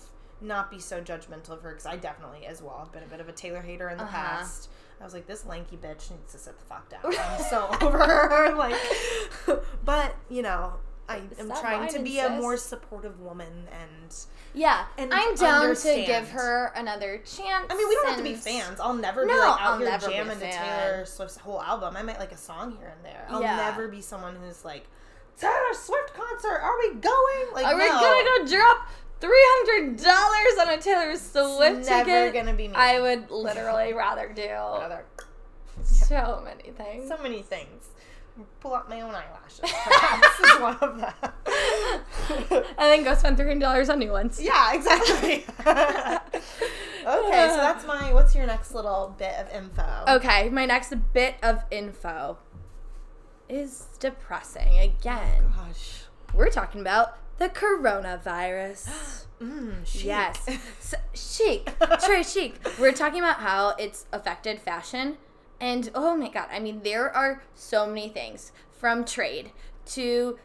not 0.46 0.72
be 0.72 0.80
so 0.80 1.02
judgmental 1.02 1.50
of 1.52 1.62
her 1.62 1.72
because 1.72 1.86
I 1.86 1.96
definitely, 1.98 2.46
as 2.46 2.62
well, 2.62 2.80
have 2.80 2.92
been 2.92 3.04
a 3.04 3.08
bit 3.08 3.20
of 3.20 3.28
a 3.30 3.34
Taylor 3.34 3.62
hater 3.62 3.90
in 3.90 3.98
the 3.98 4.04
Uh-huh. 4.04 4.12
past. 4.18 4.70
I 5.02 5.04
was 5.04 5.14
like, 5.14 5.28
this 5.28 5.46
lanky 5.46 5.76
bitch 5.78 6.10
needs 6.10 6.32
to 6.32 6.38
sit 6.38 6.58
the 6.58 6.66
fuck 6.66 6.90
down. 6.90 7.02
I'm 7.20 7.42
so 7.44 7.70
over 7.82 7.98
her. 7.98 8.56
Like, 8.56 8.76
but 9.84 10.16
you 10.30 10.42
know. 10.42 10.74
I 11.08 11.22
am 11.38 11.50
trying 11.52 11.88
to 11.90 12.00
be 12.00 12.18
a 12.18 12.30
more 12.32 12.58
supportive 12.58 13.20
woman 13.20 13.68
and 13.72 14.16
Yeah, 14.56 14.86
And 14.98 15.14
I'm 15.14 15.36
down 15.36 15.76
to 15.76 16.04
give 16.04 16.30
her 16.32 16.72
another 16.76 17.18
chance. 17.20 17.68
I 17.70 17.76
mean, 17.78 17.88
we 17.88 17.94
don't 17.94 18.08
have 18.08 18.18
to 18.18 18.24
be 18.24 18.34
fans. 18.34 18.80
I'll 18.80 18.96
never 18.96 19.24
be 19.24 19.32
like 19.32 19.40
out 19.40 19.60
I'll 19.62 19.78
here 19.78 19.88
never 19.88 20.08
be 20.08 20.14
a 20.16 20.18
jamming 20.18 20.40
to. 20.40 20.52
Taylor 20.52 21.06
Swift's 21.06 21.38
whole 21.38 21.62
album. 21.62 21.96
I 21.96 22.02
might 22.02 22.18
like 22.18 22.32
a 22.32 22.38
song 22.38 22.76
here 22.80 22.88
and 22.96 23.06
there. 23.06 23.28
I'll 23.30 23.40
Yeah. 23.44 23.56
never 23.56 23.88
be 23.88 24.02
someone 24.02 24.36
who's 24.36 24.66
like, 24.66 24.88
Taylor 25.38 25.54
Swift 25.74 26.16
concert, 26.16 26.60
are 26.64 26.76
we 26.80 26.96
going? 26.96 27.54
Like, 27.54 27.68
Are 27.68 27.76
we 27.76 27.86
no. 27.88 28.00
gonna 28.00 28.24
go 28.40 28.58
drop 28.58 28.88
three 29.20 29.32
hundred 29.48 29.98
dollars 29.98 30.60
on 30.68 30.70
a 30.70 30.82
Taylor 30.82 31.16
Swift 31.16 31.80
It's 31.80 31.90
never 31.90 32.10
ticket? 32.10 32.34
gonna 32.34 32.54
be 32.56 32.68
me. 32.68 32.74
I 32.76 33.00
would 33.00 33.30
literally 33.32 33.94
rather 33.94 34.32
do 34.34 34.48
Rather- 34.48 35.06
so 35.84 36.42
many 36.44 36.72
things. 36.72 37.08
so 37.10 37.18
many 37.22 37.42
things. 37.42 37.90
Pull 38.60 38.74
out 38.74 38.90
my 38.90 39.00
own 39.02 39.14
eyelashes. 39.16 39.60
this 39.62 40.52
is 40.52 40.60
one 40.60 40.76
of 40.82 40.98
them. 40.98 41.14
and 42.52 42.78
then 42.78 43.04
go 43.04 43.14
spend 43.16 43.38
three 43.38 43.48
hundred 43.48 43.62
dollars 43.62 43.90
on 43.90 44.00
new 44.00 44.12
ones. 44.12 44.42
yeah, 44.42 44.74
exactly. 44.74 45.46
okay, 45.60 46.20
so 47.06 47.58
that's 47.58 47.86
my. 47.86 48.14
What's 48.14 48.36
your 48.36 48.46
next 48.46 48.74
little 48.74 49.16
bit 49.18 49.34
of 49.36 49.50
info? 49.54 50.04
Okay, 50.08 50.50
my 50.50 50.66
next 50.66 50.94
bit 51.14 51.36
of 51.44 51.64
info 51.72 52.38
is 53.48 53.86
depressing 54.00 54.80
again. 54.80 55.46
Gosh. 55.56 56.04
We're 56.34 56.50
talking 56.50 56.82
about 56.82 57.18
the 57.38 57.50
coronavirus. 57.50 59.22
Mm, 59.42 59.86
chic. 59.86 60.06
Yes. 60.06 60.48
So, 60.80 60.96
chic. 61.14 61.70
True 62.06 62.24
chic. 62.24 62.56
We're 62.80 62.94
talking 62.94 63.20
about 63.20 63.40
how 63.40 63.76
it's 63.78 64.06
affected 64.14 64.62
fashion. 64.62 65.18
And 65.60 65.92
oh 65.94 66.16
my 66.16 66.30
god, 66.30 66.48
I 66.54 66.60
mean, 66.60 66.84
there 66.84 67.14
are 67.14 67.44
so 67.54 67.86
many 67.86 68.08
things 68.08 68.54
from 68.72 69.04
trade 69.04 69.52
to 69.88 70.40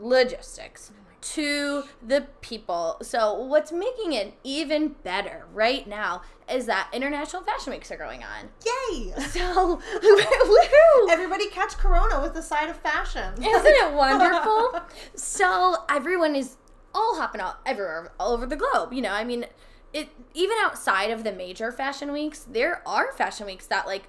logistics 0.00 0.90
to 1.34 1.84
the 2.06 2.26
people. 2.40 2.98
So, 3.02 3.34
what's 3.34 3.72
making 3.72 4.12
it 4.12 4.34
even 4.44 4.96
better 5.02 5.46
right 5.52 5.86
now 5.86 6.22
is 6.52 6.66
that 6.66 6.88
international 6.92 7.42
fashion 7.42 7.72
weeks 7.72 7.90
are 7.90 7.96
going 7.96 8.22
on. 8.22 8.48
Yay! 8.64 9.12
So! 9.30 9.80
Everybody 11.10 11.48
catch 11.50 11.76
Corona 11.76 12.20
with 12.20 12.34
the 12.34 12.42
side 12.42 12.68
of 12.68 12.76
fashion. 12.76 13.34
Isn't 13.34 13.66
it 13.66 13.92
wonderful? 13.94 14.80
so 15.14 15.84
everyone 15.88 16.36
is 16.36 16.56
all 16.94 17.16
hopping 17.16 17.40
out 17.40 17.58
everywhere, 17.66 18.12
all 18.20 18.32
over 18.32 18.46
the 18.46 18.56
globe. 18.56 18.92
You 18.92 19.02
know, 19.02 19.12
I 19.12 19.24
mean, 19.24 19.46
it 19.92 20.08
even 20.34 20.56
outside 20.62 21.10
of 21.10 21.24
the 21.24 21.32
major 21.32 21.72
fashion 21.72 22.12
weeks, 22.12 22.40
there 22.50 22.82
are 22.86 23.12
fashion 23.12 23.46
weeks 23.46 23.66
that 23.66 23.86
like 23.86 24.04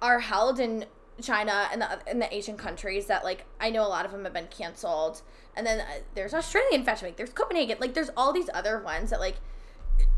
are 0.00 0.20
held 0.20 0.60
in 0.60 0.86
China 1.22 1.68
and 1.72 1.80
the 1.82 1.98
in 2.10 2.18
the 2.18 2.34
Asian 2.34 2.56
countries 2.56 3.06
that 3.06 3.24
like 3.24 3.44
I 3.60 3.70
know 3.70 3.82
a 3.86 3.88
lot 3.88 4.04
of 4.04 4.12
them 4.12 4.24
have 4.24 4.32
been 4.32 4.48
canceled. 4.48 5.22
And 5.56 5.66
then 5.66 5.80
uh, 5.80 5.84
there's 6.14 6.32
Australian 6.34 6.84
Fashion 6.84 7.06
Week. 7.08 7.16
There's 7.16 7.32
Copenhagen. 7.32 7.78
Like 7.80 7.94
there's 7.94 8.10
all 8.16 8.32
these 8.32 8.48
other 8.54 8.78
ones 8.80 9.10
that 9.10 9.20
like 9.20 9.36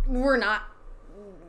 were 0.07 0.37
not 0.37 0.63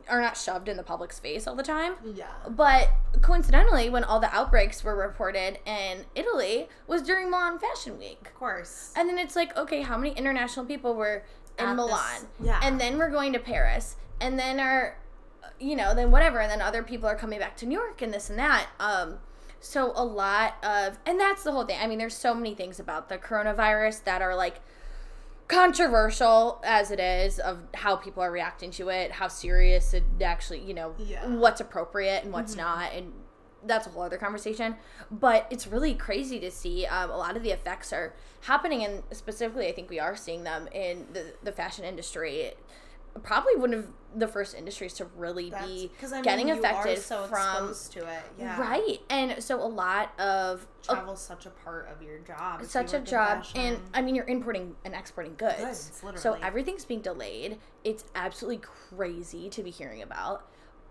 are 0.08 0.20
not 0.20 0.36
shoved 0.36 0.68
in 0.68 0.76
the 0.76 0.82
public's 0.82 1.18
face 1.18 1.46
all 1.46 1.54
the 1.54 1.62
time. 1.62 1.94
Yeah. 2.14 2.26
But 2.48 2.90
coincidentally, 3.22 3.88
when 3.88 4.04
all 4.04 4.20
the 4.20 4.34
outbreaks 4.34 4.84
were 4.84 4.94
reported 4.94 5.58
in 5.66 6.04
Italy 6.14 6.68
was 6.86 7.00
during 7.02 7.30
Milan 7.30 7.58
Fashion 7.58 7.98
Week. 7.98 8.18
Of 8.22 8.34
course. 8.34 8.92
And 8.96 9.08
then 9.08 9.18
it's 9.18 9.34
like, 9.34 9.56
okay, 9.56 9.80
how 9.82 9.96
many 9.96 10.10
international 10.12 10.66
people 10.66 10.94
were 10.94 11.24
in 11.58 11.64
At 11.64 11.70
this- 11.70 11.76
Milan? 11.76 12.20
yeah. 12.42 12.60
And 12.62 12.78
then 12.78 12.98
we're 12.98 13.10
going 13.10 13.32
to 13.32 13.38
Paris. 13.38 13.96
And 14.20 14.38
then 14.38 14.60
our, 14.60 14.98
you 15.58 15.74
know, 15.74 15.94
then 15.94 16.10
whatever. 16.10 16.38
And 16.40 16.50
then 16.50 16.60
other 16.60 16.82
people 16.82 17.08
are 17.08 17.16
coming 17.16 17.38
back 17.38 17.56
to 17.58 17.66
New 17.66 17.78
York 17.78 18.02
and 18.02 18.12
this 18.12 18.28
and 18.28 18.38
that. 18.38 18.66
Um, 18.78 19.18
so 19.64 19.92
a 19.96 20.04
lot 20.04 20.56
of, 20.62 20.98
and 21.06 21.18
that's 21.18 21.42
the 21.42 21.50
whole 21.52 21.64
thing. 21.64 21.78
I 21.80 21.86
mean, 21.86 21.98
there's 21.98 22.14
so 22.16 22.34
many 22.34 22.54
things 22.54 22.78
about 22.78 23.08
the 23.08 23.16
coronavirus 23.16 24.04
that 24.04 24.20
are 24.20 24.34
like 24.36 24.60
controversial 25.48 26.60
as 26.64 26.90
it 26.90 27.00
is 27.00 27.38
of 27.38 27.58
how 27.74 27.96
people 27.96 28.22
are 28.22 28.30
reacting 28.30 28.70
to 28.72 28.88
it, 28.88 29.12
how 29.12 29.28
serious 29.28 29.94
it 29.94 30.04
actually, 30.22 30.60
you 30.60 30.74
know, 30.74 30.94
Yeah. 30.98 31.26
what's 31.26 31.60
appropriate 31.60 32.24
and 32.24 32.32
what's 32.32 32.56
not, 32.56 32.92
and 32.92 33.12
that's 33.66 33.86
a 33.86 33.90
whole 33.90 34.02
other 34.02 34.18
conversation. 34.18 34.76
But 35.10 35.46
it's 35.50 35.66
really 35.66 35.94
crazy 35.94 36.38
to 36.40 36.50
see 36.50 36.86
um, 36.86 37.10
a 37.10 37.16
lot 37.16 37.36
of 37.36 37.42
the 37.42 37.50
effects 37.50 37.92
are 37.92 38.12
happening, 38.42 38.84
and 38.84 39.02
specifically, 39.12 39.66
I 39.68 39.72
think 39.72 39.88
we 39.88 39.98
are 40.00 40.16
seeing 40.16 40.44
them 40.44 40.68
in 40.72 41.06
the 41.12 41.34
the 41.42 41.52
fashion 41.52 41.84
industry. 41.84 42.52
Probably 43.22 43.56
one 43.56 43.72
of 43.72 43.86
the 44.16 44.28
first 44.28 44.54
industries 44.54 44.92
to 44.94 45.06
really 45.16 45.50
That's 45.50 45.66
be 45.66 45.90
I 46.02 46.10
mean, 46.12 46.22
getting 46.22 46.50
affected 46.50 46.98
so 47.00 47.24
from 47.26 47.68
exposed 47.70 47.92
to 47.92 48.00
it. 48.00 48.22
Yeah. 48.38 48.60
right, 48.60 49.00
and 49.10 49.42
so 49.42 49.60
a 49.60 49.66
lot 49.66 50.18
of 50.20 50.66
Travel's 50.82 51.20
such 51.20 51.46
a 51.46 51.50
part 51.50 51.88
of 51.90 52.02
your 52.02 52.18
job. 52.18 52.62
such 52.64 52.92
you 52.92 52.98
a 52.98 53.02
job 53.02 53.44
and 53.54 53.78
i 53.94 54.00
mean 54.02 54.14
you're 54.14 54.26
importing 54.26 54.76
and 54.84 54.94
exporting 54.94 55.34
goods, 55.36 55.90
Goods, 56.02 56.20
so 56.22 56.34
everything's 56.42 56.84
being 56.84 57.00
delayed 57.00 57.58
it's 57.82 58.04
absolutely 58.14 58.58
crazy 58.62 59.48
to 59.48 59.62
be 59.62 59.70
hearing 59.70 60.02
about 60.02 60.46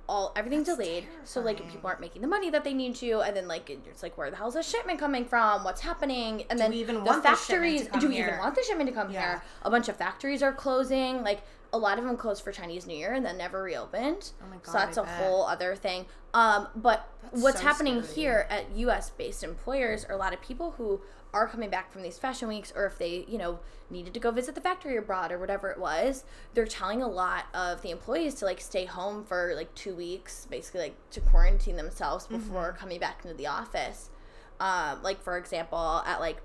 all 0.10 0.34
everything's 0.36 0.66
That's 0.68 0.80
delayed 0.80 1.08
so 1.24 1.40
like 1.40 1.58
people 1.70 1.88
aren't 1.88 2.02
making 2.02 2.22
the 2.24 2.28
money 2.28 2.50
that 2.50 2.64
they 2.66 2.74
need 2.74 2.96
to 2.96 3.22
and 3.22 3.36
then 3.38 3.48
like 3.48 3.70
it's 3.70 4.04
like 4.04 4.18
where 4.18 4.30
the 4.30 4.36
hell's 4.36 4.56
the 4.56 4.64
shipment 4.64 5.00
coming 5.00 5.24
from 5.26 5.64
what's 5.64 5.80
happening 5.82 6.44
and 6.50 6.60
then 6.60 6.72
we 6.72 6.78
even 6.78 6.96
the 6.96 7.02
want 7.04 7.24
this 7.24 7.46
shipment 7.46 7.78
to 7.78 7.78
factories 7.78 7.88
come 7.90 8.00
do 8.02 8.08
we 8.10 8.16
here? 8.16 8.28
even 8.28 8.40
want 8.40 8.56
the 8.56 8.64
shipment 8.64 8.90
to 8.90 8.94
come 8.96 9.12
Yeah. 9.12 9.22
here 9.22 9.44
a 9.62 9.70
bunch 9.70 9.88
of 9.88 9.96
factories 9.96 10.42
are 10.44 10.52
closing 10.54 11.24
like 11.24 11.42
a 11.74 11.78
lot 11.78 11.98
of 12.00 12.06
them 12.06 12.16
closed 12.16 12.44
for 12.44 12.52
chinese 12.54 12.86
new 12.88 12.96
year 12.96 13.14
and 13.14 13.26
then 13.26 13.38
never 13.38 13.62
reopened 13.64 14.32
Oh 14.42 14.46
my 14.50 14.56
god! 14.58 14.66
so 14.66 14.72
that's 14.74 14.98
I 14.98 15.02
a 15.02 15.06
bet. 15.06 15.16
whole 15.18 15.44
other 15.46 15.76
thing 15.76 16.06
um 16.34 16.68
but 16.76 17.10
That's 17.24 17.42
what's 17.44 17.58
so 17.60 17.64
happening 17.68 18.02
scary. 18.04 18.16
here 18.16 18.48
at 18.50 18.66
US 18.76 19.10
based 19.12 19.44
employers 19.44 20.06
are 20.06 20.14
a 20.14 20.18
lot 20.18 20.34
of 20.34 20.42
people 20.42 20.72
who 20.78 21.02
are 21.34 21.48
coming 21.48 21.70
back 21.72 21.92
from 21.92 22.04
these 22.04 22.20
fashion 22.20 22.48
weeks 22.48 22.72
or 22.76 22.86
if 22.86 23.00
they, 23.00 23.26
you 23.28 23.40
know, 23.40 23.60
needed 23.90 24.14
to 24.14 24.20
go 24.20 24.30
visit 24.30 24.54
the 24.54 24.62
factory 24.62 24.96
abroad 24.98 25.32
or 25.32 25.40
whatever 25.40 25.72
it 25.72 25.80
was, 25.80 26.26
they're 26.54 26.68
telling 26.68 27.02
a 27.02 27.08
lot 27.08 27.46
of 27.56 27.82
the 27.82 27.90
employees 27.90 28.36
to 28.36 28.46
like 28.46 28.62
stay 28.62 28.86
home 28.86 29.24
for 29.26 29.54
like 29.56 29.74
2 29.74 29.96
weeks, 29.96 30.46
basically 30.50 30.82
like 30.82 30.96
to 31.10 31.20
quarantine 31.22 31.76
themselves 31.76 32.28
before 32.28 32.70
Mm-hmm. 32.70 32.78
coming 32.80 33.00
back 33.00 33.22
into 33.26 33.36
the 33.36 33.48
office. 33.48 34.12
Um 34.60 35.02
like 35.02 35.22
for 35.24 35.38
example, 35.38 36.04
at 36.06 36.20
like 36.20 36.38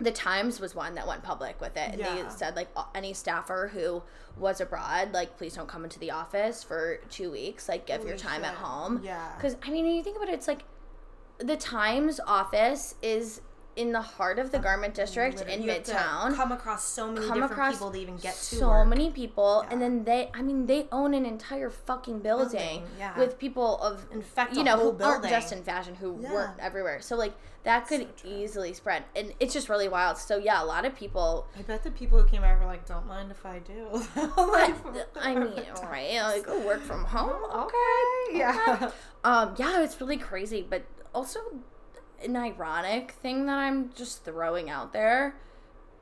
the 0.00 0.10
Times 0.10 0.60
was 0.60 0.74
one 0.74 0.94
that 0.94 1.06
went 1.06 1.22
public 1.22 1.60
with 1.60 1.76
it, 1.76 1.90
and 1.92 1.98
Yeah. 1.98 2.14
they 2.22 2.28
said 2.30 2.56
like 2.56 2.68
any 2.94 3.12
staffer 3.12 3.70
who 3.72 4.02
was 4.36 4.60
abroad, 4.60 5.12
like 5.12 5.36
please 5.36 5.54
don't 5.54 5.68
come 5.68 5.84
into 5.84 5.98
the 5.98 6.10
office 6.10 6.62
for 6.62 6.96
two 7.10 7.30
weeks. 7.30 7.68
Like 7.68 7.86
give 7.86 8.00
your 8.02 8.10
Holy 8.12 8.18
time 8.18 8.44
at 8.44 8.54
home. 8.54 9.00
Yeah. 9.04 9.32
Because 9.36 9.56
I 9.62 9.70
mean, 9.70 9.84
when 9.84 9.94
you 9.94 10.02
think 10.02 10.16
about 10.16 10.28
it, 10.28 10.34
it's 10.34 10.48
like 10.48 10.64
the 11.38 11.56
Times 11.56 12.20
office 12.26 12.94
is 13.02 13.40
in 13.76 13.92
the 13.92 14.02
heart 14.02 14.38
of 14.38 14.50
the 14.50 14.58
uh, 14.58 14.62
garment 14.62 14.94
district 14.94 15.36
Literally, 15.38 15.56
in 15.58 15.62
you 15.62 15.70
have 15.70 15.82
to 15.84 15.92
Midtown. 15.92 16.34
Come 16.34 16.52
across 16.52 16.84
so 16.84 17.10
many 17.12 17.24
Come 17.26 17.42
across 17.44 17.74
people 17.74 17.90
to 17.92 17.98
even 17.98 18.16
get 18.16 18.34
to 18.34 18.56
so 18.56 18.68
work. 18.68 18.88
many 18.88 19.10
people, 19.10 19.64
and 19.70 19.80
then 19.80 20.04
they, 20.04 20.28
I 20.34 20.42
mean, 20.42 20.66
they 20.66 20.88
own 20.90 21.14
an 21.14 21.24
entire 21.24 21.70
fucking 21.70 22.18
building, 22.18 22.50
Building, 22.50 22.82
yeah. 22.98 23.16
with 23.18 23.38
people 23.38 23.78
of 23.78 24.06
In 24.10 24.22
fact, 24.22 24.56
you 24.56 24.64
know 24.64 24.76
who 24.92 25.02
aren't 25.02 25.24
just 25.28 25.52
in 25.52 25.62
fashion 25.62 25.94
who 25.94 26.18
Yeah. 26.20 26.32
work 26.34 26.50
everywhere. 26.58 27.00
So 27.00 27.16
like 27.16 27.32
that 27.64 27.86
could 27.88 28.06
So 28.16 28.28
easily 28.28 28.72
spread, 28.72 29.04
and 29.14 29.32
it's 29.38 29.52
just 29.52 29.68
really 29.68 29.88
wild. 29.88 30.16
So 30.18 30.38
yeah, 30.38 30.62
a 30.62 30.64
lot 30.64 30.84
of 30.84 30.94
people. 30.96 31.46
I 31.58 31.62
bet 31.62 31.82
the 31.82 31.90
people 31.90 32.20
who 32.20 32.26
came 32.28 32.42
out 32.42 32.58
were 32.58 32.66
like, 32.66 32.86
"Don't 32.86 33.06
mind 33.06 33.30
if 33.30 33.44
I 33.44 33.58
do." 33.58 33.86
I, 34.16 34.74
Like, 34.94 35.06
I 35.20 35.34
mean, 35.34 35.64
right? 35.82 36.20
Like, 36.22 36.46
go 36.46 36.58
work 36.66 36.80
from 36.82 37.04
home. 37.14 37.44
okay, 37.52 38.38
yeah. 38.38 38.90
Um, 39.24 39.54
yeah, 39.58 39.82
it's 39.82 40.00
really 40.00 40.16
crazy, 40.16 40.66
but 40.68 40.82
also 41.14 41.40
an 42.24 42.36
ironic 42.36 43.12
thing 43.22 43.46
that 43.46 43.58
I'm 43.58 43.92
just 43.94 44.24
throwing 44.24 44.68
out 44.70 44.92
there 44.92 45.36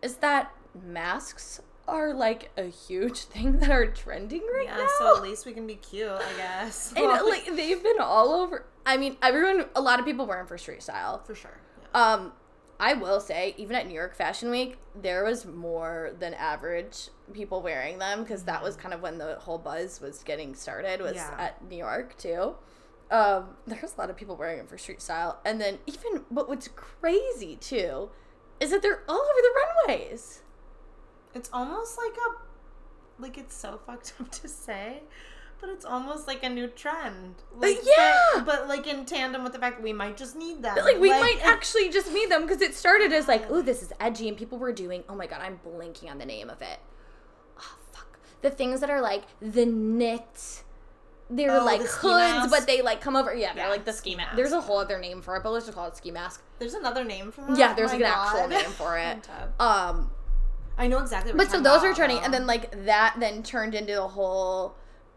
is 0.02 0.16
that 0.16 0.52
masks 0.84 1.60
are 1.88 2.12
like 2.14 2.50
a 2.56 2.64
huge 2.64 3.20
thing 3.24 3.58
that 3.58 3.70
are 3.70 3.86
trending 3.86 4.42
right 4.54 4.66
Yeah, 4.66 4.76
now. 4.76 4.86
so 4.98 5.16
at 5.16 5.22
least 5.22 5.46
we 5.46 5.52
can 5.52 5.66
be 5.66 5.74
cute, 5.76 6.08
I 6.10 6.32
guess. 6.36 6.92
and 6.96 7.06
like 7.26 7.46
they've 7.46 7.82
been 7.82 8.00
all 8.00 8.32
over. 8.32 8.64
I 8.86 8.96
mean, 8.96 9.16
everyone, 9.22 9.66
a 9.74 9.80
lot 9.80 9.98
of 9.98 10.04
people 10.06 10.26
wear 10.26 10.38
them 10.38 10.46
for 10.46 10.56
street 10.58 10.82
style. 10.82 11.18
for 11.24 11.34
sure. 11.34 11.58
Yeah. 11.94 12.00
Um, 12.14 12.32
I 12.80 12.94
will 12.94 13.18
say, 13.20 13.54
even 13.58 13.74
at 13.74 13.88
New 13.88 13.94
York 13.94 14.14
Fashion 14.14 14.50
Week, 14.50 14.78
there 14.94 15.24
was 15.24 15.44
more 15.44 16.12
than 16.20 16.32
average 16.34 17.08
people 17.32 17.60
wearing 17.60 17.98
them 17.98 18.22
because 18.22 18.44
that 18.44 18.62
was 18.62 18.76
kind 18.76 18.94
of 18.94 19.02
when 19.02 19.18
the 19.18 19.34
whole 19.40 19.58
buzz 19.58 20.00
was 20.00 20.22
getting 20.22 20.54
started. 20.54 21.00
Was 21.00 21.16
Yeah. 21.16 21.34
at 21.38 21.68
New 21.68 21.76
York 21.78 22.16
too. 22.18 22.54
Um, 23.10 23.56
there's 23.66 23.94
a 23.96 24.00
lot 24.00 24.10
of 24.10 24.16
people 24.16 24.36
wearing 24.36 24.60
it 24.60 24.68
for 24.68 24.78
street 24.78 25.00
style, 25.02 25.40
and 25.44 25.60
then 25.60 25.78
even 25.86 26.24
but 26.30 26.48
what's 26.48 26.68
crazy 26.68 27.56
too 27.56 28.10
is 28.60 28.70
that 28.70 28.82
they're 28.82 29.02
all 29.08 29.16
over 29.16 29.40
the 29.42 29.50
runways. 29.88 30.42
It's 31.34 31.50
almost 31.52 31.98
like 31.98 32.16
a 32.16 33.22
like 33.22 33.38
it's 33.38 33.54
so 33.54 33.78
fucked 33.86 34.14
up 34.20 34.30
to 34.30 34.48
say, 34.48 35.02
but 35.60 35.70
it's 35.70 35.84
almost 35.84 36.26
like 36.26 36.42
a 36.44 36.48
new 36.48 36.68
trend. 36.68 37.34
Like, 37.56 37.78
yeah! 37.82 38.14
but, 38.36 38.46
but 38.46 38.68
like 38.68 38.86
in 38.86 39.04
tandem 39.04 39.42
with 39.44 39.52
the 39.52 39.58
fact 39.58 39.76
that 39.78 39.82
we 39.82 39.92
might 39.92 40.16
just 40.16 40.36
need 40.36 40.62
them. 40.62 40.74
But, 40.74 40.84
like 40.84 40.98
we 41.00 41.10
might 41.10 41.36
it- 41.38 41.44
actually 41.46 41.88
just 41.90 42.12
need 42.12 42.30
them 42.30 42.42
because 42.42 42.62
it 42.62 42.74
started 42.74 43.12
as 43.12 43.28
like, 43.28 43.44
oh, 43.50 43.62
this 43.62 43.82
is 43.82 43.92
edgy, 44.00 44.28
and 44.28 44.36
people 44.36 44.58
were 44.58 44.72
doing. 44.72 45.04
Oh 45.08 45.14
my 45.14 45.26
god, 45.26 45.40
I'm 45.42 45.60
blanking 45.66 46.10
on 46.10 46.18
the 46.18 46.26
name 46.26 46.48
of 46.50 46.62
it. 46.62 46.78
Oh 47.58 47.76
fuck, 47.92 48.18
the 48.42 48.50
things 48.50 48.80
that 48.80 48.90
are 48.90 49.00
like 49.00 49.24
the 49.40 49.66
knit. 49.66 50.62
They're 51.30 51.60
Oh, 51.60 51.62
like 51.64 51.82
the 51.82 51.86
hoods, 51.88 52.14
mask? 52.14 52.50
but 52.50 52.66
they 52.66 52.80
like 52.80 53.02
come 53.02 53.14
over. 53.14 53.34
Yeah, 53.34 53.52
they're 53.52 53.68
like 53.68 53.84
the 53.84 53.92
ski 53.92 54.14
mask. 54.14 54.34
There's 54.34 54.52
a 54.52 54.62
whole 54.62 54.78
other 54.78 54.98
name 54.98 55.20
for 55.20 55.36
it, 55.36 55.42
but 55.42 55.50
let's 55.50 55.66
just 55.66 55.76
call 55.76 55.86
it 55.86 55.94
ski 55.94 56.10
mask. 56.10 56.42
There's 56.58 56.72
another 56.72 57.04
name 57.04 57.30
for 57.32 57.42
that. 57.42 57.58
Yeah, 57.58 57.74
there's 57.74 57.90
Oh 57.90 57.96
like 57.98 58.02
an 58.02 58.10
actual 58.14 58.48
name 58.48 58.70
for 58.70 58.96
it. 58.98 59.28
Um, 59.60 60.10
I 60.78 60.86
know 60.86 60.98
exactly. 60.98 61.32
What 61.32 61.36
but 61.38 61.42
you're 61.44 61.50
doing. 61.52 61.62
But 61.64 61.70
so 61.70 61.74
those 61.74 61.82
are 61.84 61.86
about, 61.88 61.96
trending, 61.96 62.18
though. 62.18 62.24
and 62.24 62.34
then 62.34 62.46
like 62.46 62.84
that 62.86 63.16
then 63.18 63.42
turned 63.42 63.74
into 63.74 63.94
the 63.94 64.08
whole 64.08 64.76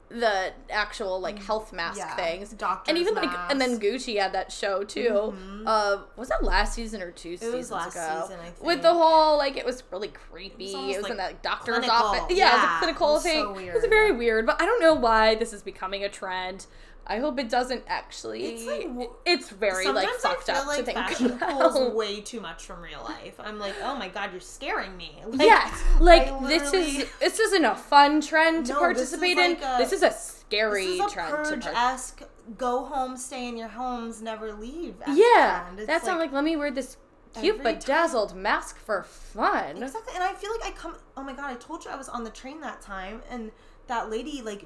the 0.09 0.51
actual 0.69 1.21
like 1.21 1.41
health 1.41 1.71
mask 1.71 1.97
Mm, 1.97 2.03
Yeah, 2.05 2.15
things 2.17 2.49
doctor's 2.51 2.89
and 2.89 2.97
even 2.97 3.13
like 3.15 3.29
and 3.49 3.61
then 3.61 3.79
gucci 3.79 4.19
had 4.19 4.33
that 4.33 4.51
show 4.51 4.83
too 4.83 5.33
uh 5.65 5.99
was 6.17 6.27
that 6.27 6.43
last 6.43 6.73
season 6.73 7.01
or 7.01 7.11
two 7.11 7.37
seasons 7.37 7.71
last 7.71 7.95
ago 7.95 8.23
season, 8.27 8.37
I 8.41 8.51
with 8.65 8.81
the 8.81 8.91
whole 8.93 9.37
like 9.37 9.55
it 9.55 9.65
was 9.65 9.83
really 9.89 10.09
creepy 10.09 10.73
It 10.73 10.75
was 10.75 10.95
it 10.97 11.01
was 11.03 11.11
in 11.11 11.17
like, 11.17 11.17
that 11.17 11.43
doctor's 11.43 11.75
clinical. 11.77 11.95
office 11.95 12.37
yeah, 12.37 12.51
it 12.51 12.55
was 12.55 12.63
Yeah, 12.63 12.73
a 12.73 12.75
it 12.75 12.79
clinical 12.79 13.13
was 13.13 13.23
so 13.23 13.29
thing 13.55 13.67
it 13.67 13.73
was 13.73 13.85
very 13.85 14.11
weird 14.11 14.45
but 14.45 14.61
i 14.61 14.65
don't 14.65 14.81
know 14.81 14.95
why 14.95 15.35
this 15.35 15.53
is 15.53 15.61
becoming 15.61 16.03
a 16.03 16.09
trend 16.09 16.65
I 17.07 17.19
hope 17.19 17.39
it 17.39 17.49
doesn't 17.49 17.83
actually. 17.87 18.45
It's 18.45 18.65
like 18.65 19.09
it's 19.25 19.49
very 19.49 19.87
like 19.87 20.07
fucked 20.09 20.49
I 20.49 20.53
feel 20.53 20.61
up 20.61 20.67
like 20.67 20.77
to 20.79 20.83
think 20.85 20.97
fashion 20.97 21.31
about. 21.31 21.73
pulls 21.73 21.93
way 21.95 22.21
too 22.21 22.39
much 22.39 22.63
from 22.65 22.81
real 22.81 23.01
life. 23.03 23.35
I'm 23.39 23.59
like, 23.59 23.73
oh 23.83 23.95
my 23.95 24.07
god, 24.07 24.31
you're 24.31 24.39
scaring 24.39 24.95
me. 24.97 25.15
Like, 25.27 25.41
yes, 25.41 25.83
like 25.99 26.39
this 26.47 26.71
is 26.73 27.07
this 27.19 27.39
isn't 27.39 27.65
a 27.65 27.75
fun 27.75 28.21
trend 28.21 28.67
to 28.67 28.73
No, 28.73 28.79
this 28.79 29.09
participate 29.09 29.37
in. 29.37 29.51
like 29.53 29.61
a- 29.61 29.77
this 29.79 29.91
is 29.91 30.03
a 30.03 30.11
scary 30.11 30.85
This 30.85 30.93
is 30.99 30.99
a 31.01 31.09
trend 31.09 31.45
to 31.45 31.51
purge 31.51 31.63
part- 31.63 31.75
esque. 31.77 32.21
Go 32.57 32.85
home, 32.85 33.17
stay 33.17 33.47
in 33.47 33.57
your 33.57 33.67
homes, 33.69 34.21
never 34.21 34.53
leave. 34.53 34.95
Yeah, 35.07 35.65
that's 35.87 36.05
not 36.05 36.19
like 36.19 36.31
let 36.31 36.43
me 36.43 36.55
wear 36.55 36.71
this 36.71 36.97
cute 37.39 37.59
every 37.59 37.73
bedazzled 37.73 38.35
mask 38.35 38.77
for 38.77 39.03
fun. 39.03 39.81
Exactly, 39.81 40.13
and 40.15 40.23
I 40.23 40.33
feel 40.33 40.51
like 40.51 40.65
I 40.65 40.71
come. 40.77 40.95
Oh 41.17 41.23
my 41.23 41.33
god, 41.33 41.49
I 41.51 41.55
told 41.55 41.83
you 41.85 41.91
I 41.91 41.95
was 41.95 42.09
on 42.09 42.23
the 42.23 42.29
train 42.29 42.61
that 42.61 42.81
time, 42.81 43.21
and 43.29 43.51
that 43.87 44.09
lady 44.09 44.41
like. 44.43 44.65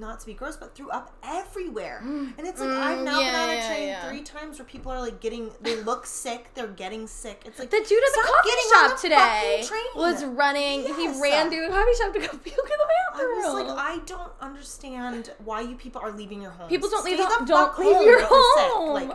Not 0.00 0.18
to 0.20 0.26
be 0.26 0.34
gross, 0.34 0.56
but 0.56 0.74
threw 0.74 0.90
up 0.90 1.14
everywhere, 1.22 2.00
and 2.02 2.34
it's 2.40 2.60
like 2.60 2.68
I've 2.70 2.98
Mm, 2.98 3.04
now 3.04 3.20
been 3.20 3.34
on 3.34 3.48
a 3.50 3.54
yeah, 3.54 3.68
train 3.68 3.88
yeah. 3.88 4.08
three 4.08 4.22
times 4.22 4.58
where 4.58 4.66
people 4.66 4.90
are 4.90 5.00
like 5.00 5.20
getting, 5.20 5.50
they 5.60 5.76
look 5.82 6.04
sick, 6.06 6.50
they're 6.54 6.66
getting 6.66 7.06
sick. 7.06 7.42
It's 7.44 7.58
like 7.58 7.70
The 7.70 7.76
dude 7.76 8.02
at 8.02 8.12
the 8.12 8.22
coffee 8.24 8.50
shop 8.72 8.96
the 8.96 9.02
today 9.08 9.64
was 9.94 10.24
running. 10.24 10.82
Yes. 10.82 10.96
He 11.16 11.22
ran 11.22 11.48
through 11.50 11.66
the 11.66 11.72
coffee 11.72 11.94
shop 12.00 12.12
to 12.14 12.18
go 12.20 12.26
puke 12.44 12.56
in 12.56 12.64
the 12.64 12.88
bathroom. 13.12 13.44
I 13.44 13.52
was 13.52 13.68
like, 13.68 13.78
I 13.78 13.98
don't 14.06 14.32
understand 14.40 15.30
why 15.44 15.60
you 15.60 15.76
people 15.76 16.00
are 16.02 16.10
leaving 16.12 16.40
your 16.42 16.50
homes. 16.50 16.68
People 16.68 16.88
don't 16.90 17.04
leave 17.04 17.18
Stay 17.18 17.24
the- 17.24 17.38
the 17.40 17.46
don't 17.46 17.78
leave 17.78 18.02
your 18.06 18.18
sick. 18.20 18.28
home. 18.28 18.94
Like, 18.94 19.10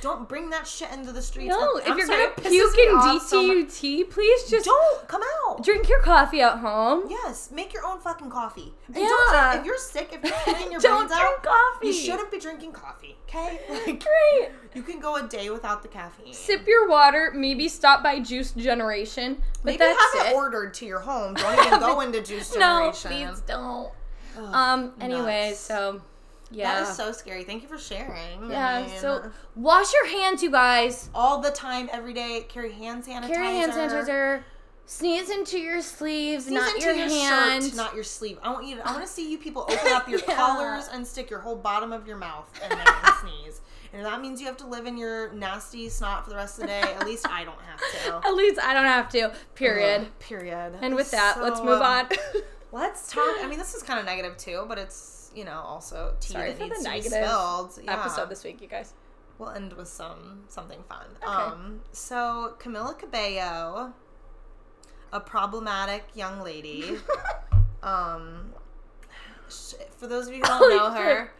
don't 0.00 0.28
bring 0.28 0.50
that 0.50 0.66
shit 0.66 0.90
into 0.92 1.12
the 1.12 1.22
streets. 1.22 1.50
no, 1.50 1.80
I'm 1.86 1.92
if 1.92 1.96
you're 1.98 2.06
sorry, 2.06 2.26
gonna 2.36 2.48
puke 2.50 2.78
in 2.78 2.94
off 2.94 3.22
so. 3.22 3.42
DTUT, 3.42 4.10
please 4.10 4.50
just 4.50 4.64
Don't 4.66 5.08
come 5.08 5.22
out. 5.46 5.62
drink 5.62 5.88
your 5.88 6.00
coffee 6.00 6.40
at 6.40 6.58
home. 6.58 7.04
Yes, 7.08 7.50
make 7.50 7.72
your 7.72 7.86
own 7.86 8.00
fucking 8.00 8.30
coffee. 8.30 8.74
And 8.88 8.96
Yeah. 8.96 9.08
don't 9.08 9.60
if 9.60 9.66
you're 9.66 9.78
sick, 9.78 10.10
if 10.12 10.23
you're 10.24 10.70
your 10.72 10.80
Don't 10.80 11.06
brains 11.08 11.20
drink 11.20 11.22
out, 11.22 11.42
coffee. 11.42 11.86
you 11.88 11.92
shouldn't 11.92 12.30
be 12.30 12.38
drinking 12.40 12.72
coffee. 12.72 13.16
Okay, 13.28 13.60
like 13.70 13.84
Great. 14.04 14.50
you 14.74 14.82
can 14.82 15.00
go 15.00 15.16
a 15.16 15.26
day 15.28 15.50
without 15.50 15.82
the 15.82 15.88
caffeine. 15.88 16.32
Sip 16.32 16.66
your 16.66 16.88
water. 16.88 17.32
Maybe 17.34 17.68
stop 17.68 18.02
by 18.02 18.20
Juice 18.20 18.52
Generation. 18.52 19.42
But 19.62 19.64
Maybe 19.64 19.78
that's 19.78 20.14
have 20.18 20.26
it. 20.26 20.30
it 20.30 20.34
ordered 20.34 20.74
to 20.74 20.86
your 20.86 21.00
home. 21.00 21.34
Don't 21.34 21.66
even 21.66 21.80
go 21.80 22.00
into 22.00 22.22
Juice 22.22 22.52
Generation. 22.52 23.10
no, 23.10 23.26
please 23.30 23.40
don't. 23.40 23.90
Ugh, 24.36 24.54
Um. 24.54 24.92
Anyway, 25.00 25.48
nuts. 25.50 25.60
so 25.60 26.02
yeah. 26.50 26.74
That 26.80 26.88
is 26.90 26.96
so 26.96 27.10
scary. 27.12 27.42
Thank 27.44 27.62
you 27.62 27.68
for 27.68 27.78
sharing. 27.78 28.44
I 28.44 28.80
yeah. 28.82 28.86
mean, 28.86 28.98
So 29.00 29.30
wash 29.56 29.92
your 29.92 30.06
hands, 30.08 30.42
you 30.42 30.50
guys. 30.50 31.08
all 31.14 31.40
the 31.40 31.50
time, 31.50 31.88
every 31.92 32.12
day, 32.12 32.44
carry 32.48 32.72
hand 32.72 33.04
sanitizer. 33.04 33.26
Carry 33.28 33.46
hand 33.46 33.72
sanitizer. 33.72 34.42
Sneeze 34.86 35.30
into 35.30 35.58
your 35.58 35.80
sleeves, 35.80 36.44
Sneeze 36.44 36.54
not 36.54 36.74
into 36.74 36.86
your, 36.86 36.94
your 36.96 37.08
hand. 37.08 37.64
shirt, 37.64 37.74
not 37.74 37.94
your 37.94 38.04
sleeve. 38.04 38.38
I 38.42 38.52
want 38.52 38.66
you. 38.66 38.76
To, 38.76 38.86
I 38.86 38.92
want 38.92 39.04
to 39.06 39.10
see 39.12 39.30
you 39.30 39.38
people 39.38 39.62
open 39.62 39.92
up 39.92 40.08
your 40.08 40.20
Yeah. 40.28 40.34
collars 40.34 40.88
and 40.92 41.06
stick 41.06 41.30
your 41.30 41.40
whole 41.40 41.56
bottom 41.56 41.92
of 41.92 42.06
your 42.06 42.16
mouth 42.16 42.48
and 42.62 42.72
then 42.72 42.86
sneeze. 43.20 43.60
And 43.92 44.04
that 44.04 44.20
means 44.20 44.40
you 44.40 44.46
have 44.46 44.56
to 44.58 44.66
live 44.66 44.86
in 44.86 44.96
your 44.96 45.32
nasty 45.32 45.88
snot 45.88 46.24
for 46.24 46.30
the 46.30 46.36
rest 46.36 46.56
of 46.58 46.62
the 46.62 46.66
day. 46.66 46.80
At 46.80 47.06
least 47.06 47.28
I 47.30 47.44
don't 47.44 47.60
have 47.60 47.78
to. 48.22 48.28
At 48.28 48.34
least 48.34 48.58
I 48.60 48.74
don't 48.74 48.84
have 48.84 49.08
to. 49.10 49.32
Period. 49.54 50.08
Period. 50.18 50.74
and 50.82 50.96
with 50.96 51.12
that, 51.12 51.40
let's 51.40 51.60
move 51.60 51.80
um, 51.80 51.82
on. 51.82 52.08
Let's 52.72 53.08
talk. 53.12 53.36
I 53.40 53.46
mean, 53.48 53.58
this 53.58 53.72
is 53.72 53.84
kind 53.84 54.00
of 54.00 54.04
negative 54.04 54.36
too, 54.36 54.64
but 54.68 54.78
it's 54.78 55.30
you 55.32 55.44
know 55.44 55.60
also 55.64 56.14
tea 56.20 56.32
Sorry 56.32 56.48
that 56.50 56.58
for 56.58 56.64
the 56.64 56.68
needs 56.70 56.78
to 56.78 56.84
be 56.90 56.90
negative 56.96 57.12
spilled. 57.28 57.78
Yeah. 57.84 58.00
Episode 58.00 58.28
this 58.28 58.42
week, 58.42 58.60
you 58.60 58.66
guys. 58.66 58.92
We'll 59.38 59.50
end 59.50 59.72
with 59.74 59.86
some 59.88 60.40
something 60.48 60.82
fun. 60.88 61.06
Okay. 61.22 61.26
Um, 61.32 61.80
so 61.92 62.56
Camila 62.58 62.98
Cabello, 62.98 63.92
a 65.14 65.20
problematic 65.20 66.04
young 66.14 66.42
lady. 66.42 66.98
um, 67.82 68.52
sh- 69.48 69.74
for 69.96 70.08
those 70.08 70.26
of 70.26 70.34
you 70.34 70.40
who 70.40 70.46
don't 70.46 70.76
know 70.76 70.90
her, 70.90 71.32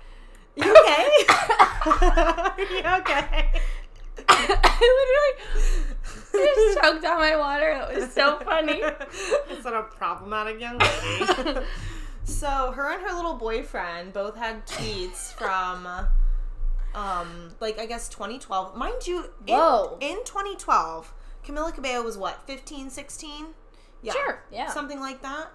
you 0.55 0.63
okay? 0.81 1.09
you 2.71 2.79
okay? 2.79 3.51
I 4.29 5.35
literally 5.51 6.55
just 6.55 6.79
choked 6.81 7.05
on 7.05 7.19
my 7.19 7.37
water. 7.37 7.89
It 7.91 7.97
was 7.97 8.13
so 8.13 8.39
funny. 8.39 8.81
Instead 9.51 9.75
a 9.75 9.83
problematic 9.83 10.61
young 10.61 10.79
lady. 10.79 11.61
so 12.23 12.73
her 12.75 12.93
and 12.93 13.03
her 13.03 13.13
little 13.15 13.35
boyfriend 13.35 14.13
both 14.13 14.37
had 14.37 14.65
tweets 14.67 15.33
from 15.35 15.87
um 16.95 17.51
like 17.59 17.81
I 17.81 17.87
guess 17.87 18.09
2012. 18.09 18.77
Mind 18.77 19.07
you, 19.09 19.25
in, 19.49 19.55
Whoa. 19.55 19.99
in 20.01 20.19
2012, 20.25 21.13
Camila 21.45 21.75
Cabello 21.75 22.05
was 22.05 22.17
what, 22.17 22.47
15, 22.47 22.91
16? 22.91 23.47
Yeah. 24.05 24.13
Sure, 24.13 24.43
yeah. 24.53 24.71
Something 24.71 25.01
like 25.01 25.23
that. 25.23 25.49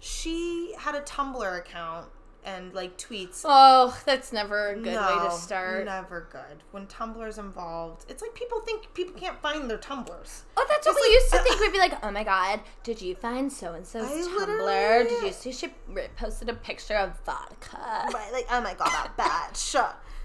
She 0.00 0.72
had 0.78 0.94
a 0.94 1.00
Tumblr 1.00 1.58
account 1.58 2.06
and 2.44 2.72
like 2.72 2.96
tweets 2.96 3.42
Oh, 3.44 4.00
that's 4.06 4.32
never 4.32 4.68
a 4.68 4.74
good 4.76 4.86
way 4.94 5.28
to 5.28 5.30
start. 5.32 5.84
Never 5.84 6.28
good. 6.30 6.62
When 6.70 6.86
Tumblr's 6.86 7.36
involved, 7.38 8.06
it's 8.08 8.22
like 8.22 8.34
people 8.34 8.60
think 8.60 8.94
people 8.94 9.14
can't 9.18 9.40
find 9.42 9.68
their 9.68 9.78
Tumblrs. 9.78 10.42
Oh, 10.56 10.66
that's 10.68 10.86
what 10.86 10.96
It's 10.96 11.00
we 11.00 11.08
like, 11.08 11.12
used 11.12 11.30
to 11.32 11.40
uh, 11.40 11.42
think. 11.42 11.60
We'd 11.60 11.72
be 11.72 11.78
like, 11.78 12.04
"Oh 12.04 12.10
my 12.12 12.22
god, 12.24 12.60
did 12.84 13.02
you 13.02 13.16
find 13.16 13.52
so 13.52 13.74
and 13.74 13.84
so's 13.84 14.28
Tumblr? 14.28 15.08
Did 15.08 15.22
you 15.24 15.32
see 15.32 15.52
she 15.52 15.68
posted 16.16 16.48
a 16.48 16.54
picture 16.54 16.94
of 16.94 17.18
vodka?" 17.26 17.76
Right, 18.14 18.30
like, 18.32 18.46
oh 18.50 18.60
my 18.60 18.74
god, 18.74 18.88
that 18.92 19.16
batch. 19.16 19.74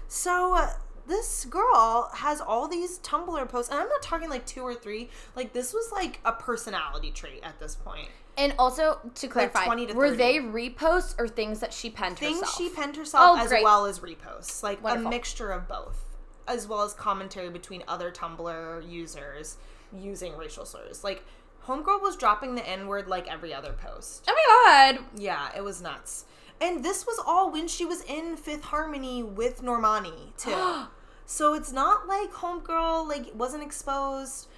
So, 0.06 0.54
uh, 0.54 0.70
this 1.06 1.44
girl 1.46 2.10
has 2.14 2.40
all 2.40 2.68
these 2.68 2.98
Tumblr 3.00 3.48
posts, 3.48 3.70
and 3.70 3.78
I'm 3.80 3.88
not 3.88 4.02
talking 4.02 4.28
like 4.30 4.46
two 4.46 4.62
or 4.62 4.74
three. 4.74 5.10
Like, 5.36 5.52
this 5.52 5.72
was 5.72 5.90
like 5.92 6.20
a 6.24 6.32
personality 6.32 7.10
trait 7.10 7.40
at 7.42 7.58
this 7.58 7.74
point. 7.74 8.08
And 8.36 8.52
also 8.58 8.98
to 9.14 9.28
clarify, 9.28 9.64
20 9.64 9.86
to 9.86 9.92
were 9.94 10.10
they 10.10 10.38
reposts 10.38 11.14
or 11.18 11.28
things 11.28 11.60
that 11.60 11.72
she 11.72 11.88
penned 11.90 12.18
herself? 12.18 12.32
Things 12.32 12.40
herself? 12.40 12.56
she 12.58 12.68
penned 12.74 12.96
herself 12.96 13.38
Oh, 13.38 13.42
as 13.42 13.48
great. 13.48 13.62
well 13.62 13.86
as 13.86 14.00
reposts. 14.00 14.62
Like, 14.62 14.82
Wonderful. 14.82 15.06
a 15.06 15.10
mixture 15.10 15.52
of 15.52 15.68
both, 15.68 16.04
as 16.48 16.66
well 16.66 16.82
as 16.82 16.94
commentary 16.94 17.48
between 17.50 17.84
other 17.86 18.10
Tumblr 18.10 18.90
users 18.90 19.56
using 19.96 20.36
racial 20.36 20.64
slurs. 20.64 21.04
Like, 21.04 21.22
Homegirl 21.66 22.02
was 22.02 22.16
dropping 22.16 22.56
the 22.56 22.68
N 22.68 22.88
word 22.88 23.06
like 23.08 23.26
every 23.30 23.54
other 23.54 23.72
post. 23.72 24.24
Oh 24.28 24.34
my 24.34 24.92
god! 24.98 25.04
Yeah, 25.16 25.48
it 25.56 25.62
was 25.64 25.80
nuts. 25.80 26.24
And 26.60 26.84
this 26.84 27.06
was 27.06 27.20
all 27.24 27.50
when 27.50 27.68
she 27.68 27.84
was 27.84 28.02
in 28.02 28.36
Fifth 28.36 28.64
Harmony 28.64 29.22
with 29.22 29.62
Normani 29.62 30.36
too. 30.36 30.84
so 31.26 31.54
it's 31.54 31.72
not 31.72 32.06
like 32.06 32.32
Homegirl 32.32 33.08
like 33.08 33.26
wasn't 33.34 33.62
exposed 33.62 34.48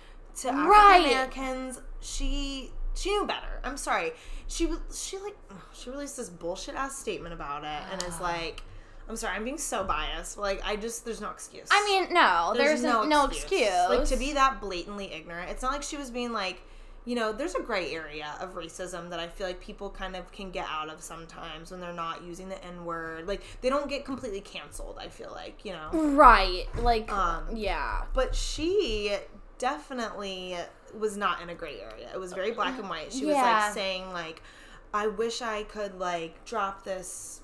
to 0.41 0.49
Right. 0.49 1.07
African 1.07 1.43
Americans. 1.43 1.81
She 2.01 2.71
she 2.95 3.11
knew 3.11 3.27
better. 3.27 3.61
I'm 3.65 3.77
sorry. 3.77 4.13
She 4.47 4.67
was 4.67 4.79
she 4.95 5.19
like 5.19 5.37
she 5.73 5.91
released 5.91 6.17
this 6.17 6.29
bullshit 6.29 6.75
ass 6.75 6.97
statement 6.97 7.35
about 7.35 7.65
it 7.65 7.93
and 7.93 8.03
is 8.03 8.21
like 8.21 8.63
I'm 9.09 9.17
sorry, 9.17 9.37
I'm 9.37 9.45
being 9.45 9.59
so 9.59 9.85
biased. 9.85 10.37
Like 10.37 10.61
I 10.65 10.77
just 10.77 11.05
there's 11.05 11.21
no 11.21 11.31
excuse. 11.31 11.69
I 11.71 11.85
mean, 11.85 12.13
no, 12.13 12.55
there's, 12.57 12.83
no, 12.83 13.27
excuse. 13.27 13.71
Like 13.89 14.05
to 14.07 14.17
be 14.17 14.33
that 14.33 14.61
blatantly 14.61 15.13
ignorant. 15.13 15.51
It's 15.51 15.63
not 15.63 15.73
like 15.73 15.83
she 15.83 15.97
was 15.97 16.11
being 16.11 16.33
like, 16.33 16.61
you 17.07 17.15
know, 17.15 17.33
there's 17.33 17.55
a 17.55 17.63
gray 17.63 17.93
area 17.95 18.35
of 18.41 18.55
racism 18.57 19.09
that 19.11 19.21
I 19.21 19.29
feel 19.29 19.47
like 19.47 19.61
people 19.61 19.89
kind 19.91 20.17
of 20.17 20.31
can 20.33 20.51
get 20.51 20.67
out 20.69 20.91
of 20.91 21.01
sometimes 21.01 21.71
when 21.71 21.81
they're 21.81 21.93
not 21.93 22.23
using 22.25 22.49
the 22.49 22.63
N 22.65 22.85
word. 22.85 23.27
Like 23.29 23.43
they 23.63 23.71
don't 23.71 23.89
get 23.89 24.05
completely 24.05 24.41
canceled. 24.41 24.99
I 25.01 25.09
feel 25.09 25.31
like 25.31 25.65
you 25.65 25.73
know. 25.73 25.89
right, 25.93 26.67
like, 26.79 27.11
Um, 27.11 27.45
yeah. 27.55 28.03
But 28.13 28.35
she 28.35 29.17
definitely 29.59 30.57
was 30.99 31.17
not 31.17 31.41
in 31.41 31.49
a 31.49 31.55
gray 31.55 31.81
area. 31.81 32.09
It 32.13 32.19
was 32.19 32.33
very 32.33 32.51
black 32.53 32.79
and 32.79 32.89
white. 32.89 33.13
She 33.13 33.25
was 33.25 33.37
like 33.37 33.73
saying 33.73 34.13
like, 34.13 34.43
I 34.93 35.07
wish 35.07 35.43
I 35.43 35.63
could 35.63 35.99
like 35.99 36.45
drop 36.45 36.85
this 36.85 37.41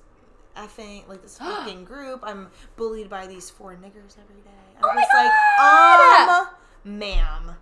effing 0.57 1.07
like 1.07 1.21
this 1.21 1.37
fucking 1.39 1.85
group. 1.85 2.19
I'm 2.23 2.49
bullied 2.75 3.09
by 3.09 3.27
these 3.27 3.49
four 3.49 3.71
niggers 3.75 4.17
every 4.21 4.41
day. 4.43 4.49
I'm 4.77 4.83
Oh 4.83 5.03
God! 5.13 6.27
like, 6.37 6.47
um, 6.47 6.99
ma'am. 6.99 7.55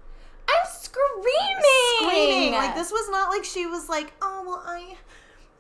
I'm 0.52 0.72
screaming. 0.72 1.62
Screaming. 2.02 2.52
Like 2.54 2.76
this 2.76 2.92
was 2.92 3.10
not 3.10 3.30
like 3.30 3.44
she 3.44 3.66
was 3.66 3.90
like, 3.90 4.14
oh 4.22 4.44
well 4.46 4.64
I 4.66 4.96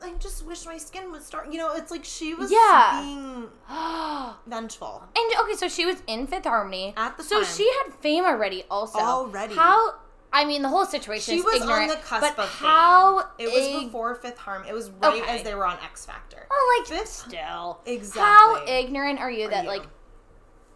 I 0.04 0.14
just 0.14 0.46
wish 0.46 0.66
my 0.66 0.78
skin 0.78 1.12
would 1.12 1.22
start 1.24 1.52
you 1.52 1.58
know, 1.60 1.74
it's 1.76 1.92
like 1.92 2.04
she 2.06 2.34
was 2.34 2.52
Yeah. 2.52 3.02
being 3.04 3.48
vengeful. 4.48 5.04
and 5.16 5.40
okay, 5.42 5.56
so 5.56 5.68
she 5.68 5.86
was 5.86 6.02
in 6.08 6.28
Fifth 6.28 6.46
Harmony. 6.46 6.94
At 6.98 7.18
the 7.18 7.24
so 7.24 7.38
time. 7.38 7.46
So 7.46 7.58
she 7.58 7.72
had 7.84 7.94
fame 7.96 8.26
already. 8.26 8.64
Also, 8.70 9.00
Already. 9.00 9.56
How? 9.56 9.96
I 10.34 10.46
mean, 10.46 10.62
the 10.62 10.70
whole 10.70 10.86
situation. 10.86 11.34
She 11.34 11.40
is 11.40 11.46
was 11.46 11.56
ignorant, 11.62 11.84
on 11.84 11.88
the 11.90 11.96
cusp 12.04 12.22
but 12.38 12.40
of 12.46 12.50
how? 12.50 13.20
fame. 13.38 13.48
It 13.50 13.54
was 13.54 13.68
ig- 13.68 13.86
before 13.88 14.16
Fifth 14.16 14.38
Harm. 14.38 14.64
It 14.68 14.74
was 14.74 14.90
right 14.90 15.22
Okay. 15.22 15.30
as 15.40 15.44
they 15.44 15.54
were 15.54 15.66
on 15.66 15.78
X 15.84 16.06
Factor. 16.06 16.48
Well, 16.50 16.80
like 16.80 16.88
Fifth- 16.88 17.08
still. 17.28 17.82
Exactly. 17.86 18.22
How 18.22 18.64
ignorant 18.66 19.20
are 19.20 19.30
you 19.30 19.48
Are 19.48 19.50
that 19.52 19.64
you? 19.66 19.70
like 19.70 19.84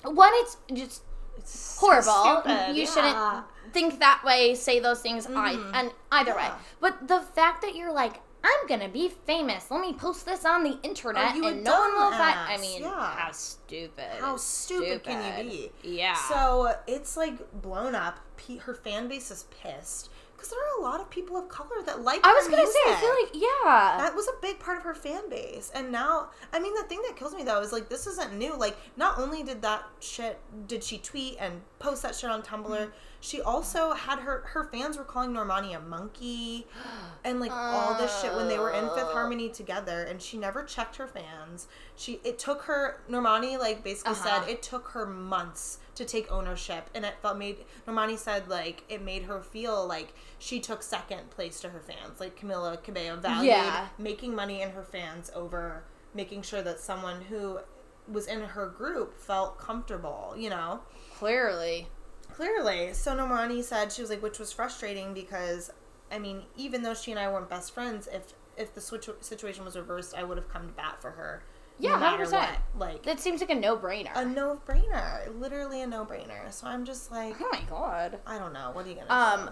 one? 0.04 0.32
It's 0.36 0.58
just 0.74 1.04
It's 1.38 1.78
horrible. 1.80 2.42
stupid, 2.42 2.76
you 2.76 2.84
yeah. 2.84 2.90
shouldn't 2.94 3.74
think 3.74 4.00
that 4.00 4.24
way. 4.26 4.56
Say 4.56 4.80
those 4.80 5.02
things. 5.02 5.26
I 5.28 5.56
Mhm. 5.56 5.72
and 5.74 5.92
either 6.12 6.36
way. 6.36 6.50
But 6.80 7.08
the 7.08 7.22
fact 7.22 7.62
that 7.62 7.76
you're 7.76 7.94
like. 7.94 8.22
I'm 8.48 8.68
gonna 8.68 8.90
be 8.90 9.10
famous. 9.10 9.72
Let 9.72 9.82
me 9.82 9.92
post 9.92 10.28
this 10.28 10.46
on 10.46 10.62
the 10.64 10.78
internet, 10.84 11.36
you 11.36 11.48
and 11.48 11.64
no 11.64 11.80
one 11.80 11.94
will 11.94 12.12
find. 12.12 12.38
I 12.38 12.58
mean, 12.58 12.84
Yeah. 12.84 13.16
how 13.16 13.32
stupid! 13.32 14.20
How 14.20 14.38
stupid, 14.38 15.04
can 15.04 15.44
you 15.46 15.50
be? 15.50 15.72
Yeah. 15.82 16.14
So 16.14 16.76
it's 16.86 17.18
like 17.18 17.38
blown 17.64 17.96
up. 17.96 18.20
Her 18.68 18.76
fan 18.76 19.08
base 19.08 19.32
is 19.32 19.46
pissed 19.50 20.12
because 20.46 20.58
there 20.58 20.60
are 20.60 20.80
a 20.80 20.92
lot 20.92 21.02
of 21.02 21.10
people 21.10 21.38
of 21.38 21.50
color 21.50 21.82
that 21.86 22.04
like. 22.04 22.22
I 22.24 22.34
was 22.34 22.48
gonna 22.48 22.66
say, 22.66 22.80
I 22.88 22.96
feel 22.96 23.10
like 23.10 23.34
yeah. 23.34 23.98
that 23.98 24.14
was 24.16 24.28
a 24.28 24.42
big 24.42 24.60
part 24.60 24.78
of 24.78 24.84
her 24.84 24.94
fan 24.94 25.30
base 25.30 25.72
and 25.74 25.92
now 25.92 26.30
i 26.54 26.60
mean 26.60 26.74
the 26.76 26.84
thing 26.84 27.02
that 27.08 27.16
kills 27.16 27.34
me 27.34 27.44
though 27.44 27.62
is 27.62 27.72
like 27.72 27.90
this 27.90 28.08
isn't 28.08 28.34
new 28.34 28.56
like 28.58 28.78
not 28.98 29.20
only 29.20 29.44
did 29.44 29.62
that 29.62 29.84
shit 30.00 30.40
did 30.68 30.84
she 30.84 30.98
tweet 30.98 31.38
and 31.40 31.62
post 31.80 32.02
that 32.04 32.16
shit 32.16 32.30
on 32.30 32.42
tumblr 32.42 32.66
mm-hmm. 32.66 32.92
She 33.26 33.42
also 33.42 33.94
had 33.94 34.20
her 34.20 34.44
her 34.54 34.66
fans 34.66 34.98
were 34.98 35.04
calling 35.04 35.32
normani 35.32 35.76
a 35.76 35.80
monkey 35.80 36.68
and 37.24 37.40
like 37.40 37.52
all 37.52 37.96
this 37.96 38.22
shit 38.22 38.34
when 38.36 38.48
they 38.48 38.60
were 38.60 38.72
in 38.72 38.84
fifth 38.90 39.06
Oh. 39.10 39.14
harmony 39.14 39.50
together 39.50 40.04
and 40.04 40.22
she 40.22 40.38
never 40.38 40.64
checked 40.64 40.98
her 40.98 41.08
fans 41.08 41.68
she 41.96 42.20
it 42.24 42.38
took 42.38 42.64
her 42.64 43.02
normani 43.10 43.58
like 43.58 43.84
basically 43.84 44.12
Uh-huh. 44.12 44.42
said 44.42 44.50
it 44.50 44.62
took 44.62 44.90
her 44.90 45.06
months 45.08 45.80
to 45.96 46.06
take 46.06 46.32
ownership 46.32 46.90
and 46.94 47.04
it 47.06 47.16
felt 47.22 47.38
made 47.38 47.58
normani 47.88 48.18
said 48.18 48.48
like 48.48 48.84
it 48.90 49.02
made 49.02 49.24
her 49.24 49.42
feel 49.42 49.88
like 49.88 50.14
she 50.38 50.60
took 50.60 50.84
second 50.84 51.30
place 51.32 51.60
to 51.62 51.70
her 51.70 51.80
fans 51.80 52.20
like 52.20 52.40
camila 52.40 52.82
cabello 52.84 53.16
valued 53.20 53.46
Yeah. 53.46 53.88
making 53.98 54.36
money 54.36 54.62
in 54.62 54.70
her 54.72 54.84
fans 54.84 55.32
over 55.34 55.84
making 56.14 56.44
sure 56.44 56.62
that 56.62 56.80
someone 56.80 57.22
who 57.22 57.60
was 58.08 58.28
in 58.28 58.42
her 58.42 58.68
group 58.68 59.18
felt 59.20 59.58
comfortable 59.58 60.36
you 60.38 60.50
know 60.52 60.82
Clearly. 61.18 61.88
Clearly. 62.36 62.94
So 62.94 63.16
Normani 63.16 63.64
said 63.64 63.92
she 63.92 64.02
was 64.02 64.10
like, 64.10 64.22
which 64.22 64.40
was 64.40 64.52
frustrating 64.52 65.14
because, 65.14 65.72
I 66.12 66.20
mean, 66.20 66.44
even 66.58 66.84
though 66.84 66.94
she 66.94 67.12
and 67.12 67.20
I 67.20 67.30
weren't 67.32 67.50
best 67.50 67.74
friends, 67.74 68.08
if 68.12 68.34
if 68.58 68.74
the 68.74 68.82
switch 68.82 69.10
situation 69.22 69.64
was 69.66 69.76
reversed, 69.76 70.14
I 70.16 70.24
would 70.24 70.38
have 70.38 70.48
come 70.50 70.68
to 70.68 70.74
bat 70.74 71.02
for 71.02 71.12
her. 71.12 71.44
Yeah, 71.78 71.92
no 71.92 72.00
matter 72.00 72.24
100%. 72.26 72.32
what. 72.32 72.50
Like 72.78 73.04
That 73.04 73.20
seems 73.20 73.42
like 73.42 73.50
a 73.50 73.56
no-brainer. 73.56 74.12
a 74.16 74.24
no 74.26 74.62
brainer, 74.66 75.38
literally 75.40 75.82
a 75.82 75.88
no 75.88 76.06
brainer. 76.06 76.52
So 76.52 76.68
I'm 76.68 76.86
just 76.86 77.12
like, 77.12 77.36
oh 77.42 77.50
my 77.52 77.62
god. 77.70 78.20
I 78.26 78.38
don't 78.38 78.54
know. 78.54 78.70
What 78.74 78.86
are 78.86 78.90
you 78.90 78.96
gonna 78.96 79.10
Um, 79.14 79.46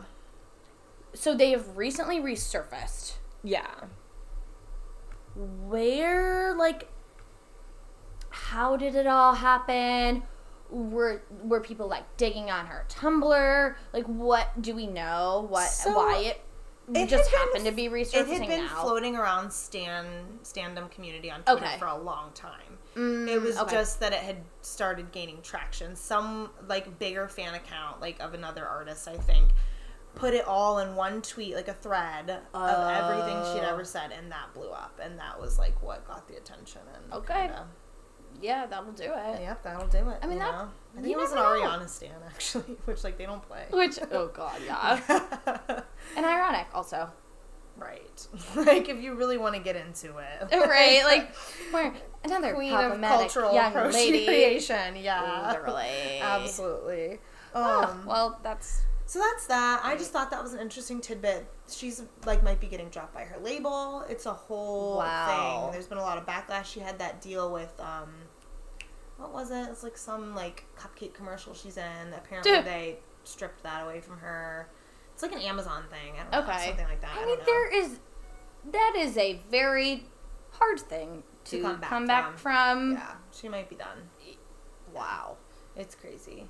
do? 1.13 1.17
So 1.17 1.35
they 1.35 1.51
have 1.51 1.75
recently 1.77 2.19
resurfaced. 2.21 3.13
Yeah. 3.43 3.67
Where 5.35 6.55
like 6.55 6.89
how 8.29 8.77
did 8.77 8.95
it 8.95 9.05
all 9.07 9.35
happen? 9.35 10.23
Were 10.73 11.21
were 11.43 11.59
people 11.61 11.87
like 11.87 12.17
digging 12.17 12.49
on 12.49 12.65
her 12.65 12.85
Tumblr? 12.89 13.75
Like 13.93 14.05
what 14.05 14.59
do 14.61 14.73
we 14.75 14.87
know? 14.87 15.45
What 15.49 15.67
So, 15.69 15.95
why 15.95 16.17
it, 16.17 16.41
it 16.95 17.07
just 17.09 17.29
had 17.29 17.37
been- 17.37 17.39
happened 17.47 17.65
to 17.65 17.71
be 17.71 17.89
resurfacing 17.89 18.13
It 18.21 18.27
had 18.39 18.47
been 18.47 18.65
now? 18.65 18.81
floating 18.81 19.15
around 19.15 19.51
stan 19.53 20.39
standum 20.43 20.89
community 20.89 21.29
on 21.29 21.43
Twitter 21.43 21.63
Okay. 21.65 21.77
for 21.77 21.85
a 21.85 21.97
long 21.97 22.31
time. 22.33 22.79
Mm, 22.95 23.27
It 23.27 23.39
was 23.39 23.57
okay. 23.59 23.71
just 23.75 23.99
that 23.99 24.13
it 24.13 24.19
had 24.19 24.37
started 24.61 25.11
gaining 25.11 25.41
traction. 25.43 25.95
Some 25.95 26.49
like 26.67 26.97
bigger 26.97 27.27
fan 27.27 27.53
account, 27.53 28.01
like 28.01 28.19
of 28.19 28.33
another 28.33 28.67
artist, 28.67 29.07
I 29.07 29.17
think, 29.17 29.49
put 30.15 30.33
it 30.33 30.45
all 30.47 30.79
in 30.79 30.95
one 30.95 31.21
tweet, 31.21 31.55
like 31.55 31.67
a 31.67 31.73
thread 31.73 32.29
of 32.53 32.89
everything 32.89 33.37
she'd 33.53 33.63
Oh. 33.65 33.69
ever 33.73 33.83
said, 33.85 34.11
and 34.11 34.31
that 34.31 34.53
blew 34.55 34.69
up, 34.69 34.99
and 35.01 35.17
that 35.19 35.39
was 35.39 35.57
like 35.59 35.81
what 35.83 36.07
got 36.07 36.27
the 36.27 36.35
attention. 36.35 36.81
And 36.95 37.13
Okay. 37.13 37.33
kinda- 37.47 37.67
yeah, 38.43 38.65
that 38.67 38.85
will 38.85 38.93
do 38.93 39.05
it. 39.05 39.41
yep, 39.41 39.63
that'll 39.63 39.87
do 39.87 40.09
it. 40.09 40.17
I 40.21 40.27
mean, 40.27 40.37
you 40.37 40.43
that- 40.43 40.51
know? 40.51 40.69
I 40.97 41.01
think 41.01 41.13
it 41.13 41.17
was 41.17 41.31
an 41.31 41.37
know. 41.37 41.43
Ariana 41.45 41.89
stan 41.89 42.11
actually, 42.27 42.75
which 42.85 43.03
like 43.03 43.17
they 43.17 43.25
don't 43.25 43.41
play. 43.41 43.63
Which 43.71 43.97
oh 44.11 44.27
god, 44.27 44.61
yeah. 44.65 44.99
and 46.17 46.25
ironic 46.25 46.67
also. 46.73 47.09
right. 47.77 48.27
like 48.55 48.87
if 48.89 49.01
you 49.01 49.15
really 49.15 49.37
want 49.39 49.55
to 49.55 49.61
get 49.61 49.75
into 49.75 50.17
it, 50.17 50.47
right? 50.51 51.01
Like 51.05 51.33
we're 51.73 51.93
another 52.23 52.53
queen 52.53 52.73
of 52.73 53.01
cultural 53.01 53.53
young 53.55 53.73
lady. 53.91 54.61
Yeah, 55.01 55.49
Literally. 55.51 56.19
absolutely. 56.21 57.19
Oh, 57.55 57.83
Um, 57.83 58.05
well, 58.05 58.39
that's 58.43 58.81
so 59.05 59.19
that's 59.19 59.47
that. 59.47 59.81
I 59.83 59.95
just 59.95 60.11
thought 60.11 60.29
that 60.31 60.41
was 60.43 60.53
an 60.53 60.59
interesting 60.59 61.01
tidbit. 61.01 61.45
She's 61.69 62.03
like 62.25 62.43
might 62.43 62.59
be 62.59 62.67
getting 62.67 62.89
dropped 62.89 63.13
by 63.15 63.21
her 63.23 63.39
label. 63.39 64.03
It's 64.09 64.25
a 64.27 64.33
whole 64.33 64.97
Wow. 64.97 65.61
thing. 65.63 65.71
There's 65.73 65.87
been 65.87 65.97
a 65.97 66.01
lot 66.03 66.17
of 66.19 66.25
backlash. 66.27 66.65
She 66.65 66.79
had 66.79 66.99
that 66.99 67.21
deal 67.21 67.51
with 67.51 67.73
um, 67.79 68.11
what 69.23 69.33
was 69.33 69.51
it? 69.51 69.69
It's 69.71 69.83
like 69.83 69.97
some 69.97 70.35
like 70.35 70.65
cupcake 70.77 71.13
commercial 71.13 71.53
she's 71.53 71.77
in. 71.77 72.13
Apparently 72.15 72.51
Dude. 72.51 72.65
they 72.65 72.97
stripped 73.23 73.63
that 73.63 73.83
away 73.83 74.01
from 74.01 74.17
her. 74.17 74.69
It's 75.13 75.23
like 75.23 75.31
an 75.31 75.39
Amazon 75.39 75.83
thing. 75.89 76.13
I 76.19 76.23
don't 76.23 76.31
know, 76.31 76.53
okay. 76.53 76.67
something 76.67 76.85
like 76.87 77.01
that. 77.01 77.11
I, 77.17 77.23
I 77.23 77.25
mean, 77.25 77.39
know. 77.39 77.45
there 77.45 77.83
is 77.83 77.99
that 78.71 78.93
is 78.97 79.17
a 79.17 79.39
very 79.49 80.05
hard 80.51 80.79
thing 80.79 81.23
to, 81.45 81.57
To 81.57 81.61
come 81.61 81.79
back 81.79 81.89
come 81.89 82.05
back 82.07 82.37
from. 82.37 82.93
yeah, 82.93 83.11
she 83.31 83.47
might 83.47 83.69
be 83.69 83.75
done. 83.75 84.09
Wow. 84.93 85.37
It's 85.75 85.95
crazy. 85.95 86.49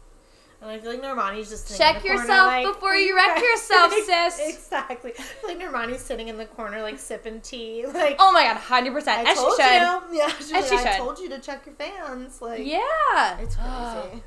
And 0.64 0.72
I 0.72 0.80
feel 0.80 0.92
like 0.92 1.02
Normani's 1.04 1.50
just 1.50 1.68
sitting 1.68 1.86
Check 1.86 1.98
in 1.98 2.02
the 2.04 2.08
corner, 2.08 2.22
yourself 2.22 2.48
like, 2.48 2.66
before 2.66 2.96
you 2.96 3.14
wreck 3.18 3.38
yourself, 3.38 3.92
sis. 3.94 4.40
Exactly. 4.56 5.12
I 5.20 5.22
feel 5.22 5.50
like 5.50 5.60
Normani's 5.60 6.00
sitting 6.00 6.30
in 6.30 6.38
the 6.38 6.46
corner, 6.46 6.82
like 6.82 6.98
sipping 7.00 7.42
tea, 7.42 7.86
like. 7.94 8.16
Oh 8.18 8.32
my 8.32 8.44
god, 8.44 8.56
hundred 8.56 8.94
percent. 8.94 9.28
I 9.28 9.32
As 9.32 9.38
she 9.38 9.44
told 9.44 9.60
should. 9.60 9.66
you. 9.74 10.02
Yeah, 10.20 10.30
she's 10.38 10.52
As 10.54 10.72
like, 10.72 10.80
she 10.82 10.88
I 10.88 10.92
should. 10.94 10.98
told 11.04 11.20
you 11.20 11.28
to 11.30 11.40
check 11.40 11.66
your 11.66 11.76
fans. 11.76 12.42
Like, 12.42 12.66
Yeah. 12.66 13.40
it's 13.40 13.56
crazy. 13.58 14.24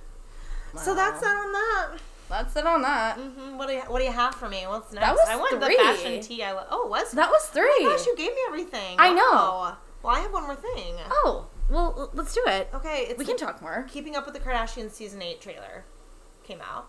So 0.76 0.90
Wow. 0.90 0.94
that's 0.94 1.20
that 1.22 1.36
on 1.46 1.52
that. 1.52 1.88
That's 2.28 2.56
it 2.56 2.66
on 2.66 2.82
that. 2.82 3.16
hmm 3.16 3.56
What 3.56 3.68
do 3.68 3.72
you 3.74 3.80
What 3.88 4.00
do 4.00 4.04
you 4.04 4.12
have 4.12 4.34
for 4.34 4.50
me? 4.50 4.64
What's 4.66 4.92
next? 4.92 5.08
was 5.12 5.20
I 5.28 5.36
want 5.36 5.62
three. 5.64 5.74
the 5.76 5.82
fashion 5.82 6.20
tea. 6.20 6.42
I 6.42 6.52
lo- 6.52 6.66
oh, 6.70 6.86
was 6.88 7.12
That 7.12 7.30
was 7.30 7.48
Oh 7.48 7.54
three. 7.54 7.84
my 7.86 7.92
gosh, 7.96 8.04
you 8.04 8.14
gave 8.14 8.32
me 8.32 8.40
everything. 8.48 8.96
I 8.98 9.14
know. 9.14 9.72
Well, 10.02 10.14
I 10.14 10.20
have 10.20 10.32
one 10.34 10.42
more 10.44 10.54
thing. 10.56 10.96
oh, 11.10 11.46
well, 11.70 12.10
let's 12.12 12.34
do 12.34 12.42
it. 12.46 12.68
Okay, 12.74 13.06
it's 13.08 13.18
We 13.18 13.24
can 13.24 13.38
talk 13.38 13.62
more. 13.62 13.86
Keeping 13.90 14.16
Up 14.16 14.26
with 14.26 14.34
the 14.34 14.40
Kardashians 14.40 14.90
season 14.90 15.22
eight 15.22 15.40
trailer 15.40 15.84
came 16.46 16.60
out. 16.60 16.88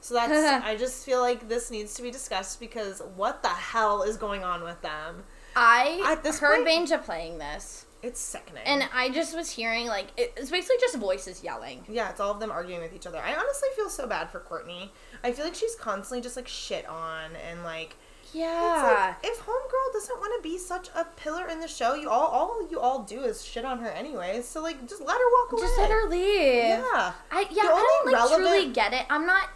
So 0.00 0.14
that's 0.14 0.64
I 0.64 0.76
just 0.76 1.04
feel 1.04 1.20
like 1.20 1.48
this 1.48 1.70
needs 1.70 1.94
to 1.94 2.02
be 2.02 2.10
discussed 2.10 2.60
because 2.60 3.00
what 3.16 3.42
the 3.42 3.48
hell 3.48 4.02
is 4.02 4.16
going 4.16 4.44
on 4.44 4.62
with 4.62 4.80
them? 4.82 5.24
I 5.54 6.02
At 6.06 6.22
this 6.22 6.38
heard 6.38 6.64
point- 6.66 6.88
Banja 6.88 7.02
playing 7.02 7.38
this, 7.38 7.86
It's 8.02 8.20
sickening. 8.20 8.62
and 8.66 8.88
I 8.92 9.08
just 9.08 9.34
was 9.34 9.50
hearing 9.50 9.86
like 9.86 10.08
it- 10.16 10.34
it's 10.36 10.50
basically 10.50 10.76
just 10.80 10.96
voices 10.96 11.42
yelling. 11.42 11.84
yeah, 11.88 12.10
it's 12.10 12.20
all 12.20 12.30
of 12.30 12.40
them 12.40 12.50
arguing 12.50 12.82
with 12.82 12.92
each 12.94 13.06
other. 13.06 13.18
I 13.18 13.34
honestly 13.34 13.68
feel 13.74 13.88
so 13.88 14.06
bad 14.06 14.28
for 14.30 14.40
Kourtney. 14.40 14.90
I 15.24 15.32
feel 15.32 15.44
like 15.46 15.54
she's 15.54 15.74
constantly 15.76 16.20
just 16.20 16.36
like 16.36 16.46
shit 16.46 16.86
on 16.86 17.30
and 17.36 17.64
like 17.64 17.96
Yeah. 18.38 19.14
like 19.22 19.30
if 19.32 19.38
homegirl 19.40 19.92
doesn't 19.92 20.18
want 20.18 20.32
to 20.42 20.48
be 20.48 20.58
such 20.58 20.88
a 20.94 21.04
pillar 21.16 21.46
in 21.48 21.60
the 21.60 21.68
show, 21.68 21.94
you 21.94 22.10
all 22.10 22.26
all 22.26 22.68
you 22.70 22.78
all 22.80 23.02
do 23.02 23.20
is 23.22 23.44
shit 23.44 23.64
on 23.64 23.78
her 23.78 23.88
anyway. 23.88 24.42
So 24.42 24.60
like 24.62 24.86
just 24.88 25.00
let 25.00 25.16
her 25.16 25.30
walk 25.42 25.52
away. 25.52 25.62
Just 25.62 25.78
let 25.78 25.90
her 25.90 26.08
leave. 26.08 26.78
Yeah. 26.78 27.12
I 27.30 27.46
yeah, 27.50 27.62
The 27.62 27.68
I 27.68 28.02
don't 28.04 28.12
like 28.12 28.28
truly 28.36 28.72
get 28.72 28.92
it. 28.92 29.06
I'm 29.08 29.26
not 29.26 29.48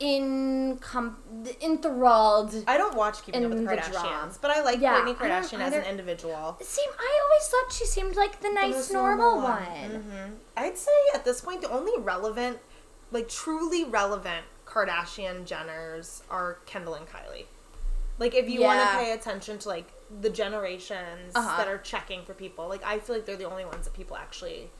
in 0.00 0.78
com- 0.80 1.16
enthralled. 1.60 2.52
I 2.66 2.76
don't 2.76 2.96
watch 2.96 3.22
Keeping 3.24 3.44
Up 3.44 3.50
with 3.50 3.60
the 3.60 3.66
the 3.66 3.76
Kardashians, 3.76 3.92
drama. 3.92 4.32
but 4.40 4.50
I 4.50 4.62
like 4.62 4.80
Yeah, 4.80 5.00
Kourtney 5.00 5.14
Kardashian 5.14 5.60
as 5.60 5.74
an 5.74 5.84
individual. 5.84 6.56
Seem 6.60 6.90
I 6.98 7.20
always 7.24 7.48
thought 7.48 7.72
she 7.72 7.86
seemed 7.86 8.16
like 8.16 8.40
the 8.40 8.50
nice 8.50 8.74
most 8.74 8.92
normal, 8.92 9.32
normal 9.40 9.50
one. 9.50 9.62
one. 9.62 9.90
hmm 10.02 10.32
I'd 10.56 10.76
say 10.76 10.90
at 11.14 11.24
this 11.24 11.40
point 11.40 11.60
the 11.60 11.70
only 11.70 11.92
relevant, 12.02 12.58
like 13.12 13.28
truly 13.28 13.84
relevant 13.84 14.44
Kardashian 14.66 15.46
Jenners 15.46 16.22
are 16.30 16.58
Kendall 16.66 16.94
and 16.94 17.06
Kylie. 17.06 17.44
Like 18.22 18.34
if 18.34 18.48
you 18.48 18.60
want 18.62 18.80
to 18.80 18.96
pay 18.96 19.12
attention 19.12 19.58
to 19.58 19.68
like 19.68 19.88
the 20.20 20.30
generations 20.30 21.34
Uh-huh. 21.34 21.56
that 21.56 21.66
are 21.68 21.78
checking 21.78 22.24
for 22.24 22.34
people, 22.34 22.68
like 22.68 22.84
I 22.84 22.98
feel 23.00 23.16
like 23.16 23.26
they're 23.26 23.36
the 23.36 23.50
only 23.50 23.64
ones 23.64 23.84
that 23.86 23.94
people 23.94 24.16
actually 24.16 24.70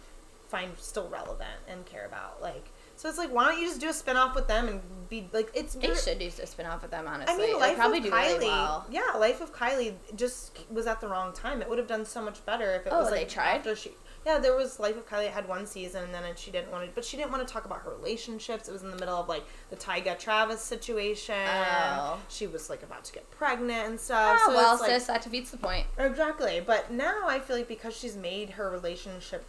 find 0.48 0.70
still 0.78 1.08
relevant 1.08 1.58
and 1.66 1.84
care 1.86 2.06
about. 2.06 2.40
Like 2.40 2.66
So 2.94 3.08
it's 3.08 3.18
like, 3.18 3.30
why 3.32 3.48
don't 3.48 3.60
you 3.60 3.66
just 3.66 3.80
do 3.80 3.88
a 3.88 3.92
spin 3.92 4.16
off 4.16 4.34
with 4.36 4.46
them 4.46 4.68
and 4.68 4.80
be 5.08 5.28
like, 5.32 5.50
it's. 5.54 5.74
They 5.74 5.94
should 5.94 6.18
do 6.20 6.26
a 6.26 6.46
spin 6.46 6.66
off 6.66 6.82
with 6.82 6.90
them, 6.92 7.06
honestly. 7.08 7.34
I 7.34 7.46
mean, 7.46 7.58
Life 7.58 7.76
probably 7.76 7.98
of 7.98 8.04
do 8.04 8.10
Kylie. 8.12 8.26
really 8.34 8.46
well. 8.46 8.86
Yeah, 8.90 9.10
Life 9.18 9.40
of 9.40 9.52
Kylie 9.54 9.94
just 10.14 10.56
was 10.70 10.86
at 10.86 11.00
the 11.00 11.08
wrong 11.08 11.32
time. 11.32 11.62
It 11.62 11.68
would 11.68 11.78
have 11.78 11.88
done 11.88 12.04
so 12.04 12.22
much 12.22 12.44
better 12.46 12.68
if 12.76 12.86
it 12.86 12.92
Oh, 12.92 13.00
was 13.00 13.10
like 13.10 13.20
they 13.28 13.34
tried? 13.34 13.56
after 13.56 13.74
she. 13.74 13.90
Yeah, 14.24 14.38
there 14.38 14.54
was 14.54 14.78
Life 14.78 14.96
of 14.96 15.08
Kylie 15.08 15.30
had 15.30 15.48
one 15.48 15.66
season 15.66 16.04
and 16.04 16.14
then 16.14 16.22
she 16.36 16.50
didn't 16.50 16.70
want 16.70 16.86
to, 16.86 16.90
but 16.94 17.04
she 17.04 17.16
didn't 17.16 17.32
want 17.32 17.46
to 17.46 17.52
talk 17.52 17.64
about 17.64 17.82
her 17.82 17.90
relationships. 17.90 18.68
It 18.68 18.72
was 18.72 18.82
in 18.82 18.90
the 18.90 18.96
middle 18.96 19.16
of 19.16 19.28
like 19.28 19.44
the 19.70 19.76
Tyga 19.76 20.18
Travis 20.18 20.60
situation. 20.60 21.34
Oh. 21.48 22.20
She 22.28 22.46
was 22.46 22.70
like 22.70 22.82
about 22.82 23.04
to 23.04 23.12
get 23.12 23.28
pregnant 23.32 23.88
and 23.88 24.00
stuff. 24.00 24.38
Oh, 24.42 24.50
so 24.50 24.56
well, 24.56 24.72
it's, 24.74 24.82
like, 24.82 24.90
sis, 24.90 25.06
that 25.06 25.22
defeats 25.22 25.50
the 25.50 25.56
point. 25.56 25.86
Exactly, 25.98 26.62
but 26.64 26.92
now 26.92 27.22
I 27.26 27.40
feel 27.40 27.56
like 27.56 27.68
because 27.68 27.96
she's 27.96 28.16
made 28.16 28.50
her 28.50 28.70
relationship. 28.70 29.44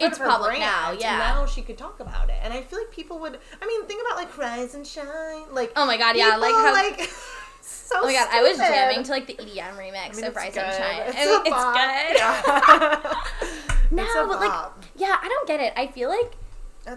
It's 0.00 0.16
her 0.18 0.26
public 0.26 0.56
brand, 0.56 0.60
now, 0.62 0.92
yeah. 0.92 1.18
Now 1.18 1.44
she 1.44 1.60
could 1.60 1.76
talk 1.76 2.00
about 2.00 2.30
it, 2.30 2.36
and 2.42 2.52
I 2.52 2.62
feel 2.62 2.78
like 2.78 2.90
people 2.90 3.18
would. 3.18 3.38
I 3.60 3.66
mean, 3.66 3.84
think 3.84 4.02
about 4.06 4.16
like 4.16 4.38
Rise 4.38 4.74
and 4.74 4.86
Shine, 4.86 5.52
like. 5.52 5.72
Oh 5.76 5.84
my 5.84 5.98
god, 5.98 6.16
yeah, 6.16 6.36
like 6.36 6.54
how. 6.54 6.72
like, 6.72 7.00
so. 7.60 7.96
oh 8.00 8.06
my 8.06 8.12
god, 8.12 8.28
I 8.30 8.42
was 8.42 8.54
stupid. 8.54 8.72
jamming 8.72 9.02
to 9.04 9.10
like 9.10 9.26
the 9.26 9.34
EDM 9.34 9.76
remix 9.76 10.12
I 10.12 10.16
mean, 10.16 10.24
of 10.24 10.36
Rise 10.36 10.54
good. 10.54 10.62
and 10.62 10.74
Shine. 10.74 11.02
It's, 11.08 11.16
I 11.18 11.24
mean, 11.26 11.42
it's 11.46 12.82
good. 13.02 13.68
Yeah. 13.68 13.72
No, 13.92 14.26
but 14.28 14.40
like, 14.40 14.70
yeah, 14.96 15.16
I 15.22 15.28
don't 15.28 15.46
get 15.46 15.60
it. 15.60 15.72
I 15.76 15.86
feel 15.86 16.08
like 16.08 16.32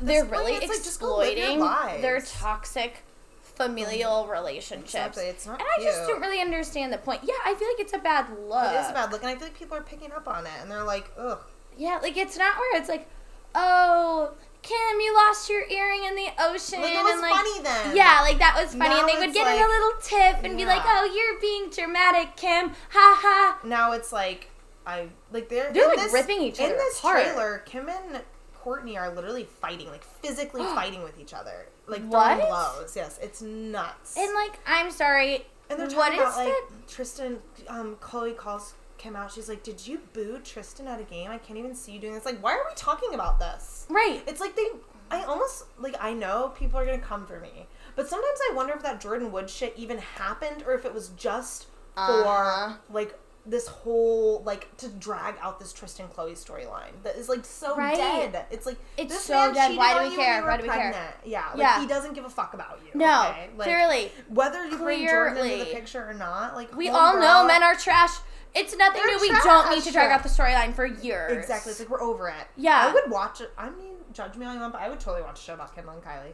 they're 0.02 0.26
point, 0.26 0.32
really 0.32 0.54
it's 0.54 0.68
like, 0.68 0.84
just 0.84 1.00
go 1.00 1.18
live 1.18 1.38
your 1.38 1.48
exploiting 1.48 2.02
their 2.02 2.22
toxic 2.22 3.04
familial 3.41 4.28
relationships. 4.28 4.93
Exactly, 4.93 5.26
it's 5.26 5.46
not 5.46 5.60
and 5.60 5.68
I 5.78 5.84
just 5.84 6.08
don't 6.08 6.22
really 6.22 6.41
understand 6.41 6.91
the 6.91 6.98
point. 6.98 7.22
Yeah, 7.24 7.36
I 7.46 7.54
feel 7.56 7.68
like 7.68 7.80
it's 7.80 7.93
a 7.93 8.00
bad 8.00 8.28
look. 8.48 8.72
It 8.72 8.80
is 8.80 8.89
a 8.89 8.93
bad 8.93 9.12
look, 9.12 9.22
and 9.22 9.30
I 9.30 9.36
feel 9.36 9.43
like 9.48 9.58
people 9.58 9.78
are 9.78 9.84
picking 9.84 10.12
up 10.12 10.28
on 10.28 10.46
it, 10.46 10.52
and 10.62 10.70
they're 10.70 10.84
like, 10.84 11.12
ugh. 11.18 11.39
Yeah, 11.78 12.00
like 12.02 12.18
it's 12.18 12.38
not 12.38 12.58
where 12.58 12.80
it's 12.80 12.89
like, 12.89 13.08
oh, 13.54 14.32
Kim, 14.62 15.00
you 15.00 15.14
lost 15.14 15.50
your 15.50 15.64
earring 15.70 16.06
in 16.06 16.16
the 16.16 16.28
ocean, 16.39 16.82
Like, 16.82 16.93
it 16.96 17.04
was 17.04 17.14
and 17.14 17.22
like, 17.22 17.34
funny 17.34 17.62
then. 17.62 17.96
yeah, 17.96 18.22
like 18.22 18.39
that 18.39 18.56
was 18.60 18.74
funny, 18.74 18.89
Now 18.89 19.00
and 19.02 19.10
they 19.10 19.26
would 19.26 19.34
get 19.34 19.46
in 19.46 19.62
a 19.62 19.68
little 19.68 19.93
tip 20.02 20.43
and 20.43 20.58
be 20.58 20.66
like, 20.66 20.82
oh, 20.84 21.06
you're 21.14 21.39
being 21.39 21.70
dramatic, 21.70 22.36
Kim, 22.36 22.70
ha 22.89 23.20
ha. 23.22 23.60
Now 23.64 23.91
it's 23.91 24.12
like 24.12 24.50
I 24.88 25.08
like 25.32 25.50
they're 25.50 25.72
They're, 25.74 25.88
like, 25.96 26.12
ripping 26.14 26.42
each 26.42 26.60
other 26.60 26.72
in 26.72 26.78
this 26.78 27.00
apart. 27.00 27.24
trailer. 27.24 27.58
Kim 27.66 27.90
and 27.90 28.22
Kourtney 28.64 28.98
are 28.98 29.14
literally 29.14 29.44
fighting, 29.44 29.88
like 29.90 30.04
physically 30.04 30.64
fighting 30.76 31.04
with 31.04 31.20
each 31.20 31.34
other, 31.34 31.68
like 31.88 32.04
What? 32.06 32.36
throwing 32.38 32.48
blows. 32.50 32.96
Yes, 32.96 33.20
it's 33.22 33.42
nuts. 33.42 34.16
And 34.18 34.34
like, 34.34 34.60
I'm 34.68 34.92
sorry, 34.92 35.46
And 35.70 35.80
they're 35.80 35.88
what 35.88 36.12
talking 36.12 36.14
is 36.14 36.20
about 36.22 36.38
like 36.38 36.48
that? 36.48 36.88
Tristan. 36.88 37.40
Um, 37.68 37.96
Khloe 37.98 38.36
calls 38.38 38.74
Kim 38.98 39.16
out. 39.16 39.32
She's 39.32 39.50
like, 39.50 39.62
"Did 39.64 39.86
you 39.86 40.00
boo 40.14 40.40
Tristan 40.44 40.88
at 40.88 41.00
a 41.00 41.04
game? 41.04 41.30
I 41.30 41.38
can't 41.38 41.60
even 41.60 41.76
see 41.76 41.92
you 41.92 42.00
doing 42.00 42.14
this. 42.14 42.26
Like, 42.26 42.42
why 42.42 42.54
are 42.54 42.64
we 42.68 42.74
talking 42.76 43.14
about 43.14 43.40
this? 43.40 43.86
Right. 43.90 44.22
It's 44.28 44.40
like 44.40 44.56
they. 44.56 44.68
I 45.12 45.24
almost 45.24 45.66
like 45.80 45.96
I 46.00 46.14
know 46.14 46.54
people 46.58 46.80
are 46.80 46.86
gonna 46.86 46.98
come 46.98 47.28
for 47.28 47.40
me, 47.40 47.68
but 47.96 48.08
sometimes 48.10 48.40
I 48.50 48.54
wonder 48.56 48.74
if 48.74 48.82
that 48.84 49.00
Jordyn 49.02 49.30
Wood 49.32 49.50
shit 49.50 49.74
even 49.78 49.98
happened 50.00 50.64
or 50.66 50.74
if 50.74 50.86
it 50.86 50.94
was 50.94 51.10
just 51.10 51.66
for 51.96 52.02
Uh-huh. 52.26 52.74
like 52.92 53.20
this 53.48 53.68
whole 53.68 54.41
like 54.43 54.76
to 54.78 54.88
drag 54.89 55.36
out 55.41 55.60
this 55.60 55.72
Tristan 55.72 56.08
Khloe 56.08 56.32
storyline 56.34 56.91
that 57.04 57.16
is 57.16 57.30
like 57.30 57.46
so 57.46 57.76
Right. 57.76 57.96
dead. 57.96 58.46
It's 58.50 58.66
like 58.66 58.78
It's 58.98 59.14
this 59.14 59.24
so 59.24 59.34
man 59.34 59.54
dead. 59.54 59.78
Why 59.78 60.04
do 60.04 60.10
we 60.10 60.16
care? 60.16 60.41
Why 60.43 60.58
do 60.58 60.64
we 60.64 60.70
care? 60.70 60.78
pregnant. 60.91 61.16
Yeah, 61.24 61.50
like 61.50 61.58
Yeah. 61.60 61.80
he 61.82 61.88
doesn't 61.88 62.14
give 62.14 62.26
a 62.26 62.30
fuck 62.30 62.54
about 62.54 62.80
you. 62.84 62.91
No, 63.00 63.30
okay? 63.30 63.50
Like, 63.56 63.66
clearly. 63.68 64.12
whether 64.30 64.66
you 64.66 64.78
bring 64.78 65.08
Jordyn 65.08 65.38
into 65.52 65.66
the 65.66 65.72
picture 65.72 66.04
or 66.10 66.14
not, 66.14 66.56
like 66.56 66.76
We 66.76 66.89
all 66.89 67.20
know 67.20 67.46
men 67.46 67.62
are 67.64 67.76
trash. 67.76 68.12
It's 68.56 68.76
nothing 68.78 69.02
new. 69.06 69.20
We 69.20 69.30
don't 69.30 69.70
need 69.70 69.84
to 69.84 69.91
drag 69.91 70.12
out 70.12 70.24
the 70.24 70.30
storyline 70.30 70.74
for 70.74 70.86
years. 70.86 71.32
exactly. 71.38 71.72
It's 71.72 71.80
like 71.82 71.89
we're 71.89 72.02
over 72.02 72.30
it. 72.30 72.48
Yeah. 72.56 72.88
I 72.88 72.93
would 72.93 73.12
watch 73.12 73.41
it. 73.41 73.52
I 73.58 73.70
mean, 73.70 73.96
judge 74.14 74.36
me 74.38 74.46
all 74.46 74.54
you 74.54 74.60
want, 74.62 74.72
but 74.74 74.82
I 74.82 74.89
would 74.89 75.00
totally 75.00 75.24
watch 75.24 75.39
a 75.39 75.43
show 75.43 75.54
about 75.56 75.76
Kendall 75.76 75.93
and 75.93 76.02
Kylie. 76.04 76.34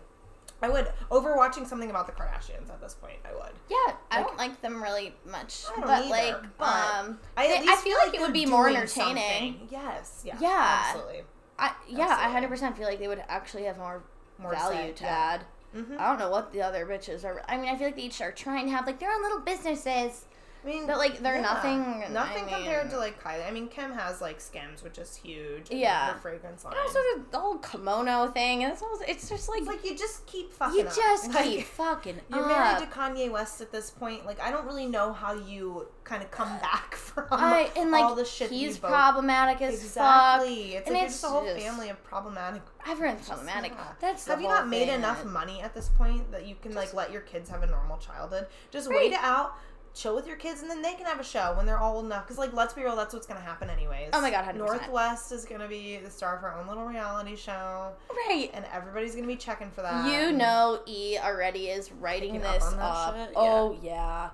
I 0.62 0.70
would 0.70 0.88
over 1.10 1.36
watching 1.36 1.66
something 1.66 1.90
about 1.90 2.06
the 2.08 2.14
Kardashians 2.14 2.70
at 2.70 2.80
this 2.82 2.94
point. 2.94 3.18
I 3.28 3.34
would. 3.34 3.52
Yeah, 3.70 3.96
I 4.12 4.22
don't 4.22 4.38
like 4.38 4.62
them 4.62 4.82
really 4.82 5.14
much, 5.26 5.64
I 5.72 5.80
don't 5.80 5.88
but 5.88 6.06
either, 6.06 6.10
like, 6.10 6.58
but 6.58 6.66
um, 6.68 7.20
I, 7.36 7.48
they- 7.48 7.56
at 7.58 7.62
least 7.62 7.74
I 7.74 7.76
feel 7.78 7.98
like 7.98 8.14
it 8.14 8.22
would 8.22 8.34
be 8.34 8.46
more 8.46 8.70
entertaining. 8.70 9.56
something. 9.58 9.68
Yes. 9.72 10.22
Yeah. 10.26 10.38
Yeah. 10.40 10.82
Absolutely. 10.88 11.22
I 11.60 11.74
yeah, 11.88 12.16
I 12.20 12.30
hundred 12.30 12.50
percent 12.50 12.78
feel 12.78 12.88
like 12.88 13.00
they 13.00 13.08
would 13.08 13.24
actually 13.28 13.64
have 13.64 13.78
more, 13.78 14.04
More 14.40 14.52
value 14.52 14.78
say, 14.78 14.92
to 14.94 15.04
yeah. 15.04 15.10
add. 15.34 15.46
Mhm. 15.76 15.98
I 16.00 16.10
don't 16.10 16.20
know 16.20 16.30
what 16.30 16.52
the 16.52 16.62
other 16.62 16.86
bitches 16.86 17.24
are. 17.24 17.42
I 17.48 17.56
mean, 17.58 17.70
I 17.70 17.76
feel 17.78 17.88
like 17.88 17.96
they 17.96 18.02
each 18.04 18.20
are 18.22 18.32
trying 18.32 18.66
to 18.66 18.72
have 18.72 18.86
like 18.86 19.00
their 19.00 19.12
own 19.12 19.22
little 19.22 19.40
businesses. 19.40 20.26
I 20.64 20.68
mean, 20.68 20.86
But, 20.86 20.98
like, 20.98 21.20
they're 21.24 21.42
nothing- 21.42 22.06
Nothing 22.14 22.46
I 22.46 22.50
compared 22.54 22.90
to 22.92 22.98
like 22.98 23.22
Kylie. 23.24 23.48
I 23.48 23.52
mean, 23.52 23.68
Kim 23.68 23.92
has 23.94 24.22
like 24.22 24.40
Skims, 24.40 24.84
which 24.84 24.98
is 25.00 25.16
huge. 25.16 25.72
Yeah. 25.72 26.14
The 26.14 26.20
fragrance 26.20 26.64
line. 26.64 26.74
And 26.76 26.82
also 26.82 27.00
the, 27.00 27.24
the 27.32 27.40
whole 27.40 27.58
kimono 27.58 28.28
thing. 28.28 28.62
It's 28.62 28.82
also, 28.82 29.04
it's 29.08 29.28
just 29.28 29.50
like, 29.50 29.60
it's 29.60 29.68
like 29.68 29.84
you 29.84 29.98
just 29.98 30.26
keep 30.28 30.54
fucking. 30.54 30.80
you 30.80 30.86
up. 30.86 30.96
just 30.96 31.30
Like, 31.34 31.46
keep 31.46 31.66
fucking 31.66 32.20
You're 32.30 32.42
up. 32.44 32.48
married 32.80 32.90
to 32.92 32.96
Kanye 32.96 33.32
West 33.32 33.62
at 33.62 33.72
this 33.72 33.90
point. 33.90 34.26
Like, 34.26 34.40
I 34.40 34.52
don't 34.52 34.66
really 34.66 34.86
know 34.86 35.14
how 35.14 35.34
you 35.34 35.88
kind 36.04 36.22
of 36.22 36.30
come 36.30 36.50
back 36.60 36.94
from 36.96 37.26
I, 37.32 37.70
and 37.76 37.90
like 37.90 38.04
all 38.04 38.16
the 38.16 38.26
shit. 38.26 38.52
he's 38.52 38.78
problematic 38.78 39.62
as 39.62 39.76
fuck. 39.76 40.42
Exactly. 40.42 40.76
It's 40.76 40.88
And 40.88 40.96
like 40.96 41.06
it's 41.06 41.14
just 41.14 41.24
a 41.24 41.28
whole 41.28 41.44
just- 41.46 41.60
family 41.66 41.90
of 41.90 42.04
problematic. 42.04 42.62
Everyone's 42.88 43.28
problematic. 43.28 43.72
Yeah. 43.76 43.84
That's 44.00 44.28
Have 44.28 44.42
you 44.42 44.48
not 44.48 44.68
made 44.68 44.90
enough 44.90 45.24
money 45.26 45.62
at 45.62 45.74
this 45.74 45.90
point 45.90 46.32
that 46.32 46.48
you 46.48 46.56
can 46.62 46.74
like 46.74 46.94
let 46.94 47.12
your 47.12 47.22
kids 47.22 47.50
have 47.50 47.62
a 47.64 47.68
normal 47.68 47.98
childhood? 47.98 48.48
Just 48.72 48.90
wait 48.90 49.12
it 49.14 49.20
out, 49.22 49.54
chill 49.94 50.16
with 50.16 50.26
your 50.28 50.38
kids, 50.38 50.62
and 50.62 50.70
then 50.72 50.82
they 50.82 50.94
can 50.94 51.06
have 51.06 51.20
a 51.20 51.24
show 51.24 51.54
when 51.58 51.66
they're 51.66 51.78
all 51.78 51.98
old 51.98 52.06
enough. 52.06 52.24
Because 52.26 52.38
like, 52.38 52.54
let's 52.54 52.74
be 52.74 52.82
real, 52.84 52.96
that's 52.96 53.14
what's 53.14 53.28
gonna 53.28 53.40
happen 53.42 53.70
anyways. 53.70 54.10
Oh 54.14 54.22
my 54.22 54.32
God, 54.32 54.46
100%. 54.46 54.56
North 54.58 54.90
West 54.90 55.32
is 55.32 55.46
gonna 55.46 55.68
be 55.68 55.98
the 55.98 56.10
star 56.10 56.36
of 56.36 56.42
her 56.42 56.54
own 56.54 56.68
little 56.68 56.86
reality 56.86 57.36
show, 57.36 57.92
Right. 58.10 58.50
and 58.54 58.66
everybody's 58.74 59.16
gonna 59.16 59.28
be 59.28 59.36
checking 59.36 59.70
for 59.72 59.82
that. 59.82 60.06
You 60.12 60.32
know, 60.32 60.80
E 60.86 61.18
already 61.22 61.68
is 61.70 61.92
writing 61.92 62.32
Picking 62.34 62.46
up 62.48 62.54
this 62.56 62.74
up. 62.78 63.16
shit? 63.16 63.34
Oh 63.36 63.78
yeah, 63.82 64.30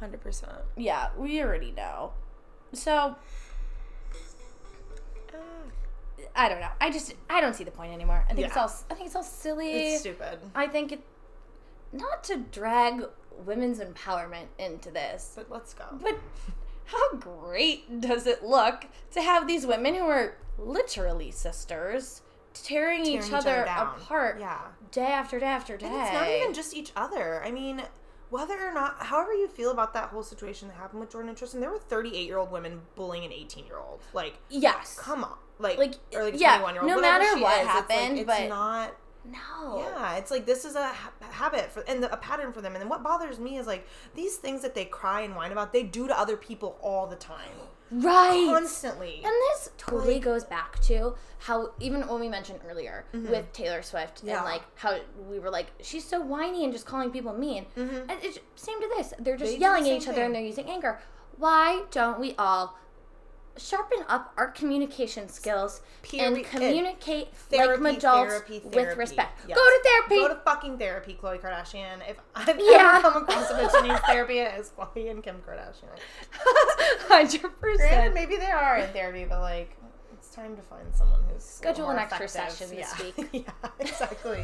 hundred 0.00 0.20
percent. 0.20 0.52
yeah. 0.76 1.08
We 1.16 1.40
already 1.42 1.72
know. 1.72 2.12
So 2.74 3.16
I 6.36 6.48
don't 6.48 6.60
know. 6.60 6.68
I 6.80 6.90
just 6.90 7.14
I 7.28 7.40
don't 7.40 7.54
see 7.54 7.64
the 7.64 7.70
point 7.70 7.92
anymore. 7.92 8.24
I 8.30 8.34
think 8.34 8.46
it's 8.46 8.56
all 8.56 8.70
I 8.90 8.94
think 8.94 9.06
it's 9.06 9.16
all 9.16 9.22
silly. 9.22 9.70
It's 9.94 10.00
stupid, 10.00 10.38
I 10.54 10.66
think 10.68 10.92
it 10.92 11.00
not 11.92 12.22
to 12.24 12.36
drag 12.36 13.04
women's 13.44 13.78
empowerment 13.78 14.46
into 14.58 14.90
this, 14.90 15.32
but 15.36 15.50
let's 15.50 15.74
go. 15.74 15.84
but 16.02 16.18
how 16.86 17.12
great 17.14 18.00
does 18.00 18.26
it 18.26 18.42
look 18.42 18.86
to 19.12 19.20
have 19.22 19.46
these 19.46 19.66
women 19.66 19.94
who 19.94 20.04
are 20.06 20.36
literally 20.58 21.30
sisters 21.30 22.22
tearing, 22.54 23.04
Tearing 23.04 23.22
each 23.26 23.32
other 23.32 23.64
down. 23.64 23.88
apart 23.96 24.38
Yeah. 24.40 24.58
day 24.90 25.06
after 25.06 25.38
day 25.38 25.46
after 25.46 25.76
day? 25.76 25.86
And 25.86 25.94
it's 25.96 26.12
not 26.12 26.28
even 26.28 26.54
just 26.54 26.74
each 26.74 26.92
other. 26.96 27.42
I 27.44 27.50
mean, 27.50 27.82
whether 28.30 28.58
or 28.58 28.72
not, 28.72 28.96
however 29.06 29.32
you 29.32 29.48
feel 29.48 29.70
about 29.70 29.94
that 29.94 30.08
whole 30.08 30.22
situation 30.22 30.68
that 30.68 30.74
happened 30.76 31.00
with 31.00 31.10
Jordyn 31.12 31.28
and 31.28 31.36
Tristan, 31.36 31.60
there 31.60 31.70
were 31.70 31.78
38 31.78 32.26
year 32.26 32.38
old 32.38 32.50
women 32.50 32.80
bullying 32.94 33.24
an 33.24 33.32
18 33.32 33.66
year 33.66 33.78
old. 33.78 34.00
Like, 34.12 34.38
yes. 34.48 34.98
come 34.98 35.24
on. 35.24 35.36
Like, 35.58 35.78
Like, 35.78 35.94
or 36.14 36.24
like 36.24 36.38
yeah, 36.40 36.58
21 36.58 36.74
year 36.74 36.82
old. 36.82 36.92
no 36.92 37.00
matter 37.00 37.40
what 37.40 37.54
is, 37.54 37.58
it's 37.60 37.68
happened, 37.68 38.16
like, 38.18 38.26
but- 38.26 38.40
it's 38.40 38.48
not. 38.48 38.94
No. 39.24 39.78
Yeah, 39.78 40.16
it's 40.16 40.30
like 40.30 40.46
this 40.46 40.64
is 40.64 40.74
a 40.74 40.86
ha- 40.88 41.12
habit 41.20 41.70
for 41.70 41.80
and 41.88 42.02
the, 42.02 42.12
a 42.12 42.16
pattern 42.16 42.52
for 42.52 42.60
them. 42.62 42.74
And 42.74 42.80
then 42.82 42.88
what 42.88 43.02
bothers 43.02 43.38
me 43.38 43.58
is 43.58 43.66
like 43.66 43.86
these 44.14 44.36
things 44.36 44.62
that 44.62 44.74
they 44.74 44.84
cry 44.84 45.22
and 45.22 45.34
whine 45.36 45.52
about, 45.52 45.72
they 45.72 45.82
do 45.82 46.06
to 46.06 46.18
other 46.18 46.36
people 46.36 46.78
all 46.80 47.06
the 47.06 47.16
time, 47.16 47.50
Right. 47.90 48.46
constantly. 48.48 49.16
And 49.24 49.32
this 49.50 49.70
totally 49.76 50.14
Like- 50.14 50.22
goes 50.22 50.44
back 50.44 50.80
to 50.82 51.14
how 51.40 51.72
even 51.80 52.06
when 52.08 52.20
we 52.20 52.28
mentioned 52.28 52.60
earlier 52.68 53.04
with 53.12 53.52
Taylor 53.52 53.82
Swift 53.82 54.18
Mm-hmm. 54.18 54.28
Yeah. 54.28 54.36
and 54.36 54.44
like 54.44 54.62
how 54.76 54.98
we 55.28 55.38
were 55.38 55.50
like 55.50 55.66
she's 55.82 56.04
so 56.04 56.20
whiny 56.20 56.64
and 56.64 56.72
just 56.72 56.86
calling 56.86 57.10
people 57.10 57.32
mean. 57.34 57.66
Mhm. 57.76 58.06
And 58.08 58.12
it's 58.22 58.38
same 58.56 58.80
to 58.80 58.88
this. 58.96 59.12
They're 59.18 59.36
just 59.36 59.52
They 59.52 59.58
yelling 59.58 59.84
the 59.84 59.90
at 59.90 59.96
each 59.98 60.02
same 60.04 60.14
other 60.14 60.22
and 60.24 60.34
they're 60.34 60.42
using 60.42 60.68
anger. 60.70 61.00
Why 61.36 61.82
don't 61.90 62.18
we 62.18 62.34
all 62.38 62.78
sharpen 63.58 63.98
up 64.08 64.32
our 64.36 64.48
communication 64.52 65.28
skills 65.28 65.80
and 66.18 66.44
communicate 66.44 67.34
Therapy, 67.34 67.82
like 67.82 67.96
adults 67.98 68.30
therapy, 68.30 68.60
with 68.64 68.96
respect? 68.96 69.40
Yes. 69.48 69.56
Go 69.58 69.64
to 69.64 69.80
therapy. 69.84 70.14
Go 70.16 70.28
to 70.28 70.40
fucking 70.44 70.78
therapy, 70.78 71.18
Khloe 71.20 71.40
Kardashian. 71.40 71.98
If 72.08 72.16
I've 72.34 72.48
Yeah. 72.58 72.94
ever 72.98 73.10
come 73.10 73.22
across 73.22 73.50
a 73.50 73.54
bitch 73.54 73.72
that 73.72 73.84
needs 73.84 74.00
therapy, 74.00 74.38
it 74.38 74.58
is 74.58 74.70
Khloe 74.78 75.10
and 75.10 75.22
Kim 75.22 75.42
Kardashian. 75.46 75.98
Hundred 77.08 77.40
Granted, 77.42 77.60
percent. 77.60 78.14
maybe 78.14 78.36
they 78.36 78.46
are 78.50 78.78
in 78.78 78.88
therapy, 78.92 79.24
but 79.28 79.40
like, 79.40 79.76
it's 80.12 80.30
time 80.34 80.56
to 80.56 80.62
find 80.62 80.86
someone 80.94 81.20
who's 81.32 81.42
Schedule 81.44 81.90
an 81.90 81.98
extra 81.98 82.26
effective. 82.26 82.56
session 82.56 82.76
this 82.76 82.94
yeah. 82.98 83.04
week. 83.16 83.28
yeah, 83.62 83.70
exactly. 83.80 84.42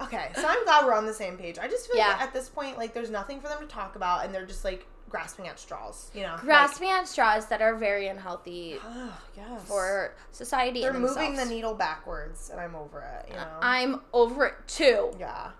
okay, 0.00 0.30
so 0.34 0.46
I'm 0.46 0.64
glad 0.64 0.84
we're 0.84 0.94
on 0.94 1.06
the 1.06 1.14
same 1.14 1.36
page. 1.36 1.58
I 1.58 1.68
just 1.68 1.86
feel 1.88 1.96
Yeah. 1.96 2.08
like 2.08 2.22
at 2.22 2.32
this 2.32 2.48
point, 2.48 2.76
like, 2.78 2.92
there's 2.94 3.10
nothing 3.10 3.40
for 3.40 3.48
them 3.48 3.60
to 3.60 3.66
talk 3.66 3.96
about, 3.96 4.24
and 4.24 4.34
they're 4.34 4.46
just 4.46 4.64
like 4.64 4.86
grasping 5.08 5.46
at 5.48 5.58
straws. 5.58 6.10
You 6.14 6.22
know, 6.22 6.32
Like, 6.32 6.42
Grasping 6.42 6.90
at 6.90 7.06
straws 7.08 7.46
that 7.46 7.62
are 7.62 7.74
very 7.76 8.08
unhealthy 8.08 8.76
oh, 8.84 9.18
yes. 9.36 9.62
for 9.64 10.14
society. 10.32 10.80
they're 10.80 10.92
moving 10.92 11.34
the 11.36 11.44
needle 11.44 11.74
backwards, 11.74 12.50
and 12.50 12.60
I'm 12.60 12.74
over 12.74 13.00
it. 13.00 13.30
You 13.30 13.36
know. 13.36 13.48
I'm 13.60 14.00
over 14.12 14.46
it 14.46 14.54
too. 14.66 15.12
yeah. 15.18 15.50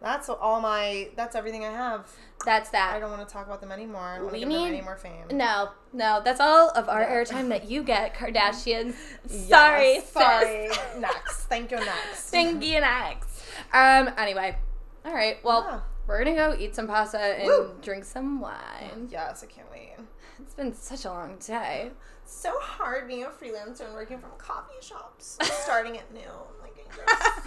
That's 0.00 0.28
all 0.28 0.60
my. 0.60 1.08
That's 1.16 1.34
everything 1.34 1.64
I 1.64 1.72
have. 1.72 2.08
That's 2.44 2.70
that. 2.70 2.94
I 2.94 3.00
don't 3.00 3.10
want 3.10 3.26
to 3.26 3.32
talk 3.32 3.46
about 3.48 3.60
them 3.60 3.72
anymore. 3.72 4.00
I 4.00 4.14
don't 4.18 4.26
want 4.26 4.32
We 4.34 4.38
to 4.40 4.44
give 4.46 4.52
them 4.54 4.62
need- 4.62 4.76
any 4.76 4.80
more 4.80 4.96
fame. 4.96 5.24
No, 5.32 5.70
no, 5.92 6.20
that's 6.24 6.38
all 6.38 6.70
of 6.70 6.88
our 6.88 7.00
Yeah. 7.00 7.10
airtime 7.16 7.48
that 7.48 7.68
you 7.68 7.82
get, 7.82 8.14
Kardashians. 8.18 8.94
Yes, 9.28 9.48
Sorry, 9.48 10.00
sorry. 10.02 10.68
sis. 10.68 10.78
next, 11.00 11.36
thank 11.46 11.72
you. 11.72 11.78
Next. 11.78 12.30
Thank 12.30 12.62
you, 12.62 12.80
next. 12.80 13.42
Um. 13.72 14.10
Anyway, 14.16 14.56
all 15.04 15.12
right. 15.12 15.42
Well, 15.42 15.64
Yeah. 15.68 15.80
We're 16.08 16.18
gonna 16.24 16.34
go 16.34 16.56
eat 16.58 16.74
some 16.74 16.86
pasta 16.88 17.18
and 17.20 17.46
Woo. 17.46 17.70
drink 17.82 18.04
some 18.04 18.40
wine. 18.40 19.08
Yes, 19.10 19.44
I 19.44 19.46
can't 19.46 19.70
wait. 19.70 19.92
It's 20.40 20.54
been 20.54 20.74
such 20.74 21.04
a 21.04 21.10
long 21.10 21.36
day. 21.44 21.90
So 22.24 22.52
hard 22.60 23.06
being 23.06 23.24
a 23.24 23.28
freelancer 23.28 23.84
and 23.84 23.94
working 23.94 24.18
from 24.18 24.30
coffee 24.38 24.74
shops, 24.80 25.38
starting 25.62 25.96
at 25.98 26.12
noon. 26.12 26.22
Like, 26.62 26.74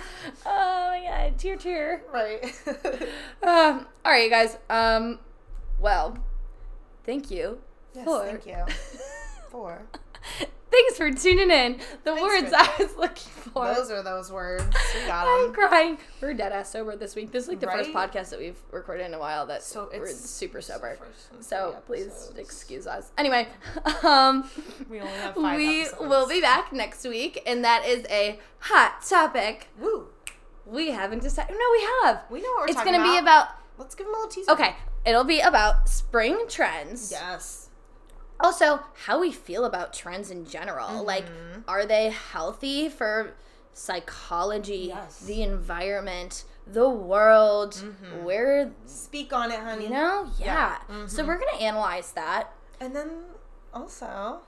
oh 0.46 0.90
my 0.90 1.04
god, 1.06 1.38
tear, 1.40 1.56
tear. 1.58 2.04
right. 2.14 2.44
Um. 3.44 3.88
All 4.06 4.12
right, 4.12 4.24
you 4.26 4.30
guys. 4.30 4.58
Um. 4.70 5.20
Well, 5.80 6.18
thank 7.04 7.32
you. 7.32 7.60
yes, 7.96 8.06
for- 8.06 8.24
thank 8.26 8.46
you. 8.46 8.64
For 9.50 9.82
Thanks 10.72 10.98
for 10.98 11.12
tuning 11.12 11.52
in. 11.52 11.74
The 12.06 12.16
Thanks 12.16 12.22
words 12.22 12.54
I 12.56 12.74
was 12.80 12.96
looking 12.96 13.32
for. 13.32 13.66
those 13.74 13.92
are 13.92 14.02
those 14.02 14.32
words. 14.32 14.64
We 14.64 15.02
got 15.08 15.26
them. 15.26 15.48
I'm 15.50 15.54
crying. 15.54 15.98
We're 16.22 16.34
dead 16.34 16.54
ass 16.54 16.72
sober 16.72 16.96
this 16.96 17.14
week. 17.16 17.32
This 17.32 17.44
is 17.44 17.50
like 17.50 17.60
the 17.60 17.68
first 17.68 17.92
podcast 17.92 18.30
that 18.30 18.40
we've 18.40 18.58
recorded 18.72 19.06
in 19.06 19.14
a 19.14 19.20
while 19.20 19.46
that 19.48 19.64
So 19.64 19.90
we're 19.94 20.08
super 20.08 20.62
sober. 20.62 20.98
So 21.42 21.76
please 21.86 22.32
excuse 22.38 22.88
us. 22.88 23.12
Anyway, 23.18 23.48
um, 24.04 24.50
We 24.90 25.02
only 25.02 25.12
have 25.14 25.36
five 25.36 25.58
we 25.58 25.82
episodes. 25.82 26.10
will 26.10 26.28
be 26.28 26.40
back 26.42 26.72
next 26.72 27.04
week, 27.06 27.42
and 27.46 27.64
that 27.66 27.86
is 27.86 28.06
a 28.10 28.40
hot 28.60 29.04
topic. 29.08 29.68
Woo. 29.78 30.08
We 30.66 30.92
haven't 30.92 31.22
decided. 31.22 31.52
No, 31.52 31.66
we 31.72 31.82
have. 32.04 32.22
We 32.30 32.42
know 32.42 32.50
what 32.52 32.62
we're 32.62 32.66
It's 32.68 32.76
talking 32.76 32.94
gonna 32.94 33.04
about. 33.04 33.10
It's 33.10 33.16
going 33.16 33.16
to 33.18 33.22
be 33.22 33.26
about. 33.26 33.48
Let's 33.78 33.96
give 33.96 34.06
them 34.08 34.14
a 34.16 34.18
little 34.20 34.32
teaser. 34.32 34.52
Okay, 34.52 34.76
it'll 35.06 35.24
be 35.26 35.42
about 35.42 35.90
spring 35.90 36.46
trends. 36.48 37.12
Yes. 37.12 37.61
Also, 38.44 38.80
how 39.06 39.20
we 39.20 39.32
feel 39.32 39.66
about 39.66 39.94
trends 39.94 40.32
in 40.32 40.46
general. 40.46 41.04
Like, 41.04 41.26
Mm-hmm. 41.26 41.62
are 41.68 41.86
they 41.86 42.10
healthy 42.10 42.90
for 42.90 43.34
psychology, 43.74 44.86
Yes. 44.90 45.20
the 45.22 45.44
environment, 45.44 46.46
the 46.66 46.90
world? 46.90 47.74
Mm-hmm. 47.76 48.24
Where, 48.24 48.72
Speak 48.86 49.34
on 49.34 49.52
it, 49.52 49.60
honey. 49.60 49.86
you 49.86 49.90
know? 49.90 50.30
Yeah. 50.40 50.78
Yeah. 50.90 51.08
So, 51.08 51.26
we're 51.26 51.38
going 51.38 51.56
to 51.58 51.64
analyze 51.64 52.12
that. 52.14 52.52
And 52.80 52.96
then 52.96 53.10
also, 53.74 54.40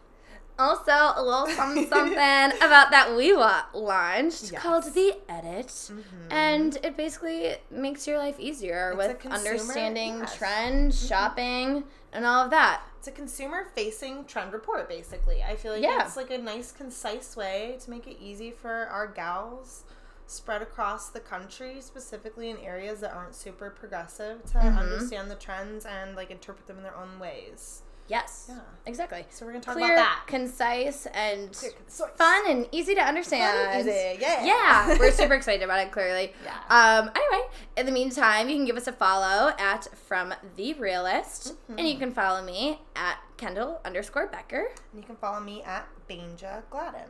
Also, 0.59 0.91
a 0.91 1.21
little 1.23 1.47
something, 1.55 1.87
something 1.87 2.57
about 2.61 2.91
that 2.91 3.15
we 3.17 3.33
launched 3.35 4.51
Yes. 4.51 4.61
called 4.61 4.83
The 4.93 5.17
Edit. 5.29 5.91
And 6.29 6.77
it 6.83 6.95
basically 6.97 7.55
makes 7.71 8.07
your 8.07 8.17
life 8.19 8.39
easier 8.39 8.89
It's 8.91 8.97
with 9.23 9.25
understanding 9.31 10.19
yes. 10.19 10.35
trends, 10.37 11.07
shopping, 11.07 11.83
and 12.11 12.25
all 12.25 12.45
of 12.45 12.49
that. 12.51 12.81
It's 13.03 13.09
a 13.09 13.11
consumer 13.11 13.65
facing 13.75 14.23
trend 14.23 14.53
report, 14.53 14.87
basically. 14.87 15.43
I 15.43 15.57
feel 15.57 15.73
like 15.73 15.83
Yeah. 15.83 16.05
it's 16.05 16.15
like 16.15 16.31
a 16.31 16.37
nice, 16.37 16.71
concise 16.71 17.35
way 17.35 17.77
to 17.81 17.89
make 17.89 18.07
it 18.07 18.15
easy 18.21 18.49
for 18.49 18.87
our 18.89 19.07
gals 19.07 19.83
spread 20.25 20.61
across 20.61 21.09
the 21.09 21.19
country, 21.19 21.81
specifically 21.81 22.49
in 22.49 22.55
areas 22.59 23.01
that 23.01 23.11
aren't 23.11 23.35
super 23.35 23.69
progressive, 23.69 24.41
to 24.45 24.57
Mm-hmm. 24.57 24.77
understand 24.77 25.29
the 25.29 25.35
trends 25.35 25.85
and 25.85 26.15
like 26.15 26.31
interpret 26.31 26.65
them 26.65 26.77
in 26.77 26.83
their 26.83 26.95
own 26.95 27.19
ways. 27.19 27.81
Yes. 28.07 28.47
Yeah. 28.49 28.59
Exactly. 28.85 29.25
So 29.29 29.45
we're 29.45 29.53
gonna 29.53 29.63
talk 29.63 29.75
Clear, 29.75 29.93
about 29.93 30.03
that. 30.03 30.23
concise, 30.27 31.05
and 31.13 31.53
Clear, 31.53 31.71
fun 32.15 32.49
and 32.49 32.67
easy 32.73 32.95
to 32.95 33.01
understand. 33.01 33.79
Easy, 33.87 34.17
yeah. 34.19 34.43
Yeah, 34.45 34.97
we're 34.99 35.11
super 35.11 35.33
excited 35.39 35.63
about 35.63 35.79
it. 35.79 35.91
Clearly. 35.91 36.33
Yeah. 36.43 36.57
Um. 36.69 37.09
Anyway, 37.15 37.47
in 37.77 37.85
the 37.85 37.91
meantime, 37.93 38.49
you 38.49 38.55
can 38.57 38.65
give 38.65 38.75
us 38.75 38.87
a 38.87 38.91
follow 38.91 39.53
at 39.57 39.87
from 40.07 40.33
the 40.57 40.73
realist, 40.73 41.53
Mm-hmm. 41.53 41.79
and 41.79 41.87
you 41.87 41.97
can 41.97 42.11
follow 42.13 42.43
me 42.43 42.81
at 42.95 43.17
Kendall 43.37 43.79
underscore 43.85 44.27
Becker. 44.27 44.67
And 44.91 45.01
you 45.01 45.07
can 45.07 45.15
follow 45.15 45.39
me 45.39 45.63
at 45.63 45.87
Banja 46.09 46.63
Gladden. 46.69 47.09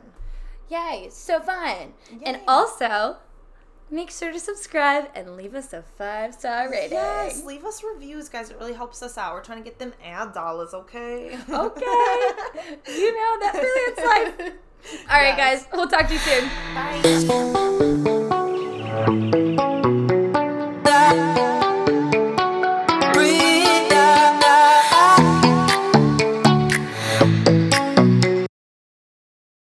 Yay! 0.70 1.08
So 1.10 1.40
fun. 1.40 1.92
And 2.24 2.40
also, 2.48 3.16
Make 3.90 4.10
sure 4.10 4.32
to 4.32 4.40
subscribe 4.40 5.10
and 5.14 5.36
leave 5.36 5.54
us 5.54 5.72
a 5.72 5.82
five 5.82 6.34
star 6.34 6.70
rating. 6.70 6.92
Yes, 6.92 7.44
leave 7.44 7.64
us 7.64 7.84
reviews, 7.84 8.28
guys. 8.28 8.50
It 8.50 8.58
really 8.58 8.72
helps 8.72 9.02
us 9.02 9.18
out. 9.18 9.34
We're 9.34 9.42
trying 9.42 9.58
to 9.58 9.64
get 9.64 9.78
them 9.78 9.92
ad 10.04 10.32
dollars, 10.32 10.74
okay? 10.74 11.36
Okay. 11.48 11.80
you 12.88 13.12
know, 13.12 13.38
that 13.40 13.52
really 13.54 13.92
it's 13.92 14.38
life. 14.40 14.52
All 15.10 15.16
right, 15.16 15.36
yes. 15.36 15.64
guys. 15.64 15.72
We'll 15.72 15.88
talk 15.88 16.08
to 16.08 16.12
you 16.14 16.18
soon. 16.20 16.48
Bye. 20.84 21.50